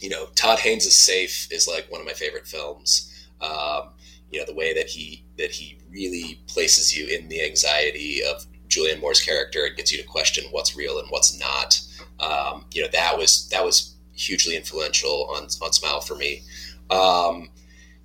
you 0.00 0.08
know, 0.08 0.26
Todd 0.36 0.60
Haynes' 0.60 0.94
Safe 0.94 1.48
is 1.50 1.66
like 1.66 1.90
one 1.90 2.00
of 2.00 2.06
my 2.06 2.12
favorite 2.12 2.46
films. 2.46 3.10
Um, 3.40 3.94
you 4.34 4.40
know 4.40 4.46
the 4.46 4.54
way 4.54 4.74
that 4.74 4.88
he 4.88 5.24
that 5.38 5.52
he 5.52 5.78
really 5.94 6.40
places 6.46 6.96
you 6.96 7.06
in 7.06 7.28
the 7.28 7.42
anxiety 7.44 8.22
of 8.22 8.46
Julianne 8.68 9.00
Moore's 9.00 9.22
character 9.22 9.64
and 9.64 9.76
gets 9.76 9.92
you 9.92 9.98
to 9.98 10.04
question 10.04 10.44
what's 10.50 10.76
real 10.76 10.98
and 10.98 11.08
what's 11.08 11.38
not. 11.38 11.80
Um, 12.20 12.66
you 12.72 12.82
know 12.82 12.88
that 12.92 13.16
was 13.16 13.48
that 13.48 13.64
was 13.64 13.94
hugely 14.12 14.56
influential 14.56 15.30
on 15.34 15.44
on 15.62 15.72
Smile 15.72 16.00
for 16.00 16.16
me. 16.16 16.42
Um, 16.90 17.50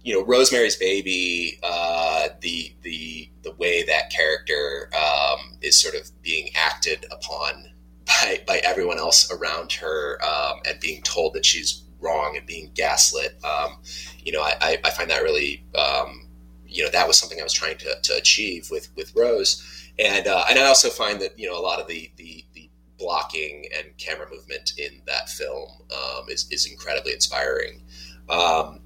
you 0.03 0.13
know 0.13 0.25
Rosemary's 0.25 0.75
Baby, 0.75 1.59
uh, 1.63 2.29
the 2.41 2.73
the 2.83 3.29
the 3.43 3.51
way 3.53 3.83
that 3.83 4.11
character 4.11 4.89
um, 4.95 5.57
is 5.61 5.79
sort 5.79 5.95
of 5.95 6.09
being 6.21 6.49
acted 6.55 7.05
upon 7.11 7.65
by 8.05 8.41
by 8.47 8.57
everyone 8.63 8.97
else 8.97 9.31
around 9.31 9.71
her 9.73 10.19
um, 10.23 10.59
and 10.65 10.79
being 10.79 11.01
told 11.03 11.33
that 11.33 11.45
she's 11.45 11.83
wrong 11.99 12.37
and 12.37 12.45
being 12.45 12.71
gaslit. 12.73 13.37
Um, 13.43 13.77
you 14.23 14.31
know, 14.31 14.41
I, 14.41 14.79
I, 14.83 14.89
find 14.91 15.09
that 15.09 15.21
really, 15.21 15.65
um, 15.75 16.28
you 16.69 16.83
know, 16.83 16.89
that 16.91 17.07
was 17.07 17.17
something 17.17 17.39
I 17.39 17.43
was 17.43 17.53
trying 17.53 17.77
to, 17.79 17.95
to 18.01 18.15
achieve 18.15 18.69
with, 18.71 18.89
with 18.95 19.15
Rose. 19.15 19.65
And, 19.97 20.27
uh, 20.27 20.45
and 20.49 20.57
I 20.57 20.65
also 20.65 20.89
find 20.89 21.19
that, 21.21 21.37
you 21.37 21.49
know, 21.49 21.59
a 21.59 21.61
lot 21.61 21.79
of 21.79 21.87
the, 21.87 22.11
the, 22.15 22.45
the 22.53 22.69
blocking 22.97 23.65
and 23.77 23.97
camera 23.97 24.27
movement 24.31 24.73
in 24.77 25.01
that 25.07 25.29
film 25.29 25.69
um, 25.91 26.29
is, 26.29 26.47
is 26.51 26.65
incredibly 26.65 27.13
inspiring. 27.13 27.81
Um, 28.29 28.81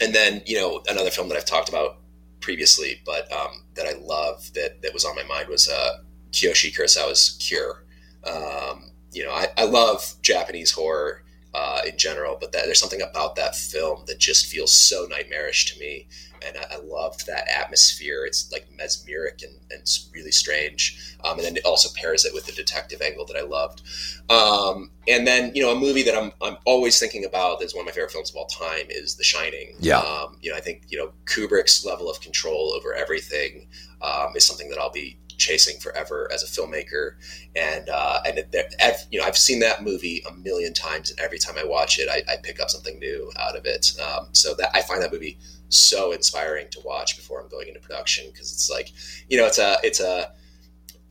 and 0.00 0.14
then, 0.14 0.42
you 0.44 0.58
know, 0.58 0.82
another 0.88 1.10
film 1.10 1.28
that 1.28 1.36
I've 1.36 1.44
talked 1.44 1.68
about 1.68 1.98
previously, 2.40 3.00
but 3.06 3.30
um, 3.32 3.64
that 3.74 3.86
I 3.86 3.94
love 4.00 4.52
that, 4.54 4.82
that 4.82 4.92
was 4.92 5.04
on 5.04 5.16
my 5.16 5.22
mind 5.24 5.48
was 5.48 5.68
uh, 5.68 5.98
Kiyoshi 6.32 6.76
Kurosawa's 6.76 7.38
Cure. 7.40 7.84
Um, 8.24 8.90
you 9.12 9.24
know, 9.24 9.30
I, 9.30 9.48
I 9.56 9.64
love 9.64 10.14
Japanese 10.22 10.72
horror 10.72 11.23
uh, 11.54 11.82
in 11.86 11.96
general, 11.96 12.36
but 12.40 12.52
that, 12.52 12.64
there's 12.64 12.80
something 12.80 13.02
about 13.02 13.36
that 13.36 13.54
film 13.54 14.02
that 14.06 14.18
just 14.18 14.46
feels 14.46 14.72
so 14.72 15.06
nightmarish 15.08 15.72
to 15.72 15.78
me. 15.78 16.08
And 16.46 16.58
I, 16.58 16.74
I 16.74 16.78
loved 16.80 17.26
that 17.26 17.48
atmosphere. 17.48 18.24
It's 18.26 18.50
like 18.52 18.66
mesmeric 18.76 19.42
and, 19.42 19.54
and 19.70 19.80
it's 19.80 20.10
really 20.12 20.32
strange. 20.32 21.16
Um, 21.24 21.38
and 21.38 21.46
then 21.46 21.56
it 21.56 21.64
also 21.64 21.88
pairs 21.96 22.24
it 22.24 22.34
with 22.34 22.46
the 22.46 22.52
detective 22.52 23.00
angle 23.00 23.24
that 23.26 23.36
I 23.36 23.42
loved. 23.42 23.82
Um, 24.28 24.90
and 25.08 25.26
then, 25.26 25.52
you 25.54 25.62
know, 25.62 25.70
a 25.70 25.78
movie 25.78 26.02
that 26.02 26.16
I'm, 26.16 26.32
I'm 26.42 26.56
always 26.66 26.98
thinking 26.98 27.24
about 27.24 27.60
that's 27.60 27.74
one 27.74 27.82
of 27.82 27.86
my 27.86 27.92
favorite 27.92 28.10
films 28.10 28.30
of 28.30 28.36
all 28.36 28.46
time 28.46 28.86
is 28.90 29.14
The 29.14 29.24
Shining. 29.24 29.76
Yeah. 29.78 30.00
Um, 30.00 30.36
you 30.42 30.50
know, 30.50 30.56
I 30.56 30.60
think, 30.60 30.82
you 30.88 30.98
know, 30.98 31.12
Kubrick's 31.24 31.86
level 31.86 32.10
of 32.10 32.20
control 32.20 32.74
over 32.74 32.92
everything 32.92 33.68
um, 34.02 34.32
is 34.34 34.44
something 34.46 34.68
that 34.70 34.78
I'll 34.78 34.90
be 34.90 35.18
chasing 35.38 35.78
forever 35.80 36.28
as 36.32 36.42
a 36.42 36.46
filmmaker. 36.46 37.12
And 37.56 37.88
uh, 37.88 38.20
and 38.26 38.38
it, 38.38 38.64
you 39.10 39.20
know 39.20 39.26
I've 39.26 39.38
seen 39.38 39.60
that 39.60 39.82
movie 39.82 40.22
a 40.28 40.32
million 40.34 40.74
times, 40.74 41.10
and 41.10 41.20
every 41.20 41.38
time 41.38 41.56
I 41.58 41.64
watch 41.64 41.98
it, 41.98 42.08
I, 42.10 42.22
I 42.32 42.36
pick 42.42 42.60
up 42.60 42.70
something 42.70 42.98
new 42.98 43.30
out 43.38 43.56
of 43.56 43.64
it. 43.66 43.92
Um, 44.00 44.28
so 44.32 44.54
that 44.54 44.70
I 44.74 44.82
find 44.82 45.02
that 45.02 45.12
movie 45.12 45.38
so 45.68 46.12
inspiring 46.12 46.66
to 46.70 46.80
watch 46.84 47.16
before 47.16 47.40
I'm 47.40 47.48
going 47.48 47.68
into 47.68 47.80
production 47.80 48.26
because 48.32 48.52
it's 48.52 48.70
like 48.70 48.92
you 49.28 49.36
know 49.36 49.46
it's 49.46 49.58
a 49.58 49.78
it's 49.82 50.00
a 50.00 50.32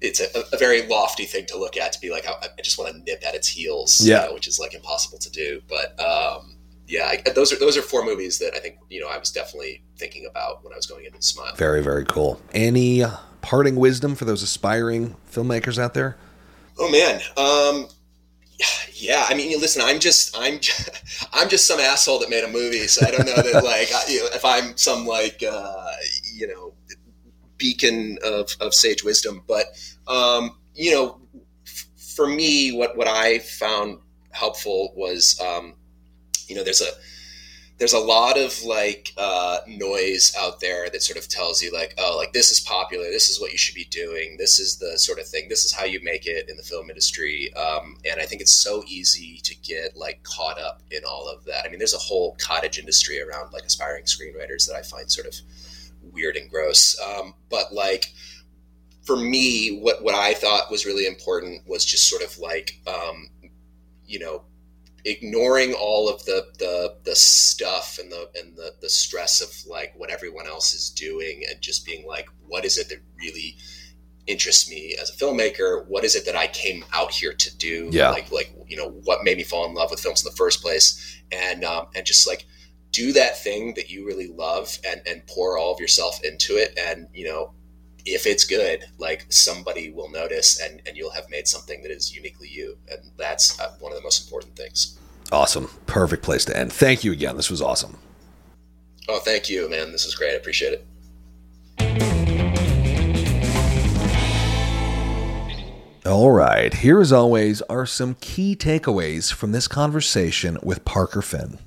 it's 0.04 0.20
a, 0.20 0.44
a, 0.54 0.58
very 0.58 0.86
lofty 0.88 1.24
thing 1.24 1.46
to 1.46 1.58
look 1.58 1.78
at 1.78 1.94
to 1.94 2.02
be 2.02 2.12
like 2.12 2.28
I, 2.28 2.34
I 2.58 2.62
just 2.62 2.78
want 2.78 2.94
to 2.94 3.02
nip 3.04 3.24
at 3.26 3.36
its 3.36 3.48
heels, 3.48 4.06
yeah, 4.06 4.24
you 4.24 4.28
know, 4.28 4.34
which 4.34 4.48
is 4.48 4.60
like 4.60 4.74
impossible 4.74 5.18
to 5.20 5.32
do. 5.32 5.62
But 5.70 5.98
um, 6.00 6.58
yeah, 6.88 7.06
I, 7.06 7.30
those 7.32 7.54
are 7.54 7.56
those 7.56 7.78
are 7.78 7.82
four 7.82 8.06
movies 8.06 8.38
that 8.40 8.54
I 8.54 8.60
think 8.60 8.78
you 8.90 9.00
know 9.00 9.08
I 9.08 9.18
was 9.18 9.32
definitely 9.32 9.84
thinking 9.98 10.26
about 10.30 10.64
when 10.64 10.74
I 10.74 10.76
was 10.76 10.86
going 10.86 11.06
into 11.06 11.22
Smile. 11.22 11.56
Very 11.56 11.82
very 11.82 12.06
cool. 12.06 12.42
Any 12.54 13.04
parting 13.44 13.76
wisdom 13.76 14.16
for 14.16 14.26
those 14.26 14.41
aspiring 14.41 15.16
filmmakers 15.32 15.78
out 15.78 15.94
there? 15.94 16.18
Oh 16.80 16.89
man, 16.89 17.22
um, 17.38 17.88
yeah. 18.94 19.28
I 19.30 19.36
mean, 19.36 19.60
listen, 19.60 19.84
I'm 19.86 20.00
just 20.00 20.36
I'm 20.36 20.60
just, 20.60 20.89
I'm 21.34 21.50
just 21.50 21.68
some 21.68 21.80
asshole 21.80 22.20
that 22.20 22.32
made 22.32 22.44
a 22.44 22.48
movie, 22.48 22.88
so 22.88 23.06
I 23.06 23.12
don't 23.12 23.28
know 23.28 23.36
that 23.36 23.64
like 23.64 23.89
you 24.10 24.22
know, 24.22 24.30
if 24.34 24.44
I'm 24.44 24.76
some 24.78 25.06
like 25.06 25.44
uh, 25.48 25.91
you 26.34 26.48
know 26.48 26.74
beacon 27.58 28.18
of, 28.26 28.56
of 28.60 28.74
sage 28.74 29.04
wisdom, 29.04 29.44
but 29.48 29.66
um, 30.08 30.58
you 30.74 30.91
know, 30.91 31.22
f- 31.68 31.88
for 32.16 32.28
me, 32.28 32.72
what 32.72 32.98
what 32.98 33.08
I 33.08 33.39
found 33.39 34.00
helpful 34.32 34.94
was 34.96 35.39
um, 35.39 35.76
you 36.48 36.56
know 36.56 36.64
there's 36.64 36.82
a 36.82 36.89
there's 37.80 37.94
a 37.94 38.00
lot 38.00 38.38
of 38.38 38.64
like 38.64 39.12
uh, 39.18 39.60
noise 39.68 40.34
out 40.40 40.60
there 40.60 40.90
that 40.90 41.02
sort 41.02 41.18
of 41.18 41.28
tells 41.28 41.62
you 41.62 41.72
like 41.74 41.94
oh 41.98 42.16
like 42.18 42.34
this 42.34 42.52
is 42.52 42.60
popular 42.60 43.06
this 43.06 43.30
is 43.30 43.42
what 43.42 43.52
you 43.52 43.58
should 43.58 43.76
be 43.76 43.86
doing 43.86 44.36
this 44.38 44.60
is 44.60 44.78
the 44.78 44.98
sort 44.98 45.20
of 45.20 45.28
thing 45.28 45.48
this 45.50 45.66
is 45.66 45.74
how 45.74 45.84
you 45.84 46.00
make 46.04 46.26
it 46.26 46.48
in 46.50 46.58
the 46.58 46.64
film 46.64 46.90
industry 46.90 47.54
um, 47.56 47.98
and 48.10 48.22
i 48.22 48.26
think 48.26 48.42
it's 48.42 48.54
so 48.54 48.84
easy 48.88 49.40
to 49.44 49.56
get 49.58 49.98
like 49.98 50.22
caught 50.24 50.60
up 50.60 50.82
in 50.92 51.02
all 51.08 51.28
of 51.28 51.44
that. 51.46 51.66
I 51.66 51.70
mean 51.70 51.80
there's 51.80 51.96
a 51.96 52.00
whole 52.00 52.36
cottage 52.40 52.78
industry 52.78 53.20
around 53.22 53.52
like 53.54 53.64
aspiring 53.64 54.04
screenwriters 54.04 54.68
that 54.68 54.76
i 54.76 54.82
find 54.82 55.12
sort 55.12 55.28
of 55.28 55.36
weird 56.02 56.36
and 56.36 56.50
gross 56.50 57.00
um, 57.00 57.34
but 57.50 57.74
like 57.74 58.14
for 59.04 59.18
me 59.18 59.80
what 59.80 60.04
what 60.04 60.16
i 60.16 60.34
thought 60.34 60.70
was 60.70 60.86
really 60.86 61.08
important 61.08 61.68
was 61.68 61.84
just 61.84 62.10
sort 62.10 62.22
of 62.22 62.38
like 62.38 62.80
um, 62.88 63.30
you 64.06 64.20
know 64.20 64.44
ignoring 65.06 65.74
all 65.74 66.08
of 66.08 66.24
the 66.26 66.45
the 66.60 66.95
the 67.04 67.16
stuff 67.16 67.99
and 68.01 68.12
the 68.12 68.30
and 68.36 68.56
the 68.56 68.74
the 68.82 68.89
stress 68.89 69.41
of 69.41 69.70
like 69.70 69.93
what 69.97 70.10
everyone 70.10 70.47
else 70.47 70.74
is 70.74 70.89
doing 70.89 71.43
and 71.49 71.62
just 71.62 71.86
being 71.86 72.08
like 72.08 72.28
what 72.47 72.64
is 72.64 72.78
it 72.78 72.88
that 72.89 72.99
really 73.18 73.58
interests 74.28 74.70
me 74.70 74.95
as 75.01 75.10
a 75.10 75.14
filmmaker? 75.14 75.86
What 75.88 76.04
is 76.04 76.16
it 76.16 76.26
that 76.26 76.36
i 76.36 76.47
came 76.47 76.86
out 76.93 77.12
here 77.12 77.34
to 77.34 77.58
do? 77.58 77.89
Yeah. 77.91 78.10
like 78.12 78.32
like 78.32 78.56
you 78.68 78.78
know 78.78 78.89
what 79.04 79.24
made 79.24 79.38
me 79.38 79.43
fall 79.43 79.66
in 79.66 79.74
love 79.74 79.91
with 79.91 79.99
films 79.99 80.26
in 80.26 80.30
the 80.30 80.38
first 80.38 80.62
place? 80.62 81.22
And 81.32 81.64
um, 81.64 81.88
and 81.95 82.06
just 82.06 82.28
like 82.28 82.45
do 82.91 83.12
that 83.14 83.41
thing 83.41 83.74
that 83.74 83.89
you 83.89 84.06
really 84.06 84.28
love 84.28 84.78
and 84.88 85.01
and 85.08 85.26
pour 85.28 85.58
all 85.58 85.74
of 85.74 85.80
yourself 85.80 86.24
into 86.24 86.56
it 86.56 86.78
and 86.78 87.08
you 87.14 87.26
know 87.26 87.54
if 88.06 88.26
it's 88.26 88.43
good, 88.43 88.86
like 88.97 89.26
somebody 89.30 89.89
will 89.91 90.10
notice 90.10 90.60
and, 90.60 90.82
and 90.86 90.97
you'll 90.97 91.12
have 91.12 91.30
made 91.30 91.47
something 91.47 91.82
that 91.84 91.91
is 91.91 92.16
uniquely 92.16 92.49
you. 92.49 92.78
And 92.89 92.99
that's 93.18 93.60
uh, 93.60 93.76
one 93.80 93.91
of 93.91 93.97
the 93.97 94.04
most 94.04 94.26
important 94.26 94.56
things. 94.56 94.97
Awesome. 95.32 95.70
Perfect 95.86 96.24
place 96.24 96.45
to 96.45 96.58
end. 96.58 96.72
Thank 96.74 97.04
you 97.04 97.12
again. 97.12 97.38
This 97.38 97.49
was 97.49 97.62
awesome. 97.62 97.97
Oh, 99.10 99.20
thank 99.20 99.49
you, 99.49 99.70
man. 99.70 99.91
This 99.91 100.06
is 100.06 100.16
great. 100.16 100.34
I 100.34 100.36
appreciate 100.36 100.74
it. 100.74 100.86
All 106.06 106.32
right. 106.32 106.74
Here, 106.74 106.99
as 106.99 107.14
always, 107.14 107.62
are 107.64 107.86
some 107.86 108.18
key 108.20 108.58
takeaways 108.58 109.32
from 109.32 109.54
this 109.54 109.70
conversation 109.70 110.58
with 110.62 110.84
Parker 110.84 111.22
Finn. 111.22 111.60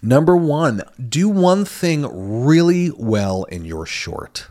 Number 0.00 0.34
one, 0.36 0.82
do 1.08 1.28
one 1.28 1.64
thing 1.66 2.06
really 2.44 2.90
well 2.90 3.44
in 3.44 3.64
your 3.66 3.84
short. 3.86 4.48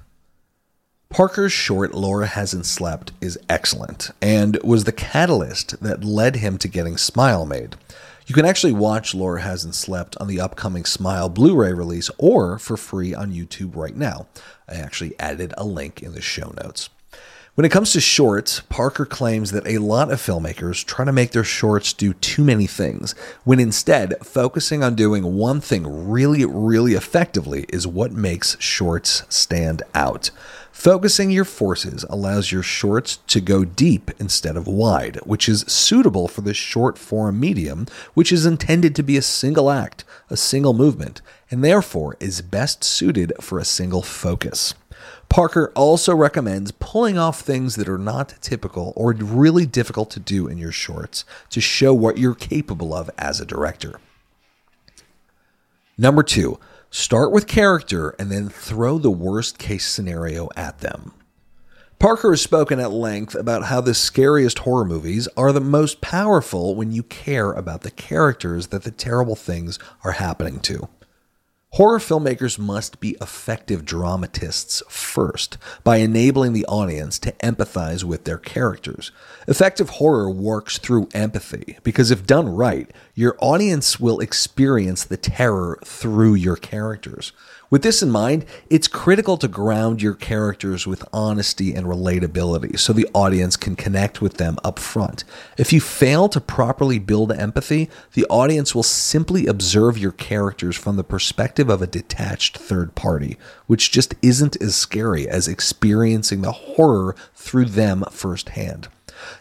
Parker's 1.12 1.52
short 1.52 1.94
Laura 1.94 2.26
Hasn't 2.26 2.66
Slept 2.66 3.12
is 3.20 3.38
excellent 3.50 4.12
and 4.22 4.58
was 4.64 4.86
the 4.86 4.94
catalyst 4.94 5.78
that 5.84 6.06
led 6.06 6.38
him 6.38 6.58
to 6.60 6.70
getting 6.70 6.96
Smile 6.96 7.46
made. 7.46 7.76
You 8.28 8.34
can 8.34 8.46
actually 8.46 8.72
watch 8.72 9.14
Laura 9.14 9.42
Hasn't 9.42 9.76
Slept 9.76 10.16
on 10.22 10.28
the 10.28 10.40
upcoming 10.40 10.86
Smile 10.86 11.28
Blu 11.28 11.54
ray 11.54 11.74
release 11.74 12.10
or 12.18 12.58
for 12.58 12.78
free 12.78 13.14
on 13.14 13.34
YouTube 13.34 13.76
right 13.76 13.96
now. 13.96 14.28
I 14.70 14.76
actually 14.76 15.20
added 15.20 15.54
a 15.58 15.66
link 15.66 16.02
in 16.02 16.14
the 16.14 16.22
show 16.22 16.54
notes. 16.64 16.90
When 17.56 17.66
it 17.66 17.72
comes 17.72 17.92
to 17.92 18.00
shorts, 18.00 18.62
Parker 18.70 19.06
claims 19.06 19.52
that 19.52 19.68
a 19.68 19.80
lot 19.80 20.10
of 20.10 20.22
filmmakers 20.22 20.86
try 20.86 21.04
to 21.04 21.12
make 21.12 21.32
their 21.32 21.44
shorts 21.44 21.92
do 21.92 22.14
too 22.14 22.46
many 22.46 22.66
things, 22.66 23.14
when 23.44 23.60
instead, 23.60 24.26
focusing 24.26 24.82
on 24.82 24.96
doing 24.96 25.36
one 25.36 25.60
thing 25.60 26.10
really, 26.10 26.46
really 26.46 26.94
effectively 26.94 27.66
is 27.68 27.86
what 27.86 28.14
makes 28.14 28.56
shorts 28.62 29.24
stand 29.28 29.84
out. 29.94 30.32
Focusing 30.82 31.30
your 31.30 31.46
forces 31.46 32.04
allows 32.10 32.52
your 32.52 32.64
shorts 32.64 33.18
to 33.28 33.40
go 33.40 33.64
deep 33.64 34.10
instead 34.18 34.58
of 34.58 34.66
wide, 34.66 35.18
which 35.18 35.48
is 35.48 35.62
suitable 35.68 36.28
for 36.28 36.42
the 36.42 36.56
short 36.56 36.98
form 36.98 37.40
medium, 37.40 37.86
which 38.16 38.32
is 38.32 38.48
intended 38.48 38.96
to 38.96 39.04
be 39.04 39.16
a 39.16 39.22
single 39.22 39.70
act, 39.70 40.04
a 40.32 40.36
single 40.36 40.74
movement, 40.74 41.22
and 41.52 41.64
therefore 41.64 42.18
is 42.20 42.42
best 42.42 42.84
suited 42.84 43.32
for 43.40 43.60
a 43.60 43.64
single 43.64 44.02
focus. 44.02 44.74
Parker 45.30 45.72
also 45.76 46.16
recommends 46.16 46.72
pulling 46.72 47.16
off 47.16 47.42
things 47.42 47.76
that 47.76 47.88
are 47.88 48.00
not 48.00 48.34
typical 48.42 48.92
or 48.96 49.14
really 49.14 49.68
difficult 49.68 50.10
to 50.10 50.20
do 50.20 50.48
in 50.48 50.58
your 50.58 50.72
shorts 50.72 51.26
to 51.52 51.62
show 51.62 51.94
what 51.94 52.18
you're 52.18 52.34
capable 52.34 52.92
of 52.92 53.08
as 53.20 53.40
a 53.40 53.46
director. 53.46 54.00
Number 55.96 56.24
two, 56.24 56.58
start 56.92 57.32
with 57.32 57.48
character 57.48 58.10
and 58.20 58.32
then 58.32 58.50
throw 58.50 59.00
the 59.00 59.10
worst 59.10 59.58
case 59.58 59.88
scenario 59.88 60.50
at 60.56 60.80
them. 60.80 61.14
Parker 61.98 62.32
has 62.32 62.42
spoken 62.42 62.80
at 62.80 62.92
length 62.92 63.34
about 63.36 63.66
how 63.66 63.80
the 63.80 63.94
scariest 63.94 64.60
horror 64.60 64.86
movies 64.86 65.28
are 65.38 65.52
the 65.52 65.62
most 65.62 66.02
powerful 66.02 66.76
when 66.76 66.92
you 66.92 67.04
care 67.04 67.52
about 67.52 67.82
the 67.82 67.92
characters 67.92 68.68
that 68.68 68.84
the 68.84 68.92
terrible 68.92 69.36
things 69.36 69.80
are 70.04 70.14
happening 70.14 70.60
to. 70.62 70.90
Horror 71.76 72.00
filmmakers 72.00 72.60
must 72.60 73.00
be 73.00 73.16
effective 73.22 73.86
dramatists 73.86 74.84
first 74.90 75.58
by 75.86 75.98
enabling 75.98 76.52
the 76.52 76.66
audience 76.66 77.18
to 77.20 77.32
empathize 77.34 78.04
with 78.04 78.26
their 78.26 78.38
characters. 78.38 79.14
Effective 79.48 79.92
horror 79.92 80.30
works 80.30 80.78
through 80.78 81.08
empathy 81.14 81.78
because 81.82 82.12
if 82.12 82.28
done 82.28 82.50
right, 82.50 82.92
your 83.16 83.38
audience 83.40 84.02
will 84.02 84.20
experience 84.20 85.06
the 85.06 85.16
terror 85.16 85.80
through 85.86 86.34
your 86.34 86.58
characters. 86.58 87.32
With 87.72 87.84
this 87.84 88.04
in 88.04 88.12
mind, 88.12 88.46
it's 88.70 88.90
critical 88.90 89.38
to 89.38 89.48
ground 89.48 90.02
your 90.02 90.14
characters 90.14 90.86
with 90.86 91.08
honesty 91.14 91.74
and 91.74 91.88
relatability 91.88 92.78
so 92.78 92.92
the 92.92 93.08
audience 93.14 93.56
can 93.56 93.78
connect 93.78 94.22
with 94.22 94.34
them 94.34 94.58
up 94.62 94.78
front. 94.78 95.24
If 95.58 95.72
you 95.72 95.80
fail 95.80 96.28
to 96.30 96.42
properly 96.42 97.00
build 97.00 97.32
empathy, 97.32 97.90
the 98.12 98.26
audience 98.26 98.76
will 98.76 98.84
simply 98.84 99.48
observe 99.48 99.98
your 99.98 100.12
characters 100.12 100.76
from 100.76 100.98
the 100.98 101.06
perspective 101.06 101.70
of 101.70 101.82
a 101.82 101.88
detached 101.88 102.58
third 102.58 102.94
party, 102.94 103.38
which 103.68 103.90
just 103.90 104.16
isn't 104.22 104.62
as 104.62 104.76
scary 104.76 105.30
as 105.30 105.48
experiencing 105.48 106.42
the 106.42 106.52
horror 106.52 107.16
through 107.36 107.66
them 107.66 108.04
firsthand. 108.12 108.90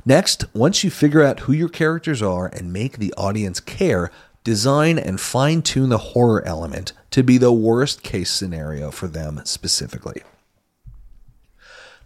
Next, 0.06 0.44
once 0.54 0.84
you 0.84 0.90
figure 0.92 1.24
out 1.24 1.40
who 1.40 1.52
your 1.52 1.68
characters 1.68 2.22
are 2.22 2.46
and 2.46 2.72
make 2.72 2.98
the 2.98 3.12
audience 3.14 3.58
care, 3.58 4.12
design 4.44 5.00
and 5.00 5.20
fine 5.20 5.62
tune 5.62 5.88
the 5.88 5.98
horror 5.98 6.46
element 6.46 6.92
to 7.10 7.22
be 7.22 7.38
the 7.38 7.52
worst 7.52 8.02
case 8.02 8.30
scenario 8.30 8.90
for 8.90 9.08
them 9.08 9.40
specifically. 9.44 10.22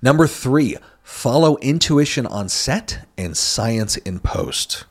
Number 0.00 0.26
three, 0.26 0.76
follow 1.02 1.56
intuition 1.58 2.26
on 2.26 2.48
set 2.48 3.06
and 3.16 3.36
science 3.36 3.96
in 3.98 4.20
post. 4.20 4.84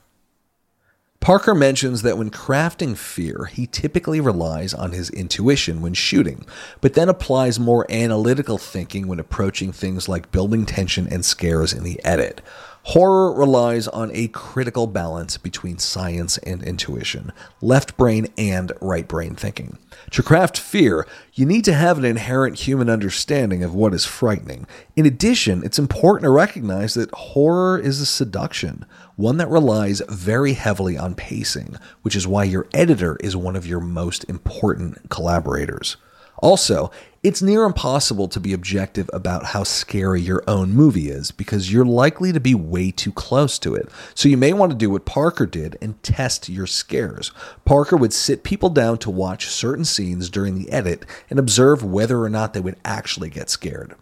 Parker 1.23 1.55
mentions 1.55 2.01
that 2.01 2.17
when 2.17 2.29
crafting 2.29 2.97
fear, 2.97 3.45
he 3.45 3.65
typically 3.65 4.19
relies 4.19 4.73
on 4.73 4.91
his 4.91 5.09
intuition 5.09 5.81
when 5.81 5.93
shooting, 5.93 6.45
but 6.81 6.95
then 6.95 7.07
applies 7.07 7.57
more 7.57 7.89
analytical 7.89 8.57
thinking 8.57 9.07
when 9.07 9.21
approaching 9.21 9.71
things 9.71 10.09
like 10.09 10.33
building 10.33 10.65
tension 10.65 11.07
and 11.07 11.23
scares 11.23 11.71
in 11.71 11.83
the 11.83 12.03
edit. 12.03 12.41
Horror 12.87 13.33
relies 13.33 13.87
on 13.87 14.11
a 14.13 14.27
critical 14.27 14.87
balance 14.87 15.37
between 15.37 15.77
science 15.77 16.37
and 16.39 16.61
intuition, 16.61 17.31
left 17.61 17.95
brain 17.95 18.27
and 18.37 18.73
right 18.81 19.07
brain 19.07 19.35
thinking. 19.35 19.77
To 20.11 20.21
craft 20.21 20.57
fear, 20.57 21.07
you 21.33 21.45
need 21.45 21.63
to 21.63 21.73
have 21.73 21.97
an 21.97 22.03
inherent 22.03 22.59
human 22.59 22.89
understanding 22.89 23.63
of 23.63 23.73
what 23.73 23.93
is 23.93 24.05
frightening. 24.05 24.67
In 24.97 25.05
addition, 25.05 25.63
it's 25.63 25.79
important 25.79 26.23
to 26.23 26.29
recognize 26.31 26.93
that 26.95 27.13
horror 27.13 27.79
is 27.79 28.01
a 28.01 28.05
seduction, 28.05 28.85
one 29.15 29.37
that 29.37 29.49
relies 29.49 30.01
very 30.09 30.51
heavily 30.51 30.97
on 30.97 31.15
pacing, 31.15 31.77
which 32.01 32.17
is 32.17 32.27
why 32.27 32.43
your 32.43 32.67
editor 32.73 33.15
is 33.21 33.33
one 33.33 33.55
of 33.55 33.65
your 33.65 33.79
most 33.79 34.25
important 34.25 35.09
collaborators. 35.09 35.95
Also, 36.43 36.91
it's 37.23 37.41
near 37.41 37.63
impossible 37.63 38.27
to 38.27 38.37
be 38.37 38.51
objective 38.51 39.09
about 39.13 39.45
how 39.45 39.63
scary 39.63 40.19
your 40.19 40.43
own 40.45 40.73
movie 40.73 41.07
is 41.07 41.31
because 41.31 41.71
you're 41.71 41.85
likely 41.85 42.33
to 42.33 42.39
be 42.41 42.53
way 42.53 42.91
too 42.91 43.13
close 43.13 43.57
to 43.59 43.73
it. 43.75 43.87
So 44.13 44.27
you 44.27 44.35
may 44.35 44.51
want 44.51 44.69
to 44.73 44.77
do 44.77 44.89
what 44.89 45.05
Parker 45.05 45.45
did 45.45 45.77
and 45.81 46.03
test 46.03 46.49
your 46.49 46.67
scares. 46.67 47.31
Parker 47.63 47.95
would 47.95 48.11
sit 48.11 48.43
people 48.43 48.69
down 48.69 48.97
to 48.97 49.09
watch 49.09 49.47
certain 49.47 49.85
scenes 49.85 50.29
during 50.29 50.55
the 50.55 50.69
edit 50.69 51.05
and 51.29 51.39
observe 51.39 51.81
whether 51.81 52.21
or 52.21 52.29
not 52.29 52.53
they 52.53 52.59
would 52.59 52.75
actually 52.83 53.29
get 53.29 53.49
scared. 53.49 53.95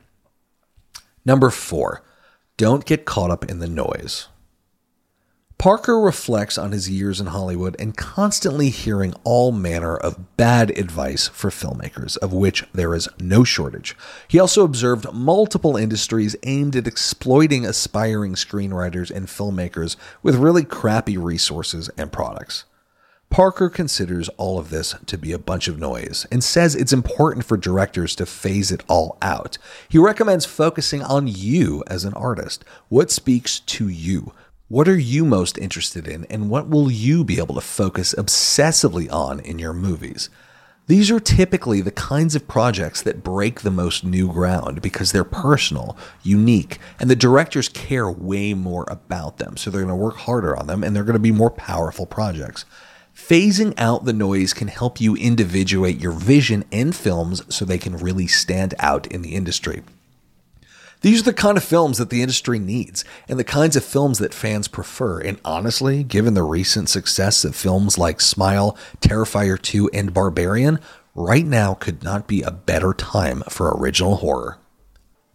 Number 1.24 1.52
four, 1.52 2.02
don't 2.58 2.86
get 2.86 3.06
caught 3.06 3.30
up 3.30 3.46
in 3.46 3.60
the 3.60 3.68
noise. 3.68 4.30
Parker 5.62 6.00
reflects 6.00 6.58
on 6.58 6.72
his 6.72 6.90
years 6.90 7.22
in 7.22 7.28
Hollywood 7.28 7.76
and 7.78 7.96
constantly 7.96 8.72
hearing 8.72 9.14
all 9.24 9.52
manner 9.52 9.96
of 9.96 10.36
bad 10.36 10.72
advice 10.72 11.28
for 11.28 11.52
filmmakers, 11.52 12.18
of 12.18 12.34
which 12.34 12.66
there 12.74 12.96
is 12.96 13.08
no 13.20 13.44
shortage. 13.44 13.96
He 14.28 14.40
also 14.40 14.64
observed 14.64 15.14
multiple 15.14 15.78
industries 15.78 16.36
aimed 16.42 16.76
at 16.76 16.88
exploiting 16.88 17.64
aspiring 17.64 18.34
screenwriters 18.34 19.12
and 19.12 19.28
filmmakers 19.28 19.98
with 20.24 20.34
really 20.34 20.64
crappy 20.64 21.16
resources 21.16 21.92
and 21.96 22.12
products. 22.12 22.66
Parker 23.30 23.70
considers 23.70 24.30
all 24.38 24.58
of 24.58 24.72
this 24.72 24.96
to 25.06 25.16
be 25.16 25.32
a 25.32 25.38
bunch 25.38 25.68
of 25.68 25.78
noise 25.78 26.26
and 26.32 26.44
says 26.44 26.74
it's 26.74 26.92
important 26.92 27.46
for 27.46 27.56
directors 27.56 28.16
to 28.16 28.26
phase 28.26 28.72
it 28.72 28.84
all 28.88 29.16
out. 29.22 29.60
He 29.88 30.00
recommends 30.00 30.44
focusing 30.44 31.04
on 31.04 31.28
you 31.28 31.84
as 31.86 32.04
an 32.04 32.16
artist, 32.16 32.66
what 32.90 33.12
speaks 33.12 33.60
to 33.60 33.88
you, 33.88 34.34
what 34.72 34.88
are 34.88 34.98
you 34.98 35.26
most 35.26 35.58
interested 35.58 36.08
in, 36.08 36.24
and 36.30 36.50
what 36.50 36.70
will 36.70 36.90
you 36.90 37.26
be 37.26 37.40
able 37.40 37.56
to 37.56 37.60
focus 37.60 38.16
obsessively 38.18 39.12
on 39.12 39.42
in 39.42 39.60
your 39.60 39.74
movies? 39.74 40.30
These 40.88 41.12
are 41.12 41.20
typically 41.20 41.82
the 41.82 41.92
kinds 41.92 42.36
of 42.36 42.48
projects 42.48 43.02
that 43.02 43.22
break 43.22 43.62
the 43.62 43.70
most 43.70 44.06
new 44.06 44.32
ground 44.32 44.82
because 44.82 45.12
they're 45.12 45.26
personal, 45.26 45.98
unique, 46.24 46.80
and 47.02 47.10
the 47.10 47.18
directors 47.18 47.68
care 47.68 48.10
way 48.10 48.54
more 48.54 48.86
about 48.88 49.40
them. 49.40 49.58
So 49.58 49.70
they're 49.70 49.82
going 49.82 49.90
to 49.90 49.96
work 49.96 50.16
harder 50.16 50.56
on 50.56 50.68
them 50.68 50.86
and 50.86 50.96
they're 50.96 51.04
going 51.04 51.14
to 51.16 51.20
be 51.20 51.34
more 51.34 51.52
powerful 51.52 52.06
projects. 52.06 52.64
Phasing 53.14 53.74
out 53.78 54.06
the 54.06 54.14
noise 54.14 54.54
can 54.54 54.70
help 54.70 55.02
you 55.02 55.18
individuate 55.18 56.00
your 56.00 56.14
vision 56.14 56.64
in 56.72 56.94
films 56.94 57.44
so 57.54 57.66
they 57.66 57.78
can 57.78 57.98
really 57.98 58.28
stand 58.28 58.74
out 58.80 59.06
in 59.08 59.22
the 59.22 59.36
industry. 59.36 59.84
These 61.02 61.22
are 61.22 61.26
the 61.26 61.34
kind 61.34 61.58
of 61.58 61.64
films 61.64 61.98
that 61.98 62.12
the 62.12 62.22
industry 62.22 62.60
needs 62.60 63.04
and 63.28 63.40
the 63.40 63.44
kinds 63.44 63.76
of 63.76 63.84
films 63.84 64.20
that 64.20 64.36
fans 64.36 64.68
prefer. 64.68 65.20
And 65.20 65.40
honestly, 65.44 66.04
given 66.04 66.36
the 66.36 66.44
recent 66.44 66.90
success 66.90 67.44
of 67.44 67.56
films 67.56 67.98
like 67.98 68.22
Smile, 68.22 68.78
Terrifier 69.02 69.60
2, 69.60 69.90
and 69.94 70.14
Barbarian, 70.14 70.80
right 71.16 71.46
now 71.46 71.74
could 71.74 72.04
not 72.04 72.28
be 72.28 72.44
a 72.44 72.52
better 72.52 72.94
time 72.94 73.42
for 73.50 73.72
original 73.72 74.18
horror. 74.18 74.60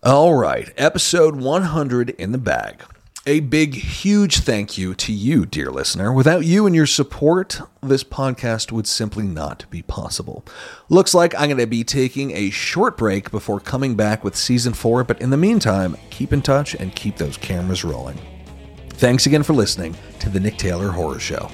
All 0.05 0.35
right, 0.35 0.73
episode 0.77 1.35
100 1.35 2.11
in 2.11 2.31
the 2.31 2.39
bag. 2.39 2.83
A 3.29 3.41
big, 3.41 3.75
huge 3.75 4.39
thank 4.39 4.79
you 4.79 4.95
to 4.95 5.13
you, 5.13 5.47
dear 5.47 5.73
listener. 5.73 6.13
Without 6.13 6.45
you 6.45 6.65
and 6.65 6.77
your 6.77 6.87
support, 6.87 7.61
this 7.83 8.05
podcast 8.05 8.71
would 8.71 8.87
simply 8.87 9.25
not 9.25 9.69
be 9.69 9.83
possible. 9.83 10.45
Looks 10.89 11.13
like 11.13 11.35
I'm 11.35 11.49
going 11.49 11.59
to 11.59 11.67
be 11.67 11.83
taking 11.83 12.31
a 12.31 12.51
short 12.51 12.97
break 12.97 13.33
before 13.33 13.59
coming 13.59 13.97
back 13.97 14.23
with 14.23 14.37
season 14.37 14.75
four, 14.75 15.03
but 15.03 15.21
in 15.21 15.31
the 15.31 15.37
meantime, 15.37 15.97
keep 16.11 16.33
in 16.33 16.41
touch 16.41 16.77
and 16.77 16.95
keep 16.95 17.17
those 17.17 17.37
cameras 17.37 17.83
rolling. 17.83 18.17
Thanks 18.91 19.27
again 19.27 19.43
for 19.43 19.55
listening 19.55 19.97
to 20.21 20.29
the 20.29 20.39
Nick 20.39 20.57
Taylor 20.57 20.93
Horror 20.93 21.19
Show. 21.19 21.51